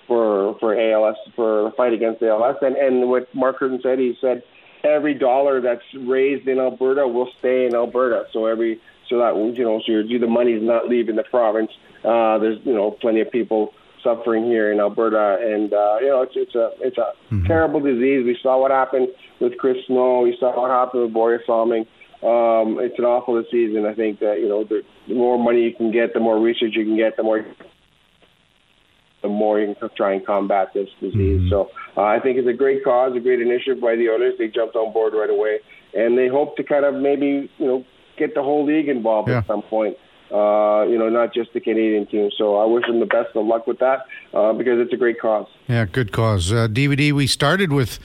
for 0.08 0.58
for 0.60 0.76
ALS 0.76 1.16
for 1.36 1.64
the 1.64 1.72
fight 1.76 1.94
against 1.94 2.22
ALS. 2.22 2.58
And 2.62 2.76
and 2.76 3.10
what 3.10 3.34
Mark 3.34 3.58
Curtin 3.58 3.80
said, 3.82 4.00
he 4.00 4.16
said 4.20 4.44
every 4.84 5.14
dollar 5.14 5.62
that's 5.62 5.84
raised 5.94 6.48
in 6.48 6.60
Alberta 6.60 7.08
will 7.08 7.30
stay 7.40 7.66
in 7.66 7.76
Alberta. 7.76 8.28
So 8.32 8.46
every 8.46 8.82
so 9.10 9.20
that 9.20 9.36
you 9.58 9.64
know, 9.64 9.82
so 9.86 9.92
your, 9.92 10.20
the 10.20 10.28
money's 10.28 10.62
not 10.62 10.88
leaving 10.90 11.16
the 11.16 11.24
province. 11.24 11.72
Uh, 12.04 12.38
there's 12.40 12.60
you 12.66 12.74
know 12.74 12.92
plenty 12.92 13.22
of 13.22 13.32
people 13.32 13.74
suffering 14.04 14.46
here 14.46 14.72
in 14.72 14.80
Alberta, 14.80 15.38
and 15.42 15.74
uh, 15.74 15.98
you 16.02 16.08
know 16.08 16.22
it's 16.22 16.34
it's 16.36 16.56
a 16.56 16.72
it's 16.82 16.98
a 16.98 17.14
mm-hmm. 17.32 17.46
terrible 17.46 17.80
disease. 17.80 18.26
We 18.26 18.38
saw 18.42 18.60
what 18.60 18.72
happened 18.72 19.10
with 19.40 19.58
Chris 19.58 19.78
Snow. 19.88 20.22
We 20.22 20.36
saw 20.40 20.60
what 20.60 20.70
happened 20.70 21.04
with 21.04 21.14
Borje 21.14 21.46
Salming. 21.46 21.88
Um, 22.22 22.80
it's 22.80 22.98
an 22.98 23.06
awful 23.06 23.42
disease, 23.42 23.76
and 23.76 23.86
I 23.86 23.94
think 23.94 24.20
that 24.20 24.40
you 24.40 24.48
know 24.48 24.64
the, 24.64 24.84
the 25.08 25.16
more 25.16 25.38
money 25.38 25.64
you 25.64 25.74
can 25.74 25.92
get, 25.92 26.14
the 26.14 26.20
more 26.20 26.40
research 26.40 26.74
you 26.76 26.86
can 26.86 26.96
get, 26.96 27.18
the 27.18 27.24
more 27.24 27.46
the 29.24 29.30
more 29.30 29.60
you 29.60 29.74
can 29.74 29.90
try 29.98 30.14
and 30.14 30.24
combat 30.24 30.74
this 30.74 30.90
disease. 31.02 31.42
Mm-hmm. 31.42 31.50
So 31.50 31.72
uh, 31.98 32.04
I 32.04 32.20
think 32.20 32.38
it's 32.38 32.48
a 32.48 32.54
great 32.54 32.84
cause, 32.84 33.16
a 33.16 33.20
great 33.20 33.42
initiative 33.42 33.82
by 33.82 33.96
the 33.96 34.10
owners. 34.10 34.36
They 34.38 34.48
jumped 34.50 34.76
on 34.76 34.94
board 34.94 35.14
right 35.14 35.30
away, 35.30 35.60
and 35.96 36.16
they 36.16 36.28
hope 36.28 36.56
to 36.58 36.64
kind 36.64 36.86
of 36.86 36.94
maybe 36.94 37.50
you 37.58 37.66
know 37.66 37.86
get 38.18 38.36
the 38.36 38.44
whole 38.44 38.66
league 38.66 38.90
involved 38.90 39.30
yeah. 39.30 39.40
at 39.40 39.48
some 39.48 39.64
point. 39.64 39.98
Uh, 40.32 40.84
you 40.90 40.98
know, 40.98 41.10
not 41.10 41.32
just 41.32 41.54
the 41.54 41.60
Canadian 41.60 42.08
team. 42.08 42.32
So 42.38 42.58
I 42.58 42.66
wish 42.66 42.86
them 42.88 43.00
the 43.00 43.06
best 43.06 43.36
of 43.36 43.46
luck 43.46 43.68
with 43.68 43.78
that 43.80 44.00
uh, 44.34 44.52
because 44.54 44.80
it's 44.80 44.92
a 44.92 44.98
great 44.98 45.20
cause. 45.20 45.46
Yeah, 45.68 45.86
good 45.86 46.12
cause. 46.12 46.52
Uh, 46.52 46.68
DVD, 46.68 47.12
we 47.12 47.28
started 47.28 47.72
with 47.72 48.00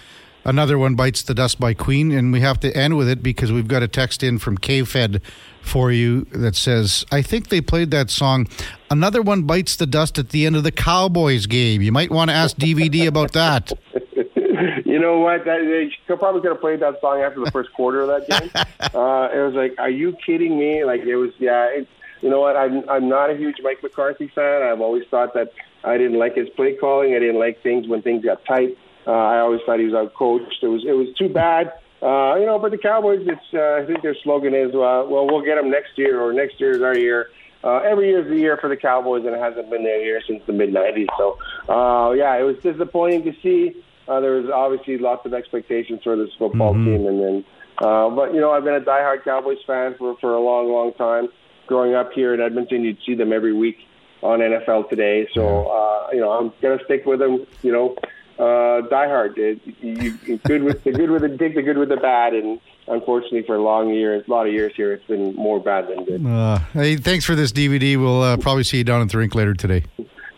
another 0.44 0.79
one 0.79 0.94
bites 0.94 1.22
the 1.22 1.35
dust 1.35 1.61
by 1.61 1.74
Queen, 1.74 2.12
and 2.12 2.33
we 2.33 2.40
have 2.40 2.61
to 2.61 2.77
end 2.77 2.96
with 2.96 3.09
it 3.09 3.22
because 3.22 3.53
we've 3.53 3.68
got 3.68 3.83
a 3.83 3.88
text 3.88 4.22
in 4.22 4.38
from 4.38 4.59
K-Fed 4.59 5.20
for 5.62 5.92
you 5.92 6.24
that 6.33 6.57
says, 6.57 7.05
I 7.12 7.22
think 7.22 7.48
they 7.48 7.61
played 7.61 7.90
that 7.90 8.11
song. 8.11 8.48
Another 8.90 9.22
one 9.22 9.42
bites 9.42 9.77
the 9.77 9.87
dust 9.87 10.18
at 10.18 10.31
the 10.31 10.46
end 10.46 10.57
of 10.57 10.64
the 10.64 10.72
Cowboys 10.72 11.46
game. 11.46 11.83
You 11.83 11.92
might 11.92 12.11
want 12.11 12.31
to 12.31 12.37
ask 12.37 12.57
DVD 12.57 13.07
about 13.07 13.33
that. 13.33 13.72
you 14.87 14.98
know 14.98 15.18
what? 15.18 15.44
That, 15.44 15.90
they 16.09 16.16
probably 16.16 16.40
could 16.40 16.53
have 16.53 16.61
played 16.61 16.81
that 16.81 17.01
song 17.01 17.20
after 17.20 17.40
the 17.40 17.51
first 17.51 17.72
quarter 17.74 18.01
of 18.01 18.09
that 18.09 18.40
game. 18.40 18.51
Uh, 18.94 19.29
it 19.33 19.38
was 19.38 19.55
like, 19.55 19.74
are 19.79 19.90
you 19.90 20.16
kidding 20.24 20.59
me? 20.59 20.85
Like 20.85 21.03
it 21.03 21.16
was, 21.16 21.31
yeah. 21.38 21.66
It, 21.66 21.88
you 22.20 22.31
know 22.31 22.40
what? 22.40 22.57
I'm 22.57 22.88
I'm 22.88 23.09
not 23.09 23.31
a 23.31 23.37
huge 23.37 23.57
Mike 23.62 23.83
McCarthy 23.83 24.29
fan. 24.35 24.62
I've 24.62 24.81
always 24.81 25.05
thought 25.11 25.35
that 25.35 25.53
I 25.85 25.98
didn't 25.98 26.18
like 26.18 26.35
his 26.35 26.48
play 26.51 26.74
calling. 26.74 27.14
I 27.14 27.18
didn't 27.18 27.38
like 27.38 27.62
things 27.62 27.87
when 27.87 28.03
things 28.03 28.24
got 28.24 28.44
tight. 28.44 28.77
Uh, 29.09 29.12
I 29.12 29.40
always 29.40 29.61
thought 29.64 29.79
he 29.79 29.87
was 29.87 29.94
outcoached. 29.94 30.62
It 30.62 30.68
was 30.68 30.85
it 30.87 30.92
was 30.92 31.09
too 31.18 31.29
bad. 31.29 31.73
Uh, 32.01 32.37
you 32.37 32.47
know, 32.47 32.59
but 32.61 32.71
the 32.71 32.79
Cowboys, 32.79 33.27
it's 33.27 33.40
uh, 33.55 33.83
I 33.83 33.87
think 33.87 34.03
their 34.03 34.14
slogan 34.23 34.55
is, 34.55 34.68
uh, 34.75 35.09
"Well, 35.09 35.27
we'll 35.27 35.42
get 35.42 35.57
them 35.57 35.71
next 35.71 35.97
year, 35.97 36.21
or 36.21 36.33
next 36.33 36.61
year 36.61 36.73
is 36.73 36.83
our 36.83 36.97
year." 36.97 37.31
Uh, 37.64 37.79
every 37.79 38.11
year 38.11 38.21
is 38.21 38.29
the 38.29 38.38
year 38.38 38.57
for 38.57 38.68
the 38.68 38.77
Cowboys, 38.77 39.25
and 39.25 39.35
it 39.35 39.40
hasn't 39.40 39.68
been 39.68 39.83
their 39.83 40.05
year 40.05 40.21
since 40.29 40.42
the 40.47 40.53
mid 40.53 40.71
'90s. 40.71 41.09
So, 41.18 41.38
uh, 41.68 42.12
yeah, 42.12 42.38
it 42.38 42.42
was 42.42 42.57
disappointing 42.62 43.25
to 43.25 43.33
see. 43.42 43.83
Uh, 44.07 44.21
there 44.21 44.33
was 44.33 44.49
obviously 44.49 44.99
lots 44.99 45.27
of 45.27 45.35
expectations 45.35 46.01
for 46.05 46.14
this 46.14 46.31
football 46.38 46.75
mm-hmm. 46.75 46.85
team, 46.85 47.07
and 47.07 47.21
then, 47.21 47.44
uh, 47.79 48.11
but 48.11 48.33
you 48.33 48.40
know, 48.40 48.53
I've 48.53 48.64
been 48.64 48.77
a 48.77 48.81
diehard 48.81 49.25
Cowboys 49.25 49.59
fan 49.66 49.97
for 49.99 50.16
for 50.21 50.35
a 50.35 50.40
long, 50.40 50.71
long 50.71 50.92
time 50.92 51.29
growing 51.68 51.94
up 51.94 52.12
here 52.12 52.35
in 52.35 52.40
Edmonton, 52.40 52.83
you'd 52.83 52.99
see 53.07 53.14
them 53.14 53.33
every 53.33 53.53
week 53.53 53.77
on 54.23 54.40
NFL 54.40 54.88
Today. 54.88 55.29
So 55.33 55.68
uh, 55.68 56.09
you 56.12 56.21
know, 56.21 56.33
I'm 56.33 56.53
gonna 56.61 56.83
stick 56.85 57.07
with 57.07 57.21
them. 57.21 57.47
You 57.62 57.71
know, 57.71 57.97
uh, 58.38 58.83
die 58.88 59.09
hard. 59.09 59.37
You, 59.37 59.61
you, 59.81 60.38
good 60.44 60.62
with 60.62 60.85
the 60.85 60.92
good 60.92 61.11
with 61.11 61.22
the 61.22 61.37
take 61.37 61.55
the 61.55 61.62
good 61.62 61.79
with 61.79 61.88
the 61.88 61.96
bad, 61.96 62.35
and 62.35 62.61
unfortunately 62.87 63.42
for 63.42 63.57
a 63.57 63.62
long 63.62 63.92
years, 63.92 64.24
a 64.27 64.31
lot 64.31 64.46
of 64.46 64.53
years 64.53 64.72
here, 64.77 64.92
it's 64.92 65.07
been 65.07 65.35
more 65.35 65.61
bad 65.61 65.88
than 65.88 66.05
good. 66.05 66.24
Uh, 66.24 66.59
hey, 66.72 66.96
thanks 66.96 67.24
for 67.24 67.35
this 67.35 67.53
DVD. 67.53 67.98
We'll 67.98 68.22
uh, 68.22 68.37
probably 68.37 68.64
see 68.64 68.79
you 68.79 68.85
down 68.85 69.03
at 69.03 69.11
the 69.11 69.18
rink 69.18 69.35
later 69.35 69.55
today. 69.55 69.85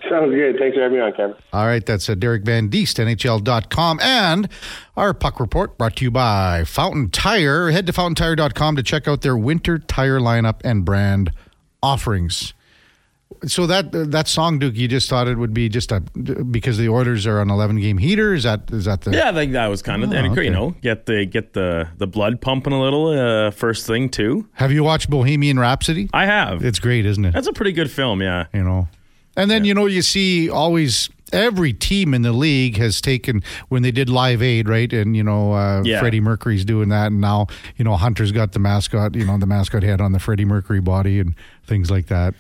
Sounds 0.09 0.35
good. 0.35 0.57
Thanks 0.59 0.77
for 0.77 0.83
having 0.83 0.99
me 0.99 1.05
on, 1.05 1.13
Kevin. 1.13 1.37
All 1.53 1.67
right, 1.67 1.85
that's 1.87 2.09
uh, 2.09 2.17
Derek 2.17 2.43
Van 2.43 2.69
Diest, 2.69 2.99
NHL.com. 2.99 4.01
And 4.01 4.49
our 4.97 5.15
puck 5.15 5.39
report 5.39 5.79
brought 5.79 5.97
to 5.97 6.05
you 6.05 6.11
by 6.11 6.65
Fountain 6.65 7.11
Tire. 7.11 7.71
Head 7.71 7.87
to 7.87 7.93
fountaintire.com 7.93 8.75
to 8.75 8.83
check 8.83 9.07
out 9.07 9.23
their 9.23 9.37
winter 9.37 9.79
tire 9.79 10.19
lineup 10.19 10.61
and 10.65 10.85
brand 10.85 11.31
offerings. 11.81 12.55
So 13.47 13.67
that 13.67 13.93
that 13.93 14.29
song, 14.29 14.59
Duke, 14.59 14.77
you 14.77 14.89
just 14.89 15.09
thought 15.09 15.29
it 15.29 15.39
would 15.39 15.55
be 15.55 15.69
just 15.69 15.93
a 15.93 16.01
because 16.01 16.79
the 16.79 16.89
Oilers 16.89 17.27
are 17.27 17.41
an 17.41 17.51
eleven 17.51 17.81
game 17.81 17.99
heater. 17.99 18.35
Is 18.35 18.43
that 18.43 18.71
is 18.71 18.85
that 18.85 19.03
the? 19.03 19.13
Yeah, 19.13 19.31
I 19.31 19.33
think 19.33 19.53
that 19.53 19.69
was 19.69 19.83
kind 19.83 20.03
of 20.03 20.11
oh, 20.13 20.15
and 20.15 20.33
okay. 20.33 20.45
you 20.45 20.51
know 20.51 20.73
get 20.83 21.07
the 21.07 21.25
get 21.25 21.53
the 21.53 21.89
the 21.97 22.07
blood 22.07 22.41
pumping 22.41 22.73
a 22.73 22.81
little 22.81 23.09
uh, 23.09 23.51
first 23.51 23.87
thing 23.87 24.09
too. 24.09 24.49
Have 24.55 24.73
you 24.73 24.85
watched 24.85 25.09
Bohemian 25.09 25.59
Rhapsody? 25.59 26.11
I 26.13 26.27
have. 26.27 26.65
It's 26.65 26.79
great, 26.79 27.07
isn't 27.07 27.25
it? 27.25 27.33
That's 27.33 27.47
a 27.47 27.53
pretty 27.53 27.73
good 27.73 27.91
film. 27.91 28.21
Yeah, 28.21 28.47
you 28.53 28.63
know, 28.63 28.89
and 29.37 29.51
then, 29.51 29.65
yeah. 29.65 29.69
you 29.69 29.75
know, 29.75 29.87
you 29.87 30.03
see 30.03 30.51
always 30.51 31.09
every 31.33 31.73
team 31.73 32.13
in 32.15 32.23
the 32.23 32.33
league 32.33 32.77
has 32.77 33.01
taken 33.01 33.43
when 33.69 33.83
they 33.83 33.91
did 33.91 34.09
Live 34.09 34.43
Aid, 34.43 34.69
right? 34.69 34.93
And 34.93 35.17
you 35.17 35.23
know, 35.23 35.53
uh, 35.53 35.83
yeah. 35.85 36.01
Freddie 36.01 36.21
Mercury's 36.21 36.65
doing 36.65 36.89
that, 36.89 37.07
and 37.07 37.21
now 37.21 37.47
you 37.77 37.85
know 37.85 37.97
Hunter's 37.97 38.33
got 38.33 38.53
the 38.53 38.59
mascot, 38.59 39.15
you 39.15 39.25
know, 39.25 39.39
the 39.39 39.47
mascot 39.47 39.83
head 39.83 40.01
on 40.01 40.13
the 40.13 40.19
Freddie 40.19 40.45
Mercury 40.45 40.81
body 40.81 41.21
and 41.21 41.35
things 41.65 41.91
like 41.91 42.07
that. 42.07 42.35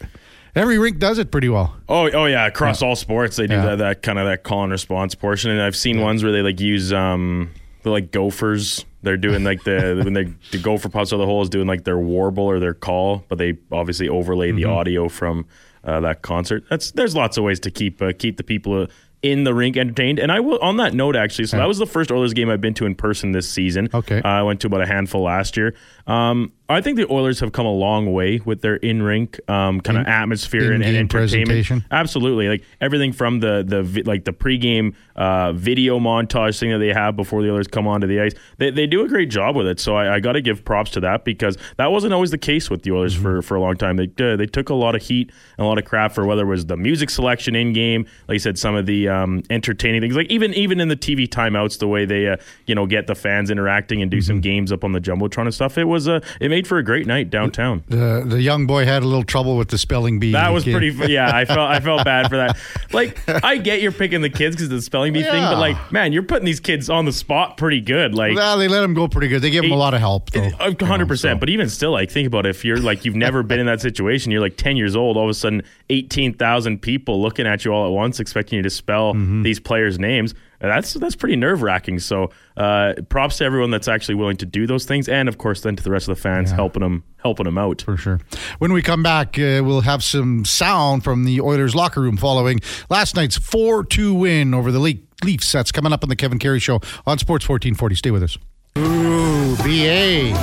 Every 0.54 0.78
rink 0.78 0.98
does 0.98 1.18
it 1.18 1.30
pretty 1.30 1.48
well. 1.48 1.76
Oh, 1.88 2.10
oh 2.10 2.26
yeah, 2.26 2.46
across 2.46 2.82
yeah. 2.82 2.88
all 2.88 2.96
sports 2.96 3.36
they 3.36 3.46
do 3.46 3.54
yeah. 3.54 3.66
that, 3.66 3.78
that 3.78 4.02
kind 4.02 4.18
of 4.18 4.26
that 4.26 4.42
call 4.42 4.62
and 4.64 4.72
response 4.72 5.14
portion. 5.14 5.50
And 5.50 5.60
I've 5.60 5.76
seen 5.76 6.00
ones 6.00 6.22
where 6.22 6.32
they 6.32 6.42
like 6.42 6.60
use 6.60 6.92
um 6.92 7.50
the 7.82 7.90
like 7.90 8.10
gophers. 8.10 8.84
They're 9.02 9.16
doing 9.16 9.44
like 9.44 9.64
the 9.64 10.00
when 10.04 10.12
they 10.12 10.24
the 10.50 10.58
gopher 10.58 10.88
pops 10.88 11.12
out 11.12 11.16
of 11.16 11.20
the 11.20 11.26
hole 11.26 11.42
is 11.42 11.48
doing 11.48 11.66
like 11.66 11.84
their 11.84 11.98
warble 11.98 12.44
or 12.44 12.58
their 12.58 12.74
call, 12.74 13.24
but 13.28 13.38
they 13.38 13.58
obviously 13.72 14.08
overlay 14.08 14.48
mm-hmm. 14.48 14.56
the 14.56 14.64
audio 14.64 15.08
from 15.08 15.46
uh, 15.84 16.00
that 16.00 16.22
concert. 16.22 16.64
That's 16.68 16.90
there's 16.92 17.14
lots 17.14 17.36
of 17.36 17.44
ways 17.44 17.60
to 17.60 17.70
keep 17.70 18.02
uh, 18.02 18.12
keep 18.16 18.36
the 18.36 18.44
people 18.44 18.82
uh, 18.82 18.86
in 19.22 19.44
the 19.44 19.54
rink 19.54 19.76
entertained. 19.76 20.18
And 20.18 20.32
I 20.32 20.40
will 20.40 20.58
on 20.60 20.76
that 20.78 20.94
note 20.94 21.16
actually. 21.16 21.46
So 21.46 21.56
that 21.56 21.68
was 21.68 21.78
the 21.78 21.86
first 21.86 22.10
Oilers 22.10 22.34
game 22.34 22.50
I've 22.50 22.60
been 22.60 22.74
to 22.74 22.86
in 22.86 22.94
person 22.94 23.32
this 23.32 23.48
season. 23.48 23.88
Okay, 23.92 24.20
uh, 24.22 24.28
I 24.28 24.42
went 24.42 24.60
to 24.60 24.66
about 24.66 24.82
a 24.82 24.86
handful 24.86 25.22
last 25.22 25.56
year. 25.56 25.74
Um, 26.06 26.52
I 26.70 26.80
think 26.80 26.96
the 26.96 27.10
Oilers 27.12 27.40
have 27.40 27.52
come 27.52 27.66
a 27.66 27.72
long 27.72 28.12
way 28.12 28.40
with 28.44 28.62
their 28.62 28.76
in 28.76 29.02
rink 29.02 29.40
um, 29.48 29.80
kind 29.80 29.98
of 29.98 30.06
atmosphere 30.06 30.72
and, 30.72 30.84
and, 30.84 30.96
entertainment. 30.96 31.84
Absolutely, 31.90 32.48
like 32.48 32.64
everything 32.80 33.12
from 33.12 33.40
the 33.40 33.64
the 33.66 34.02
like 34.04 34.24
the 34.24 34.32
pregame 34.32 34.94
uh, 35.16 35.52
video 35.52 35.98
montage 35.98 36.58
thing 36.58 36.70
that 36.70 36.78
they 36.78 36.92
have 36.92 37.16
before 37.16 37.42
the 37.42 37.50
Oilers 37.50 37.66
come 37.66 37.86
onto 37.86 38.06
the 38.06 38.20
ice. 38.20 38.32
They, 38.58 38.70
they 38.70 38.86
do 38.86 39.04
a 39.04 39.08
great 39.08 39.30
job 39.30 39.56
with 39.56 39.66
it. 39.66 39.80
So 39.80 39.96
I, 39.96 40.14
I 40.14 40.20
got 40.20 40.32
to 40.32 40.40
give 40.40 40.64
props 40.64 40.90
to 40.92 41.00
that 41.00 41.24
because 41.24 41.58
that 41.76 41.90
wasn't 41.92 42.14
always 42.14 42.30
the 42.30 42.38
case 42.38 42.70
with 42.70 42.82
the 42.82 42.92
Oilers 42.92 43.14
mm-hmm. 43.14 43.22
for, 43.22 43.42
for 43.42 43.54
a 43.56 43.60
long 43.60 43.76
time. 43.76 43.96
They 43.96 44.10
uh, 44.24 44.36
they 44.36 44.46
took 44.46 44.68
a 44.68 44.74
lot 44.74 44.94
of 44.94 45.02
heat 45.02 45.30
and 45.58 45.64
a 45.64 45.68
lot 45.68 45.78
of 45.78 45.84
crap 45.84 46.12
for 46.12 46.24
whether 46.24 46.42
it 46.42 46.48
was 46.48 46.66
the 46.66 46.76
music 46.76 47.10
selection 47.10 47.54
in 47.54 47.72
game, 47.72 48.06
like 48.28 48.36
you 48.36 48.38
said, 48.38 48.58
some 48.58 48.74
of 48.74 48.86
the 48.86 49.08
um, 49.08 49.42
entertaining 49.50 50.00
things, 50.00 50.16
like 50.16 50.30
even 50.30 50.54
even 50.54 50.80
in 50.80 50.88
the 50.88 50.96
TV 50.96 51.28
timeouts, 51.28 51.78
the 51.78 51.88
way 51.88 52.04
they 52.04 52.28
uh, 52.28 52.36
you 52.66 52.74
know 52.74 52.86
get 52.86 53.06
the 53.06 53.14
fans 53.14 53.50
interacting 53.50 54.02
and 54.02 54.10
do 54.10 54.18
mm-hmm. 54.18 54.26
some 54.26 54.40
games 54.40 54.72
up 54.72 54.84
on 54.84 54.92
the 54.92 55.00
jumbotron 55.00 55.42
and 55.42 55.54
stuff. 55.54 55.76
It 55.76 55.84
was 55.84 56.08
uh, 56.08 56.20
it 56.40 56.48
made 56.48 56.59
for 56.66 56.78
a 56.78 56.82
great 56.82 57.06
night 57.06 57.30
downtown. 57.30 57.82
The 57.88 58.24
the 58.26 58.40
young 58.40 58.66
boy 58.66 58.84
had 58.84 59.02
a 59.02 59.06
little 59.06 59.24
trouble 59.24 59.56
with 59.56 59.68
the 59.68 59.78
spelling 59.78 60.18
bee. 60.18 60.32
That 60.32 60.52
was 60.52 60.64
pretty. 60.64 60.90
Yeah, 61.10 61.34
I 61.34 61.44
felt 61.44 61.58
I 61.58 61.80
felt 61.80 62.04
bad 62.04 62.28
for 62.28 62.36
that. 62.36 62.56
Like 62.92 63.18
I 63.44 63.56
get 63.56 63.80
you're 63.82 63.92
picking 63.92 64.20
the 64.20 64.30
kids 64.30 64.56
because 64.56 64.68
the 64.68 64.82
spelling 64.82 65.12
bee 65.12 65.20
yeah. 65.20 65.32
thing, 65.32 65.42
but 65.42 65.58
like 65.58 65.92
man, 65.92 66.12
you're 66.12 66.22
putting 66.22 66.44
these 66.44 66.60
kids 66.60 66.90
on 66.90 67.04
the 67.04 67.12
spot 67.12 67.56
pretty 67.56 67.80
good. 67.80 68.14
Like 68.14 68.36
well, 68.36 68.58
they 68.58 68.68
let 68.68 68.80
them 68.80 68.94
go 68.94 69.08
pretty 69.08 69.28
good. 69.28 69.42
They 69.42 69.50
give 69.50 69.62
them 69.62 69.72
a 69.72 69.76
lot 69.76 69.94
of 69.94 70.00
help. 70.00 70.34
Hundred 70.34 71.08
percent. 71.08 71.40
But 71.40 71.48
even 71.48 71.68
still, 71.68 71.92
like 71.92 72.10
think 72.10 72.26
about 72.26 72.46
it. 72.46 72.50
if 72.50 72.64
you're 72.64 72.78
like 72.78 73.04
you've 73.04 73.16
never 73.16 73.42
been 73.42 73.60
in 73.60 73.66
that 73.66 73.80
situation. 73.80 74.32
You're 74.32 74.40
like 74.40 74.56
ten 74.56 74.76
years 74.76 74.96
old. 74.96 75.16
All 75.16 75.24
of 75.24 75.30
a 75.30 75.34
sudden, 75.34 75.62
eighteen 75.88 76.34
thousand 76.34 76.82
people 76.82 77.20
looking 77.20 77.46
at 77.46 77.64
you 77.64 77.72
all 77.72 77.86
at 77.86 77.92
once, 77.92 78.20
expecting 78.20 78.56
you 78.56 78.62
to 78.62 78.70
spell 78.70 79.14
mm-hmm. 79.14 79.42
these 79.42 79.60
players' 79.60 79.98
names 79.98 80.34
that's 80.68 80.94
that's 80.94 81.16
pretty 81.16 81.36
nerve 81.36 81.62
wracking. 81.62 81.98
So 81.98 82.30
uh, 82.56 82.94
props 83.08 83.38
to 83.38 83.44
everyone 83.44 83.70
that's 83.70 83.88
actually 83.88 84.16
willing 84.16 84.36
to 84.38 84.46
do 84.46 84.66
those 84.66 84.84
things, 84.84 85.08
and 85.08 85.28
of 85.28 85.38
course 85.38 85.62
then 85.62 85.76
to 85.76 85.82
the 85.82 85.90
rest 85.90 86.08
of 86.08 86.16
the 86.16 86.22
fans 86.22 86.50
yeah. 86.50 86.56
helping 86.56 86.82
them 86.82 87.04
helping 87.18 87.44
them 87.44 87.58
out 87.58 87.82
for 87.82 87.96
sure. 87.96 88.20
When 88.58 88.72
we 88.72 88.82
come 88.82 89.02
back, 89.02 89.38
uh, 89.38 89.62
we'll 89.64 89.82
have 89.82 90.02
some 90.02 90.44
sound 90.44 91.04
from 91.04 91.24
the 91.24 91.40
Oilers 91.40 91.74
locker 91.74 92.00
room 92.00 92.16
following 92.16 92.60
last 92.88 93.16
night's 93.16 93.38
four 93.38 93.84
two 93.84 94.14
win 94.14 94.54
over 94.54 94.70
the 94.70 94.78
Leafs. 95.22 95.52
That's 95.52 95.72
coming 95.72 95.92
up 95.92 96.02
on 96.02 96.08
the 96.08 96.16
Kevin 96.16 96.38
Karius 96.38 96.62
Show 96.62 96.80
on 97.06 97.18
Sports 97.18 97.44
fourteen 97.44 97.74
forty. 97.74 97.94
Stay 97.94 98.10
with 98.10 98.22
us. 98.22 98.36
Ooh, 98.78 99.56
BA. 99.56 100.34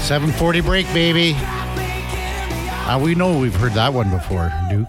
740 0.00 0.60
break, 0.60 0.86
baby. 0.92 1.34
Uh, 2.86 3.00
we 3.02 3.16
know 3.16 3.38
we've 3.38 3.54
heard 3.56 3.72
that 3.72 3.92
one 3.92 4.08
before, 4.10 4.52
Duke. 4.70 4.86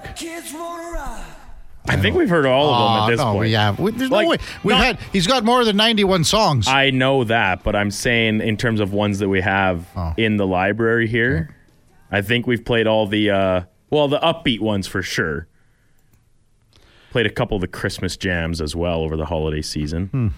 I 1.88 1.98
think 1.98 2.16
we've 2.16 2.30
heard 2.30 2.46
all 2.46 2.74
of 2.74 2.80
them 2.80 3.04
at 3.04 3.08
this 3.16 3.26
no, 3.26 3.34
point. 3.34 3.50
Yeah, 3.50 3.72
there's 3.72 4.12
like, 4.12 4.26
no 4.26 4.30
way. 4.30 4.38
We've 4.64 4.76
not, 4.76 4.86
had. 4.86 5.00
He's 5.14 5.28
got 5.28 5.44
more 5.44 5.64
than 5.64 5.78
91 5.78 6.24
songs. 6.24 6.68
I 6.68 6.90
know 6.90 7.24
that, 7.24 7.64
but 7.64 7.76
I'm 7.76 7.92
saying 7.92 8.42
in 8.42 8.58
terms 8.58 8.80
of 8.80 8.94
ones 8.94 9.20
that 9.20 9.30
we 9.30 9.42
have 9.42 9.88
oh. 9.96 10.14
in 10.18 10.38
the 10.38 10.48
library 10.48 11.08
here, 11.08 11.50
okay. 11.50 12.18
I 12.18 12.22
think 12.22 12.48
we've 12.48 12.64
played 12.64 12.88
all 12.88 13.08
the 13.08 13.30
uh, 13.30 13.62
well, 13.90 14.08
the 14.08 14.20
upbeat 14.20 14.60
ones 14.60 14.88
for 14.88 15.02
sure. 15.02 15.48
Played 17.12 17.26
a 17.26 17.32
couple 17.32 17.56
of 17.56 17.62
the 17.62 17.68
Christmas 17.68 18.18
jams 18.18 18.62
as 18.62 18.76
well 18.76 19.02
over 19.02 19.16
the 19.16 19.26
holiday 19.26 19.62
season. 19.62 20.34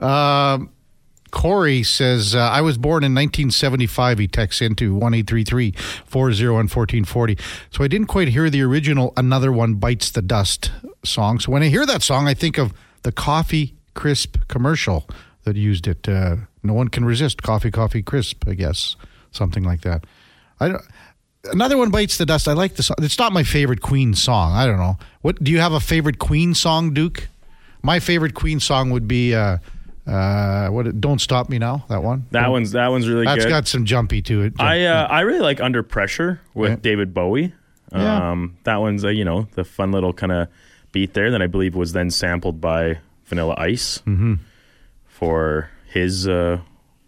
Hmm. 0.00 0.04
um, 0.04 0.70
Corey 1.30 1.82
says, 1.82 2.34
uh, 2.34 2.38
I 2.38 2.60
was 2.60 2.78
born 2.78 3.02
in 3.02 3.14
1975. 3.14 4.18
He 4.18 4.28
texts 4.28 4.60
into 4.60 4.94
1833 4.94 5.72
401 6.06 6.54
1440. 6.54 7.38
So 7.70 7.84
I 7.84 7.88
didn't 7.88 8.08
quite 8.08 8.28
hear 8.28 8.50
the 8.50 8.62
original 8.62 9.12
Another 9.16 9.52
One 9.52 9.74
Bites 9.74 10.10
the 10.10 10.22
Dust 10.22 10.70
song. 11.04 11.38
So 11.40 11.52
when 11.52 11.62
I 11.62 11.68
hear 11.68 11.86
that 11.86 12.02
song, 12.02 12.28
I 12.28 12.34
think 12.34 12.58
of 12.58 12.72
the 13.02 13.12
Coffee 13.12 13.74
Crisp 13.94 14.36
commercial 14.48 15.08
that 15.44 15.56
used 15.56 15.86
it. 15.86 16.08
Uh, 16.08 16.36
no 16.62 16.74
one 16.74 16.88
can 16.88 17.04
resist 17.04 17.42
Coffee, 17.42 17.70
Coffee 17.70 18.02
Crisp, 18.02 18.46
I 18.46 18.54
guess. 18.54 18.96
Something 19.30 19.64
like 19.64 19.82
that. 19.82 20.04
I 20.58 20.68
don't. 20.68 20.82
Another 21.44 21.78
one 21.78 21.90
bites 21.90 22.18
the 22.18 22.26
dust. 22.26 22.46
I 22.48 22.52
like 22.52 22.76
the 22.76 22.82
song. 22.82 22.96
It's 23.00 23.18
not 23.18 23.32
my 23.32 23.44
favorite 23.44 23.80
Queen 23.80 24.14
song. 24.14 24.52
I 24.52 24.66
don't 24.66 24.76
know. 24.76 24.98
What 25.22 25.42
do 25.42 25.50
you 25.50 25.58
have 25.58 25.72
a 25.72 25.80
favorite 25.80 26.18
Queen 26.18 26.54
song, 26.54 26.92
Duke? 26.92 27.28
My 27.82 27.98
favorite 27.98 28.34
Queen 28.34 28.60
song 28.60 28.90
would 28.90 29.08
be 29.08 29.34
uh, 29.34 29.58
uh, 30.10 30.68
what? 30.70 31.00
Don't 31.00 31.20
stop 31.20 31.48
me 31.48 31.58
now. 31.58 31.84
That 31.88 32.02
one. 32.02 32.26
That 32.32 32.50
one's 32.50 32.72
that 32.72 32.88
one's 32.88 33.08
really 33.08 33.24
That's 33.26 33.44
good. 33.44 33.50
got 33.50 33.68
some 33.68 33.84
jumpy 33.84 34.20
to 34.22 34.42
it. 34.42 34.54
I 34.58 34.84
uh, 34.86 35.06
I 35.06 35.20
really 35.20 35.40
like 35.40 35.60
Under 35.60 35.82
Pressure 35.82 36.40
with 36.54 36.70
Yeah. 36.70 36.76
David 36.76 37.14
Bowie. 37.14 37.52
Yeah. 37.92 38.30
Um, 38.30 38.56
that 38.64 38.76
one's 38.76 39.04
uh, 39.04 39.08
you 39.08 39.24
know 39.24 39.48
the 39.54 39.64
fun 39.64 39.92
little 39.92 40.12
kind 40.12 40.32
of 40.32 40.48
beat 40.92 41.14
there 41.14 41.30
that 41.30 41.42
I 41.42 41.46
believe 41.46 41.74
was 41.74 41.92
then 41.92 42.10
sampled 42.10 42.60
by 42.60 42.98
Vanilla 43.26 43.54
Ice 43.58 43.98
Mm-hmm. 44.06 44.34
for 45.06 45.70
his 45.88 46.26
uh, 46.28 46.58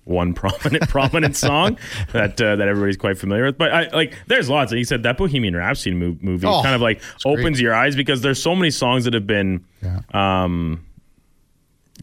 one 0.04 0.34
prominent 0.40 0.88
prominent 0.88 1.36
song 1.36 1.78
that 2.12 2.40
uh, 2.40 2.56
that 2.56 2.68
everybody's 2.68 2.96
quite 2.96 3.18
familiar 3.18 3.44
with. 3.46 3.58
But 3.58 3.72
I 3.72 3.88
like 3.88 4.14
there's 4.26 4.48
lots. 4.50 4.72
And 4.72 4.78
he 4.78 4.84
said 4.84 5.02
that 5.04 5.16
Bohemian 5.16 5.54
Rhapsody 5.56 5.94
movie 5.94 6.46
Oh, 6.46 6.62
kind 6.62 6.74
of 6.74 6.80
like 6.80 7.00
opens 7.24 7.60
your 7.60 7.74
eyes 7.74 7.94
because 7.96 8.20
there's 8.22 8.42
so 8.42 8.54
many 8.54 8.70
songs 8.70 9.04
that 9.04 9.14
have 9.14 9.26
been. 9.26 9.64
Yeah. 9.82 10.00
Um, 10.12 10.84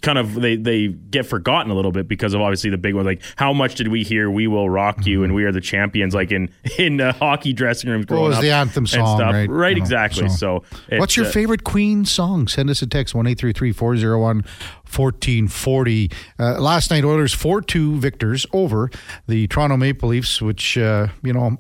kind 0.02 0.18
of 0.18 0.36
they 0.36 0.56
they 0.56 0.88
get 0.88 1.26
forgotten 1.26 1.72
a 1.72 1.76
little 1.76 1.92
bit 1.92 2.08
because 2.08 2.34
of 2.34 2.42
obviously 2.42 2.70
the 2.70 2.78
big 2.78 2.96
one 2.96 3.06
like 3.06 3.22
how 3.36 3.52
much 3.52 3.76
did 3.76 3.90
we 3.90 4.04
hear 4.04 4.30
we 4.32 4.48
will 4.48 4.70
rock 4.70 5.06
you 5.06 5.24
and 5.24 5.36
we 5.36 5.44
are 5.44 5.52
the 5.52 5.62
champions 5.62 6.14
like 6.16 6.32
in 6.32 6.50
in 6.78 7.02
uh, 7.02 7.12
hockey 7.14 7.54
dressing 7.54 7.90
rooms 7.90 8.04
What 8.04 8.08
growing 8.08 8.30
was 8.30 8.40
the 8.40 8.52
anthem 8.52 8.88
song, 8.88 9.18
stuff. 9.18 9.34
right? 9.34 9.50
right 9.50 9.70
You 9.72 9.76
know, 9.78 9.84
exactly 9.84 10.30
so, 10.30 10.64
What's 10.92 11.18
your 11.18 11.26
uh, 11.26 11.32
favorite 11.32 11.64
Queen 11.64 12.06
song? 12.06 12.48
Send 12.48 12.70
us 12.70 12.82
a 12.82 12.88
text, 12.88 13.14
1 13.14 13.26
401 13.36 14.44
1440. 14.90 16.12
Uh, 16.40 16.60
last 16.60 16.92
night, 16.92 17.04
Oilers 17.04 17.34
4 17.34 17.62
2 17.62 17.98
victors 17.98 18.46
over 18.54 18.90
the 19.28 19.48
Toronto 19.48 19.78
Maple 19.78 20.10
Leafs, 20.10 20.42
which, 20.42 20.78
uh, 20.78 21.08
you 21.24 21.34
know, 21.34 21.58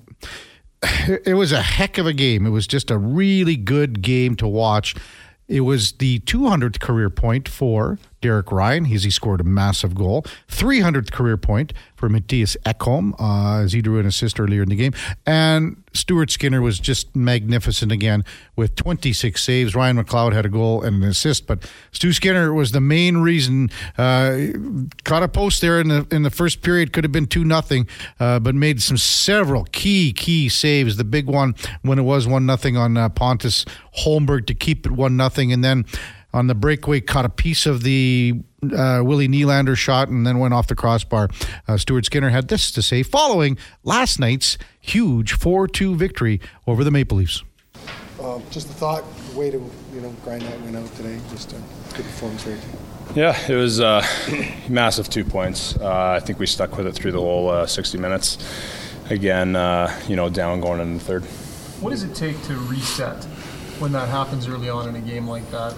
it 1.08 1.36
was 1.36 1.52
a 1.52 1.62
heck 1.62 1.98
of 1.98 2.06
a 2.08 2.14
game. 2.14 2.46
It 2.46 2.50
was 2.50 2.68
just 2.68 2.90
a 2.92 2.98
really 2.98 3.56
good 3.56 4.02
game 4.02 4.36
to 4.38 4.48
watch. 4.48 4.96
It 5.48 5.62
was 5.62 5.94
the 5.94 6.20
200th 6.20 6.80
career 6.80 7.10
point 7.10 7.50
for 7.50 7.98
Derek 8.22 8.52
Ryan. 8.52 8.86
He's, 8.86 9.04
he 9.04 9.12
scored 9.12 9.42
a 9.42 9.44
massive 9.44 9.96
goal. 9.96 10.24
300th 10.50 11.12
career 11.12 11.38
point 11.38 11.74
for 11.96 12.10
Mattias 12.10 12.56
Ekholm 12.66 13.14
uh, 13.20 13.64
as 13.64 13.74
he 13.74 13.82
drew 13.82 14.00
an 14.00 14.06
assist 14.06 14.40
earlier 14.40 14.64
in 14.64 14.70
the 14.70 14.76
game. 14.76 14.94
And 15.26 15.84
Stuart 15.94 16.32
Skinner 16.32 16.62
was 16.62 16.80
just 16.80 17.16
magnificent 17.16 17.92
again 17.92 18.24
with 18.56 18.76
26 18.76 19.42
saves. 19.42 19.76
Ryan 19.76 19.98
McLeod 19.98 20.34
had 20.34 20.46
a 20.46 20.50
goal 20.50 20.82
and 20.82 21.04
an 21.04 21.10
assist, 21.10 21.48
but 21.48 21.70
Stu 21.92 22.14
Skinner 22.14 22.54
was 22.54 22.72
the 22.72 22.82
main 22.82 23.18
reason. 23.18 23.70
Uh, 23.98 24.48
caught 25.04 25.24
a 25.24 25.28
post 25.28 25.62
there 25.62 25.80
in 25.80 25.88
the 25.88 26.08
in 26.12 26.24
the 26.24 26.30
first 26.30 26.62
period, 26.62 26.94
could 26.94 27.04
have 27.04 27.12
been 27.12 27.26
two 27.26 27.44
nothing, 27.44 27.88
uh, 28.20 28.40
but 28.40 28.56
made 28.56 28.82
some 28.82 28.98
several 28.98 29.66
key 29.72 30.14
key 30.14 30.48
saves. 30.50 30.98
The 30.98 31.04
big 31.04 31.28
one 31.28 31.56
when 31.82 32.00
it 32.00 32.04
was 32.04 32.28
one 32.28 32.46
nothing 32.46 32.78
on 32.78 32.96
uh, 32.98 33.10
Pontus 33.10 33.66
Holmberg 34.00 34.46
to 34.48 34.54
keep 34.54 34.86
it 34.86 34.92
one 34.92 35.18
nothing, 35.18 35.52
and 35.52 35.64
then 35.64 35.86
on 36.34 36.48
the 36.48 36.56
breakaway 36.56 37.00
caught 37.00 37.26
a 37.26 37.30
piece 37.30 37.66
of 37.66 37.84
the 37.84 38.36
uh, 38.64 39.02
Willie 39.04 39.28
Nylander 39.28 39.76
shot 39.76 40.10
and 40.10 40.26
then 40.26 40.40
went 40.40 40.54
off 40.54 40.68
the 40.68 40.76
crossbar. 40.76 41.30
Uh, 41.68 41.78
Stuart 41.78 42.06
Skinner 42.06 42.30
had 42.30 42.48
this 42.48 42.72
to 42.72 42.82
say 42.82 43.04
following 43.04 43.58
last 43.84 44.20
night's 44.20 44.58
huge 44.80 45.34
4 45.34 45.68
2 45.68 45.96
victory 45.96 46.40
over 46.68 46.84
the 46.84 46.92
Maple 46.92 47.18
Leafs. 47.18 47.44
Um, 48.22 48.44
just 48.52 48.70
a 48.70 48.74
thought, 48.74 49.04
way 49.34 49.50
to 49.50 49.58
you 49.94 50.02
know 50.02 50.14
grind 50.24 50.42
that 50.42 50.60
win 50.62 50.76
out 50.76 50.94
today. 50.96 51.18
Just 51.30 51.54
a 51.54 51.56
good 51.96 52.06
performance 52.06 52.46
right 52.46 52.60
Yeah, 53.16 53.50
it 53.50 53.56
was 53.56 53.80
uh, 53.80 54.06
massive 54.70 55.10
two 55.10 55.24
points. 55.24 55.78
Uh, 55.78 56.18
I 56.18 56.20
think 56.20 56.38
we 56.38 56.46
stuck 56.46 56.78
with 56.78 56.86
it 56.86 56.94
through 56.94 57.14
the 57.14 57.22
whole 57.22 57.50
uh, 57.50 57.66
60 57.66 57.98
minutes. 57.98 58.38
Again, 59.10 59.56
uh, 59.56 59.98
you 60.08 60.16
know, 60.16 60.30
down 60.30 60.60
going 60.60 60.82
in 60.82 60.96
the 60.96 61.00
third. 61.00 61.24
What 61.82 61.92
does 61.92 62.04
it 62.04 62.14
take 62.14 62.42
to 62.44 62.56
reset 62.56 63.26
when 63.80 63.92
that 63.94 64.10
happens 64.10 64.48
early 64.48 64.70
on 64.70 64.90
in 64.90 64.96
a 64.96 65.02
game 65.02 65.28
like 65.28 65.50
that? 65.52 65.74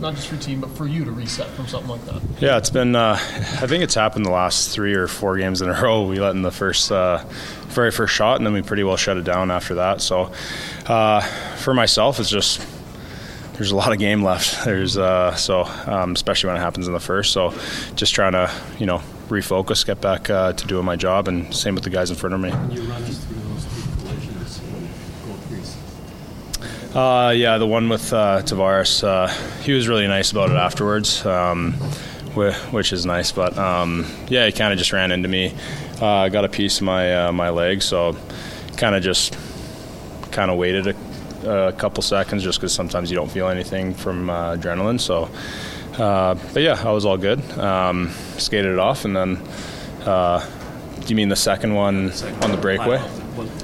Not 0.00 0.14
just 0.14 0.28
for 0.28 0.34
your 0.34 0.42
team, 0.42 0.60
but 0.60 0.70
for 0.70 0.86
you 0.86 1.04
to 1.04 1.12
reset 1.12 1.48
from 1.48 1.66
something 1.66 1.90
like 1.90 2.04
that. 2.06 2.22
Yeah, 2.40 2.56
it's 2.56 2.70
been. 2.70 2.96
Uh, 2.96 3.14
I 3.14 3.66
think 3.66 3.84
it's 3.84 3.94
happened 3.94 4.26
the 4.26 4.30
last 4.30 4.70
three 4.70 4.94
or 4.94 5.06
four 5.08 5.36
games 5.36 5.62
in 5.62 5.68
a 5.68 5.72
row. 5.82 6.06
We 6.06 6.18
let 6.20 6.34
in 6.34 6.42
the 6.42 6.50
first, 6.50 6.90
uh, 6.90 7.24
very 7.68 7.90
first 7.90 8.14
shot, 8.14 8.36
and 8.36 8.46
then 8.46 8.52
we 8.52 8.62
pretty 8.62 8.84
well 8.84 8.96
shut 8.96 9.16
it 9.16 9.24
down 9.24 9.50
after 9.50 9.76
that. 9.76 10.00
So, 10.00 10.32
uh, 10.86 11.20
for 11.56 11.74
myself, 11.74 12.20
it's 12.20 12.30
just 12.30 12.66
there's 13.54 13.70
a 13.70 13.76
lot 13.76 13.92
of 13.92 13.98
game 13.98 14.22
left. 14.22 14.64
There's 14.64 14.96
uh, 14.96 15.34
so 15.36 15.64
um, 15.86 16.12
especially 16.12 16.48
when 16.48 16.56
it 16.56 16.60
happens 16.60 16.86
in 16.86 16.92
the 16.92 17.00
first. 17.00 17.32
So, 17.32 17.54
just 17.94 18.14
trying 18.14 18.32
to 18.32 18.50
you 18.78 18.86
know 18.86 19.02
refocus, 19.28 19.84
get 19.84 20.00
back 20.00 20.28
uh, 20.30 20.52
to 20.52 20.66
doing 20.66 20.84
my 20.84 20.96
job, 20.96 21.28
and 21.28 21.54
same 21.54 21.74
with 21.74 21.84
the 21.84 21.90
guys 21.90 22.10
in 22.10 22.16
front 22.16 22.34
of 22.34 22.40
me. 22.40 22.50
you 22.74 22.82
run 22.88 23.02
us 23.02 23.24
through 23.24 23.40
those 23.40 23.64
two 23.64 24.02
collisions 24.02 24.58
when 24.58 24.88
goal 25.26 25.38
crease? 25.48 25.76
Uh, 26.94 27.30
yeah, 27.30 27.56
the 27.56 27.66
one 27.66 27.88
with 27.88 28.12
uh, 28.12 28.42
Tavares, 28.42 29.02
uh, 29.02 29.26
he 29.62 29.72
was 29.72 29.88
really 29.88 30.06
nice 30.06 30.30
about 30.30 30.50
it 30.50 30.56
afterwards, 30.56 31.24
um, 31.24 31.72
whi- 32.34 32.52
which 32.70 32.92
is 32.92 33.06
nice. 33.06 33.32
But 33.32 33.56
um, 33.56 34.06
yeah, 34.28 34.44
he 34.44 34.52
kind 34.52 34.72
of 34.72 34.78
just 34.78 34.92
ran 34.92 35.10
into 35.10 35.28
me, 35.28 35.54
uh, 36.02 36.28
got 36.28 36.44
a 36.44 36.50
piece 36.50 36.78
of 36.78 36.82
my 36.84 37.26
uh, 37.26 37.32
my 37.32 37.48
leg, 37.48 37.80
so 37.80 38.14
kind 38.76 38.94
of 38.94 39.02
just 39.02 39.38
kind 40.32 40.50
of 40.50 40.58
waited 40.58 40.94
a, 41.44 41.68
a 41.68 41.72
couple 41.72 42.02
seconds 42.02 42.42
just 42.42 42.58
because 42.58 42.74
sometimes 42.74 43.10
you 43.10 43.16
don't 43.16 43.30
feel 43.30 43.48
anything 43.48 43.94
from 43.94 44.28
uh, 44.28 44.56
adrenaline. 44.56 45.00
So, 45.00 45.30
but 45.96 46.62
yeah, 46.62 46.78
I 46.84 46.90
was 46.92 47.06
all 47.06 47.16
good. 47.16 47.40
Um, 47.58 48.10
skated 48.36 48.70
it 48.72 48.78
off, 48.78 49.04
and 49.06 49.16
then. 49.16 49.38
Do 51.02 51.08
you 51.08 51.16
mean 51.16 51.30
the 51.30 51.36
second 51.36 51.74
one 51.74 52.12
on 52.42 52.52
the 52.52 52.58
breakaway? 52.60 52.98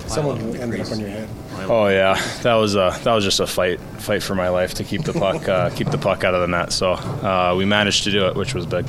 Someone 0.09 0.39
ended 0.57 0.81
up 0.81 0.91
on 0.91 0.99
your 0.99 1.09
head. 1.09 1.29
Oh 1.67 1.89
yeah, 1.89 2.15
that 2.43 2.55
was 2.55 2.75
a 2.75 2.99
that 3.03 3.15
was 3.15 3.25
just 3.25 3.41
a 3.41 3.47
fight 3.47 3.81
fight 3.81 4.23
for 4.23 4.35
my 4.35 4.49
life 4.49 4.75
to 4.75 4.85
keep 4.85 5.03
the 5.03 5.13
puck 5.13 5.49
uh, 5.49 5.71
keep 5.77 5.91
the 5.91 5.99
puck 5.99 6.25
out 6.25 6.35
of 6.35 6.41
the 6.41 6.49
net. 6.49 6.73
So 6.73 6.93
uh, 6.93 7.55
we 7.57 7.65
managed 7.65 8.05
to 8.05 8.11
do 8.11 8.27
it, 8.27 8.37
which 8.37 8.55
was 8.55 8.67
big. 8.67 8.87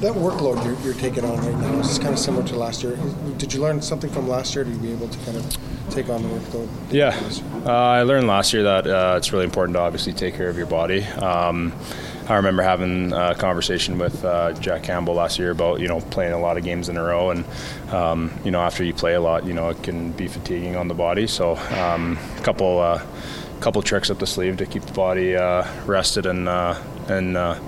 That 0.00 0.12
workload 0.14 0.64
you're, 0.64 0.78
you're 0.84 1.00
taking 1.00 1.24
on 1.24 1.38
right 1.38 1.58
now 1.58 1.80
is 1.80 1.98
kind 1.98 2.12
of 2.12 2.20
similar 2.20 2.46
to 2.46 2.56
last 2.56 2.84
year. 2.84 2.96
Did 3.36 3.52
you 3.52 3.60
learn 3.60 3.82
something 3.82 4.10
from 4.10 4.28
last 4.28 4.54
year 4.54 4.62
to 4.62 4.70
be 4.70 4.92
able 4.92 5.08
to 5.08 5.18
kind 5.24 5.36
of 5.36 5.58
take 5.90 6.08
on 6.08 6.22
the 6.22 6.28
workload? 6.28 6.68
Yeah, 6.92 7.18
uh, 7.66 7.72
I 7.72 8.02
learned 8.02 8.28
last 8.28 8.52
year 8.52 8.62
that 8.62 8.86
uh, 8.86 9.14
it's 9.16 9.32
really 9.32 9.44
important 9.44 9.74
to 9.74 9.80
obviously 9.80 10.12
take 10.12 10.36
care 10.36 10.48
of 10.48 10.56
your 10.56 10.66
body. 10.66 11.02
Um, 11.02 11.72
I 12.28 12.36
remember 12.36 12.62
having 12.62 13.12
a 13.14 13.34
conversation 13.34 13.96
with 13.96 14.22
uh, 14.22 14.52
Jack 14.52 14.82
Campbell 14.82 15.14
last 15.14 15.38
year 15.38 15.50
about 15.50 15.80
you 15.80 15.88
know 15.88 16.00
playing 16.00 16.34
a 16.34 16.38
lot 16.38 16.58
of 16.58 16.64
games 16.64 16.90
in 16.90 16.98
a 16.98 17.02
row, 17.02 17.30
and 17.30 17.44
um, 17.90 18.30
you 18.44 18.50
know 18.50 18.60
after 18.60 18.84
you 18.84 18.92
play 18.92 19.14
a 19.14 19.20
lot, 19.20 19.46
you 19.46 19.54
know 19.54 19.70
it 19.70 19.82
can 19.82 20.12
be 20.12 20.28
fatiguing 20.28 20.76
on 20.76 20.88
the 20.88 20.94
body. 20.94 21.26
So 21.26 21.56
um, 21.56 22.18
a 22.36 22.42
couple 22.42 22.80
uh, 22.80 23.02
couple 23.60 23.80
tricks 23.80 24.10
up 24.10 24.18
the 24.18 24.26
sleeve 24.26 24.58
to 24.58 24.66
keep 24.66 24.82
the 24.82 24.92
body 24.92 25.36
uh, 25.36 25.66
rested 25.86 26.26
and 26.26 26.48
uh, 26.48 26.78
and 27.08 27.34
uh, 27.36 27.58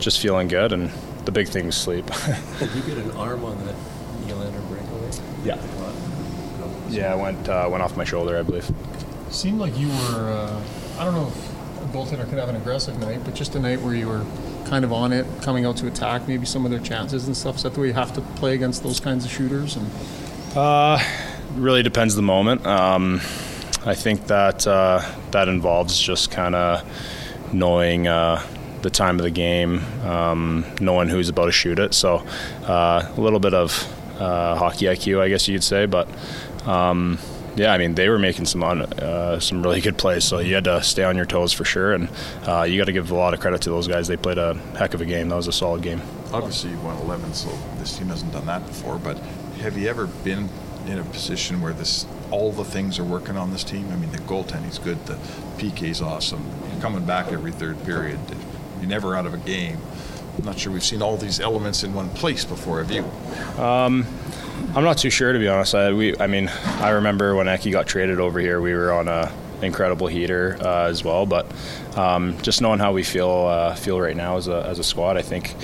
just 0.00 0.20
feeling 0.20 0.48
good. 0.48 0.72
And 0.72 0.90
the 1.24 1.30
big 1.30 1.48
thing 1.48 1.66
is 1.66 1.76
sleep. 1.76 2.06
Did 2.58 2.74
you 2.74 2.82
get 2.82 2.98
an 2.98 3.12
arm 3.12 3.44
on 3.44 3.64
that 3.66 3.76
Nylander 4.26 4.66
breakaway? 4.68 5.10
Yeah. 5.44 5.58
yeah, 6.90 7.12
I 7.12 7.14
went 7.14 7.48
uh, 7.48 7.68
went 7.70 7.84
off 7.84 7.96
my 7.96 8.04
shoulder, 8.04 8.36
I 8.36 8.42
believe. 8.42 8.68
Seemed 9.30 9.60
like 9.60 9.78
you 9.78 9.88
were, 9.88 10.32
uh, 10.32 10.62
I 10.98 11.04
don't 11.04 11.14
know 11.14 11.28
if 11.28 11.47
a 11.47 11.47
goaltender 11.88 12.28
could 12.28 12.38
have 12.38 12.48
an 12.48 12.56
aggressive 12.56 12.98
night, 12.98 13.20
but 13.24 13.34
just 13.34 13.54
a 13.54 13.60
night 13.60 13.80
where 13.80 13.94
you 13.94 14.08
were 14.08 14.24
kind 14.66 14.84
of 14.84 14.92
on 14.92 15.12
it, 15.12 15.26
coming 15.42 15.64
out 15.64 15.76
to 15.78 15.86
attack 15.86 16.28
maybe 16.28 16.44
some 16.46 16.64
of 16.64 16.70
their 16.70 16.80
chances 16.80 17.26
and 17.26 17.36
stuff. 17.36 17.56
Is 17.56 17.62
that 17.62 17.74
the 17.74 17.80
way 17.80 17.86
you 17.88 17.92
have 17.94 18.12
to 18.14 18.20
play 18.20 18.54
against 18.54 18.82
those 18.82 19.00
kinds 19.00 19.24
of 19.24 19.30
shooters? 19.30 19.76
And 19.76 19.90
Uh, 20.56 20.98
really 21.54 21.82
depends 21.82 22.14
the 22.14 22.22
moment. 22.22 22.66
Um, 22.66 23.20
I 23.86 23.94
think 23.94 24.26
that 24.26 24.66
uh, 24.66 25.00
that 25.30 25.48
involves 25.48 25.98
just 25.98 26.30
kind 26.30 26.54
of 26.54 26.82
knowing 27.52 28.06
uh, 28.06 28.42
the 28.82 28.90
time 28.90 29.18
of 29.18 29.22
the 29.22 29.30
game, 29.30 29.80
um, 30.04 30.64
knowing 30.80 31.08
who's 31.08 31.28
about 31.28 31.46
to 31.46 31.52
shoot 31.52 31.78
it. 31.78 31.94
So 31.94 32.24
uh, 32.64 33.10
a 33.16 33.20
little 33.20 33.40
bit 33.40 33.54
of 33.54 33.72
uh, 34.20 34.56
hockey 34.56 34.86
IQ, 34.86 35.20
I 35.20 35.28
guess 35.28 35.48
you 35.48 35.54
could 35.54 35.64
say. 35.64 35.86
But 35.86 36.08
um, 36.66 37.18
yeah, 37.56 37.72
I 37.72 37.78
mean 37.78 37.94
they 37.94 38.08
were 38.08 38.18
making 38.18 38.46
some 38.46 38.62
on, 38.62 38.82
uh, 38.82 39.40
some 39.40 39.62
really 39.62 39.80
good 39.80 39.98
plays, 39.98 40.24
so 40.24 40.38
you 40.38 40.54
had 40.54 40.64
to 40.64 40.82
stay 40.82 41.04
on 41.04 41.16
your 41.16 41.26
toes 41.26 41.52
for 41.52 41.64
sure. 41.64 41.92
And 41.92 42.08
uh, 42.46 42.62
you 42.62 42.78
got 42.78 42.86
to 42.86 42.92
give 42.92 43.10
a 43.10 43.14
lot 43.14 43.34
of 43.34 43.40
credit 43.40 43.62
to 43.62 43.70
those 43.70 43.88
guys. 43.88 44.08
They 44.08 44.16
played 44.16 44.38
a 44.38 44.54
heck 44.76 44.94
of 44.94 45.00
a 45.00 45.04
game. 45.04 45.28
That 45.28 45.36
was 45.36 45.48
a 45.48 45.52
solid 45.52 45.82
game. 45.82 46.00
Obviously, 46.32 46.70
you 46.70 46.78
won 46.80 46.96
11, 46.98 47.34
so 47.34 47.48
this 47.78 47.96
team 47.96 48.08
hasn't 48.08 48.32
done 48.32 48.46
that 48.46 48.66
before. 48.66 48.98
But 48.98 49.18
have 49.60 49.76
you 49.76 49.88
ever 49.88 50.06
been 50.06 50.48
in 50.86 50.98
a 50.98 51.04
position 51.04 51.60
where 51.60 51.72
this 51.72 52.06
all 52.30 52.52
the 52.52 52.64
things 52.64 52.98
are 52.98 53.04
working 53.04 53.36
on 53.36 53.50
this 53.50 53.64
team? 53.64 53.90
I 53.90 53.96
mean, 53.96 54.12
the 54.12 54.18
goaltending's 54.18 54.78
good, 54.78 55.04
the 55.06 55.14
PK's 55.56 56.02
awesome. 56.02 56.46
You're 56.70 56.80
coming 56.80 57.04
back 57.04 57.32
every 57.32 57.52
third 57.52 57.82
period. 57.84 58.18
You're 58.80 58.88
never 58.88 59.16
out 59.16 59.26
of 59.26 59.34
a 59.34 59.38
game. 59.38 59.78
I'm 60.38 60.44
not 60.44 60.58
sure 60.58 60.72
we've 60.72 60.84
seen 60.84 61.02
all 61.02 61.16
these 61.16 61.40
elements 61.40 61.82
in 61.82 61.92
one 61.92 62.10
place 62.10 62.44
before. 62.44 62.82
Have 62.82 62.92
you? 62.92 63.02
Um, 63.60 64.06
I'm 64.74 64.84
not 64.84 64.98
too 64.98 65.10
sure 65.10 65.32
to 65.32 65.38
be 65.38 65.48
honest. 65.48 65.74
I, 65.74 65.92
we, 65.92 66.16
I 66.18 66.26
mean, 66.26 66.48
I 66.48 66.90
remember 66.90 67.34
when 67.34 67.46
Eki 67.46 67.72
got 67.72 67.86
traded 67.86 68.20
over 68.20 68.38
here, 68.38 68.60
we 68.60 68.72
were 68.74 68.92
on 68.92 69.08
a 69.08 69.32
incredible 69.62 70.06
heater 70.06 70.56
uh, 70.60 70.84
as 70.88 71.02
well. 71.04 71.26
But 71.26 71.46
um, 71.96 72.40
just 72.42 72.60
knowing 72.60 72.78
how 72.78 72.92
we 72.92 73.02
feel 73.02 73.30
uh, 73.30 73.74
feel 73.74 74.00
right 74.00 74.16
now 74.16 74.36
as 74.36 74.48
a, 74.48 74.64
as 74.66 74.78
a 74.78 74.84
squad, 74.84 75.16
I 75.16 75.22
think 75.22 75.54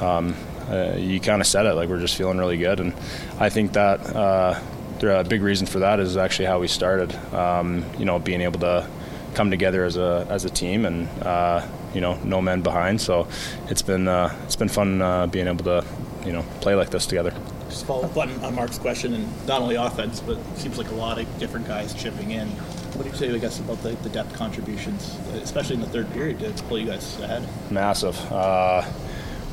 um, 0.00 0.34
uh, 0.68 0.94
you 0.96 1.20
kind 1.20 1.40
of 1.40 1.46
said 1.46 1.66
it. 1.66 1.74
Like 1.74 1.88
we're 1.88 2.00
just 2.00 2.16
feeling 2.16 2.38
really 2.38 2.56
good, 2.56 2.80
and 2.80 2.94
I 3.38 3.48
think 3.48 3.72
that 3.74 4.00
uh, 4.14 4.60
a 5.02 5.24
big 5.24 5.42
reason 5.42 5.66
for 5.66 5.80
that 5.80 6.00
is 6.00 6.16
actually 6.16 6.46
how 6.46 6.60
we 6.60 6.68
started. 6.68 7.14
Um, 7.34 7.84
you 7.98 8.04
know, 8.04 8.18
being 8.18 8.40
able 8.40 8.60
to 8.60 8.88
come 9.34 9.50
together 9.50 9.84
as 9.84 9.96
a 9.96 10.26
as 10.30 10.44
a 10.44 10.50
team 10.50 10.86
and 10.86 11.08
uh, 11.22 11.66
you 11.94 12.00
know 12.00 12.18
no 12.24 12.40
men 12.40 12.62
behind. 12.62 13.00
So 13.00 13.28
it's 13.68 13.82
been 13.82 14.08
uh, 14.08 14.34
it's 14.44 14.56
been 14.56 14.68
fun 14.68 15.30
being 15.30 15.46
able 15.46 15.64
to 15.64 15.84
you 16.24 16.32
know 16.32 16.42
play 16.60 16.74
like 16.74 16.90
this 16.90 17.06
together. 17.06 17.34
Just 17.68 17.86
follow 17.86 18.04
up 18.04 18.16
on, 18.16 18.30
on 18.44 18.54
Mark's 18.54 18.78
question, 18.78 19.14
and 19.14 19.46
not 19.46 19.60
only 19.60 19.74
offense, 19.74 20.20
but 20.20 20.38
it 20.38 20.58
seems 20.58 20.78
like 20.78 20.90
a 20.90 20.94
lot 20.94 21.18
of 21.18 21.38
different 21.38 21.66
guys 21.66 21.94
chipping 21.94 22.30
in. 22.30 22.48
What 22.48 23.04
do 23.04 23.10
you 23.10 23.16
say, 23.16 23.34
I 23.34 23.38
guess, 23.38 23.60
about 23.60 23.82
the, 23.82 23.90
the 23.90 24.08
depth 24.08 24.34
contributions, 24.34 25.16
especially 25.34 25.74
in 25.74 25.80
the 25.80 25.88
third 25.88 26.10
period, 26.12 26.38
to 26.38 26.62
pull 26.64 26.78
you 26.78 26.86
guys 26.86 27.20
ahead? 27.20 27.46
Massive. 27.70 28.18
Uh, 28.32 28.88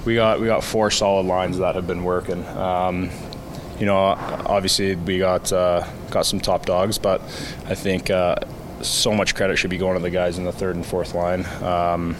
we 0.05 0.15
got 0.15 0.39
we 0.39 0.47
got 0.47 0.63
four 0.63 0.91
solid 0.91 1.25
lines 1.25 1.57
that 1.57 1.75
have 1.75 1.87
been 1.87 2.03
working. 2.03 2.45
Um, 2.47 3.09
you 3.79 3.85
know, 3.85 3.97
obviously 3.97 4.95
we 4.95 5.17
got 5.17 5.51
uh, 5.51 5.85
got 6.09 6.25
some 6.25 6.39
top 6.39 6.65
dogs, 6.65 6.97
but 6.97 7.21
I 7.65 7.75
think 7.75 8.09
uh, 8.09 8.35
so 8.81 9.13
much 9.13 9.35
credit 9.35 9.57
should 9.57 9.69
be 9.69 9.77
going 9.77 9.95
to 9.95 10.01
the 10.01 10.09
guys 10.09 10.37
in 10.37 10.43
the 10.43 10.51
third 10.51 10.75
and 10.75 10.85
fourth 10.85 11.15
line. 11.15 11.45
Um, 11.61 12.15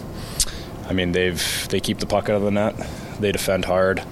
I 0.87 0.93
mean, 0.93 1.11
they've 1.11 1.67
they 1.69 1.79
keep 1.79 1.99
the 1.99 2.05
puck 2.05 2.29
out 2.29 2.35
of 2.35 2.41
the 2.41 2.51
net, 2.51 2.75
they 3.19 3.31
defend 3.31 3.65
hard. 3.65 4.03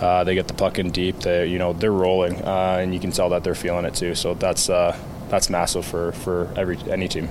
Uh, 0.00 0.24
they 0.24 0.34
get 0.34 0.48
the 0.48 0.54
puck 0.54 0.78
in 0.78 0.90
deep. 0.90 1.20
They, 1.20 1.46
you 1.46 1.58
know, 1.58 1.72
they're 1.72 1.92
rolling, 1.92 2.42
uh, 2.42 2.78
and 2.80 2.92
you 2.92 3.00
can 3.00 3.12
tell 3.12 3.30
that 3.30 3.44
they're 3.44 3.54
feeling 3.54 3.84
it 3.84 3.94
too. 3.94 4.14
So 4.14 4.34
that's 4.34 4.68
uh, 4.68 4.96
that's 5.28 5.48
massive 5.50 5.84
for, 5.84 6.12
for 6.12 6.52
every 6.56 6.78
any 6.90 7.08
team. 7.08 7.28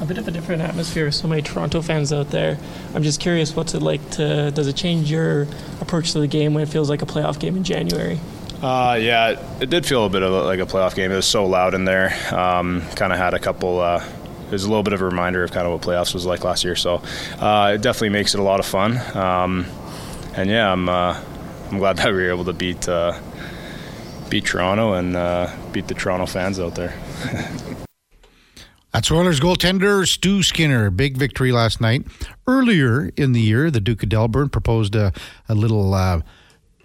A 0.00 0.04
bit 0.04 0.18
of 0.18 0.26
a 0.26 0.30
different 0.30 0.60
atmosphere. 0.60 1.10
So 1.12 1.28
many 1.28 1.40
Toronto 1.40 1.80
fans 1.80 2.12
out 2.12 2.30
there. 2.30 2.58
I'm 2.94 3.02
just 3.02 3.20
curious, 3.20 3.54
what's 3.54 3.74
it 3.74 3.82
like 3.82 4.10
to? 4.12 4.50
Does 4.50 4.66
it 4.66 4.76
change 4.76 5.10
your 5.10 5.46
approach 5.80 6.12
to 6.12 6.20
the 6.20 6.26
game 6.26 6.52
when 6.52 6.62
it 6.62 6.68
feels 6.68 6.90
like 6.90 7.00
a 7.00 7.06
playoff 7.06 7.38
game 7.38 7.56
in 7.56 7.64
January? 7.64 8.18
Uh, 8.60 8.98
yeah, 9.00 9.38
it 9.60 9.70
did 9.70 9.86
feel 9.86 10.04
a 10.04 10.08
bit 10.08 10.22
of 10.22 10.32
a, 10.32 10.42
like 10.44 10.58
a 10.58 10.66
playoff 10.66 10.94
game. 10.94 11.12
It 11.12 11.16
was 11.16 11.26
so 11.26 11.46
loud 11.46 11.74
in 11.74 11.84
there. 11.84 12.14
Um, 12.34 12.82
kind 12.96 13.12
of 13.12 13.18
had 13.18 13.34
a 13.34 13.38
couple. 13.38 13.80
Uh, 13.80 14.04
it 14.46 14.52
was 14.52 14.64
a 14.64 14.68
little 14.68 14.82
bit 14.82 14.92
of 14.92 15.00
a 15.00 15.04
reminder 15.04 15.44
of 15.44 15.52
kind 15.52 15.66
of 15.66 15.72
what 15.72 15.82
playoffs 15.82 16.12
was 16.12 16.26
like 16.26 16.44
last 16.44 16.64
year. 16.64 16.76
So 16.76 17.02
uh, 17.38 17.72
it 17.74 17.82
definitely 17.82 18.10
makes 18.10 18.34
it 18.34 18.40
a 18.40 18.42
lot 18.42 18.60
of 18.60 18.66
fun. 18.66 18.96
Um, 19.16 19.66
and 20.34 20.50
yeah, 20.50 20.72
I'm 20.72 20.88
uh, 20.88 21.20
I'm 21.70 21.78
glad 21.78 21.96
that 21.96 22.06
we 22.06 22.12
were 22.12 22.30
able 22.30 22.44
to 22.44 22.52
beat 22.52 22.88
uh, 22.88 23.18
beat 24.28 24.44
Toronto 24.44 24.94
and 24.94 25.16
uh, 25.16 25.54
beat 25.72 25.88
the 25.88 25.94
Toronto 25.94 26.26
fans 26.26 26.58
out 26.60 26.74
there. 26.74 26.94
That's 28.92 29.10
Oilers 29.10 29.40
goaltender 29.40 30.06
Stu 30.06 30.44
Skinner. 30.44 30.88
Big 30.88 31.16
victory 31.16 31.50
last 31.50 31.80
night. 31.80 32.06
Earlier 32.46 33.10
in 33.16 33.32
the 33.32 33.40
year, 33.40 33.68
the 33.68 33.80
Duke 33.80 34.04
of 34.04 34.08
Delburne 34.08 34.50
proposed 34.50 34.94
a, 34.94 35.12
a 35.48 35.54
little 35.56 35.92
uh, 35.94 36.20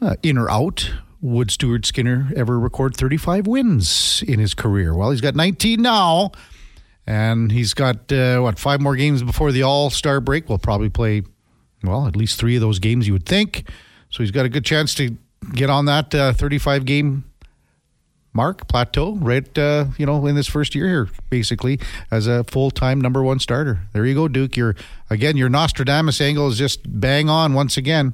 uh, 0.02 0.16
in 0.24 0.38
or 0.38 0.50
out. 0.50 0.92
Would 1.22 1.52
Stuart 1.52 1.86
Skinner 1.86 2.32
ever 2.36 2.58
record 2.58 2.96
35 2.96 3.46
wins 3.46 4.24
in 4.28 4.40
his 4.40 4.56
career? 4.56 4.96
Well, 4.96 5.12
he's 5.12 5.22
got 5.22 5.36
19 5.36 5.84
now, 5.84 6.32
and 7.06 7.52
he's 7.52 7.76
got, 7.76 8.12
uh, 8.12 8.40
what, 8.40 8.58
five 8.58 8.82
more 8.82 8.96
games 8.96 9.22
before 9.22 9.52
the 9.52 9.62
All 9.62 9.92
Star 9.92 10.20
break. 10.20 10.50
We'll 10.50 10.58
probably 10.58 10.90
play, 10.90 11.22
well, 11.84 12.08
at 12.08 12.16
least 12.16 12.40
three 12.40 12.56
of 12.56 12.62
those 12.62 12.80
games, 12.80 13.06
you 13.06 13.14
would 13.14 13.28
think. 13.28 13.70
So 14.10 14.24
he's 14.24 14.32
got 14.32 14.46
a 14.46 14.50
good 14.50 14.66
chance 14.66 14.94
to 14.96 15.18
get 15.54 15.70
on 15.70 15.86
that 15.86 16.14
uh, 16.14 16.34
35 16.34 16.86
game 16.86 17.24
mark 18.32 18.68
plateau 18.68 19.16
right 19.16 19.58
uh, 19.58 19.86
you 19.98 20.06
know 20.06 20.28
in 20.28 20.36
this 20.36 20.48
first 20.48 20.76
year 20.76 20.88
here 20.88 21.10
basically 21.32 21.80
as 22.12 22.28
a 22.28 22.44
full-time 22.44 23.02
number 23.02 23.24
one 23.24 23.40
starter 23.40 23.80
there 23.92 24.06
you 24.06 24.14
go 24.14 24.28
duke 24.28 24.56
you're 24.56 24.76
again 25.10 25.36
your 25.36 25.50
nostradamus 25.50 26.22
angle 26.22 26.48
is 26.48 26.58
just 26.58 26.82
bang 27.00 27.28
on 27.28 27.54
once 27.56 27.76
again 27.76 28.14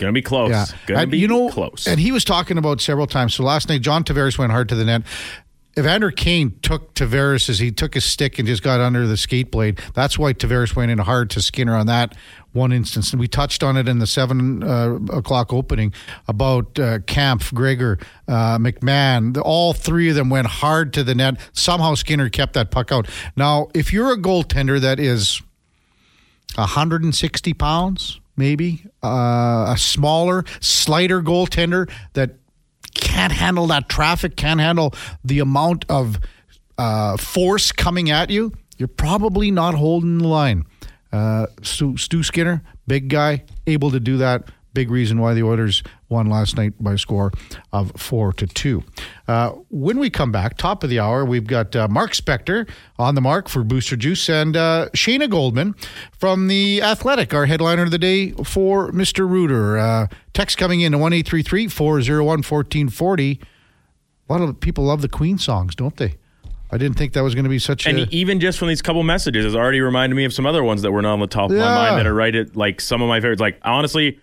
Gonna 0.00 0.12
be 0.14 0.22
close. 0.22 0.50
Yeah. 0.50 0.64
Gonna 0.86 1.00
and, 1.02 1.10
be 1.10 1.18
you 1.18 1.28
know, 1.28 1.50
close. 1.50 1.86
And 1.86 2.00
he 2.00 2.10
was 2.10 2.24
talking 2.24 2.56
about 2.56 2.80
several 2.80 3.06
times. 3.06 3.34
So 3.34 3.44
last 3.44 3.68
night, 3.68 3.82
John 3.82 4.02
Tavares 4.02 4.38
went 4.38 4.50
hard 4.50 4.66
to 4.70 4.74
the 4.74 4.86
net. 4.86 5.02
Evander 5.80 6.10
Kane 6.10 6.58
took 6.60 6.92
Tavares 6.92 7.48
as 7.48 7.58
he 7.58 7.72
took 7.72 7.94
his 7.94 8.04
stick 8.04 8.38
and 8.38 8.46
just 8.46 8.62
got 8.62 8.80
under 8.80 9.06
the 9.06 9.16
skate 9.16 9.50
blade. 9.50 9.80
That's 9.94 10.18
why 10.18 10.34
Tavares 10.34 10.76
went 10.76 10.90
in 10.90 10.98
hard 10.98 11.30
to 11.30 11.40
Skinner 11.40 11.74
on 11.74 11.86
that 11.86 12.14
one 12.52 12.70
instance. 12.70 13.12
And 13.12 13.20
we 13.20 13.26
touched 13.26 13.62
on 13.62 13.78
it 13.78 13.88
in 13.88 13.98
the 13.98 14.06
seven 14.06 14.62
uh, 14.62 14.98
o'clock 15.10 15.54
opening 15.54 15.94
about 16.28 16.78
uh, 16.78 16.98
Kampf, 17.06 17.54
Gregor, 17.54 17.98
uh, 18.28 18.58
McMann. 18.58 19.40
All 19.42 19.72
three 19.72 20.10
of 20.10 20.16
them 20.16 20.28
went 20.28 20.48
hard 20.48 20.92
to 20.92 21.02
the 21.02 21.14
net. 21.14 21.40
Somehow 21.54 21.94
Skinner 21.94 22.28
kept 22.28 22.52
that 22.52 22.70
puck 22.70 22.92
out. 22.92 23.08
Now, 23.34 23.68
if 23.74 23.90
you're 23.90 24.12
a 24.12 24.18
goaltender 24.18 24.78
that 24.80 25.00
is 25.00 25.40
160 26.56 27.54
pounds, 27.54 28.20
maybe 28.36 28.84
uh, 29.02 29.72
a 29.72 29.76
smaller, 29.78 30.44
slighter 30.60 31.22
goaltender 31.22 31.90
that 32.12 32.32
can't 33.10 33.32
handle 33.32 33.66
that 33.66 33.88
traffic, 33.88 34.36
can't 34.36 34.60
handle 34.60 34.94
the 35.24 35.40
amount 35.40 35.84
of 35.88 36.18
uh, 36.78 37.16
force 37.16 37.72
coming 37.72 38.10
at 38.10 38.30
you, 38.30 38.52
you're 38.78 38.88
probably 38.88 39.50
not 39.50 39.74
holding 39.74 40.18
the 40.18 40.28
line. 40.28 40.64
Uh, 41.12 41.46
Stu, 41.62 41.96
Stu 41.96 42.22
Skinner, 42.22 42.62
big 42.86 43.08
guy, 43.08 43.44
able 43.66 43.90
to 43.90 44.00
do 44.00 44.16
that. 44.18 44.48
Big 44.72 44.90
reason 44.90 45.18
why 45.18 45.34
the 45.34 45.42
Oilers 45.42 45.82
won 46.08 46.28
last 46.28 46.56
night 46.56 46.74
by 46.78 46.92
a 46.92 46.98
score 46.98 47.32
of 47.72 47.92
four 47.96 48.32
to 48.34 48.46
two. 48.46 48.84
Uh, 49.26 49.50
when 49.68 49.98
we 49.98 50.10
come 50.10 50.30
back, 50.30 50.56
top 50.56 50.84
of 50.84 50.90
the 50.90 51.00
hour, 51.00 51.24
we've 51.24 51.46
got 51.46 51.74
uh, 51.74 51.88
Mark 51.88 52.12
Spector 52.12 52.68
on 52.98 53.16
the 53.16 53.20
mark 53.20 53.48
for 53.48 53.64
Booster 53.64 53.96
Juice 53.96 54.28
and 54.28 54.56
uh, 54.56 54.88
Shayna 54.94 55.28
Goldman 55.28 55.74
from 56.16 56.46
the 56.46 56.82
Athletic, 56.82 57.34
our 57.34 57.46
headliner 57.46 57.82
of 57.82 57.90
the 57.90 57.98
day 57.98 58.30
for 58.44 58.92
Mr. 58.92 59.28
Rooter. 59.28 59.78
Uh, 59.78 60.06
text 60.34 60.56
coming 60.56 60.80
in 60.80 60.92
to 60.92 60.98
one 60.98 61.12
eight 61.12 61.26
three 61.26 61.42
three 61.42 61.66
four 61.66 62.00
zero 62.00 62.24
one 62.24 62.42
fourteen 62.42 62.88
forty. 62.88 63.40
A 64.28 64.32
lot 64.32 64.40
of 64.40 64.60
people 64.60 64.84
love 64.84 65.02
the 65.02 65.08
Queen 65.08 65.38
songs, 65.38 65.74
don't 65.74 65.96
they? 65.96 66.14
I 66.72 66.78
didn't 66.78 66.96
think 66.96 67.14
that 67.14 67.22
was 67.22 67.34
going 67.34 67.44
to 67.44 67.50
be 67.50 67.58
such 67.58 67.86
and 67.86 67.98
a. 67.98 68.06
even 68.10 68.38
just 68.38 68.58
from 68.58 68.68
these 68.68 68.80
couple 68.80 69.02
messages, 69.02 69.44
it's 69.44 69.56
already 69.56 69.80
reminded 69.80 70.14
me 70.14 70.24
of 70.24 70.32
some 70.32 70.46
other 70.46 70.62
ones 70.62 70.82
that 70.82 70.92
were 70.92 71.02
not 71.02 71.14
on 71.14 71.20
the 71.20 71.26
top 71.26 71.50
of 71.50 71.56
my 71.56 71.64
mind 71.64 71.98
that 71.98 72.06
are 72.06 72.14
right 72.14 72.34
at 72.34 72.54
like 72.54 72.80
some 72.80 73.02
of 73.02 73.08
my 73.08 73.20
favorites. 73.20 73.40
Like 73.40 73.58
honestly, 73.62 74.20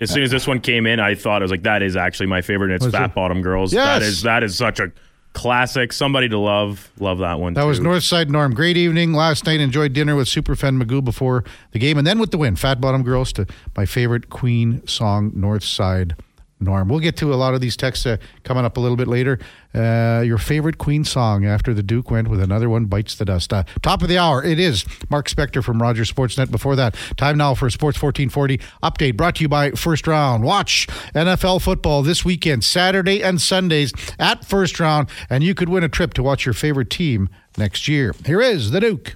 as 0.00 0.10
soon 0.10 0.22
as 0.22 0.30
this 0.30 0.46
one 0.46 0.60
came 0.60 0.86
in, 0.86 1.00
I 1.00 1.14
thought 1.14 1.42
I 1.42 1.44
was 1.44 1.50
like, 1.50 1.62
that 1.64 1.82
is 1.82 1.96
actually 1.96 2.26
my 2.26 2.40
favorite. 2.42 2.66
And 2.68 2.76
it's 2.76 2.84
Was 2.86 2.94
Fat 2.94 3.10
it? 3.10 3.14
Bottom 3.14 3.42
Girls. 3.42 3.72
That 3.72 4.00
Yes. 4.02 4.08
is 4.10 4.22
that 4.22 4.42
is 4.42 4.56
such 4.56 4.80
a 4.80 4.90
classic. 5.32 5.92
Somebody 5.92 6.28
to 6.28 6.38
love. 6.38 6.90
Love 6.98 7.18
that 7.18 7.38
one. 7.38 7.54
That 7.54 7.62
was 7.64 7.78
too. 7.78 7.84
Northside 7.84 8.28
Norm. 8.28 8.52
Great 8.54 8.76
evening 8.76 9.12
last 9.12 9.46
night. 9.46 9.60
Enjoyed 9.60 9.92
dinner 9.92 10.16
with 10.16 10.26
Superfan 10.28 10.82
Magoo 10.82 11.04
before 11.04 11.44
the 11.72 11.78
game, 11.78 11.98
and 11.98 12.06
then 12.06 12.18
with 12.18 12.30
the 12.30 12.38
win. 12.38 12.56
Fat 12.56 12.80
Bottom 12.80 13.02
Girls 13.02 13.32
to 13.34 13.46
my 13.76 13.86
favorite 13.86 14.28
Queen 14.30 14.86
song, 14.86 15.30
Northside 15.32 16.12
Norm. 16.60 16.88
We'll 16.88 17.00
get 17.00 17.16
to 17.18 17.32
a 17.32 17.36
lot 17.36 17.54
of 17.54 17.60
these 17.60 17.76
texts 17.76 18.06
uh, 18.06 18.18
coming 18.44 18.64
up 18.64 18.76
a 18.76 18.80
little 18.80 18.96
bit 18.96 19.08
later. 19.08 19.38
Uh, 19.74 20.22
your 20.24 20.38
favorite 20.38 20.78
Queen 20.78 21.04
song 21.04 21.46
after 21.46 21.72
the 21.72 21.82
Duke 21.82 22.10
went 22.10 22.28
with 22.28 22.40
another 22.42 22.68
one 22.68 22.86
bites 22.86 23.14
the 23.14 23.24
dust. 23.24 23.52
Uh, 23.52 23.64
top 23.82 24.02
of 24.02 24.08
the 24.08 24.18
hour. 24.18 24.42
It 24.42 24.58
is 24.58 24.84
Mark 25.08 25.28
Spector 25.28 25.64
from 25.64 25.80
Rogers 25.80 26.12
Sportsnet. 26.12 26.50
Before 26.50 26.76
that, 26.76 26.94
time 27.16 27.38
now 27.38 27.54
for 27.54 27.70
Sports 27.70 28.00
1440 28.02 28.58
update 28.82 29.16
brought 29.16 29.36
to 29.36 29.42
you 29.42 29.48
by 29.48 29.70
First 29.70 30.06
Round. 30.06 30.44
Watch 30.44 30.86
NFL 31.14 31.62
football 31.62 32.02
this 32.02 32.24
weekend, 32.24 32.64
Saturday 32.64 33.22
and 33.22 33.40
Sundays 33.40 33.92
at 34.18 34.44
First 34.44 34.78
Round, 34.80 35.08
and 35.30 35.42
you 35.42 35.54
could 35.54 35.68
win 35.68 35.84
a 35.84 35.88
trip 35.88 36.12
to 36.14 36.22
watch 36.22 36.44
your 36.44 36.52
favorite 36.52 36.90
team 36.90 37.28
next 37.56 37.88
year. 37.88 38.14
Here 38.26 38.40
is 38.40 38.70
the 38.70 38.80
Duke. 38.80 39.08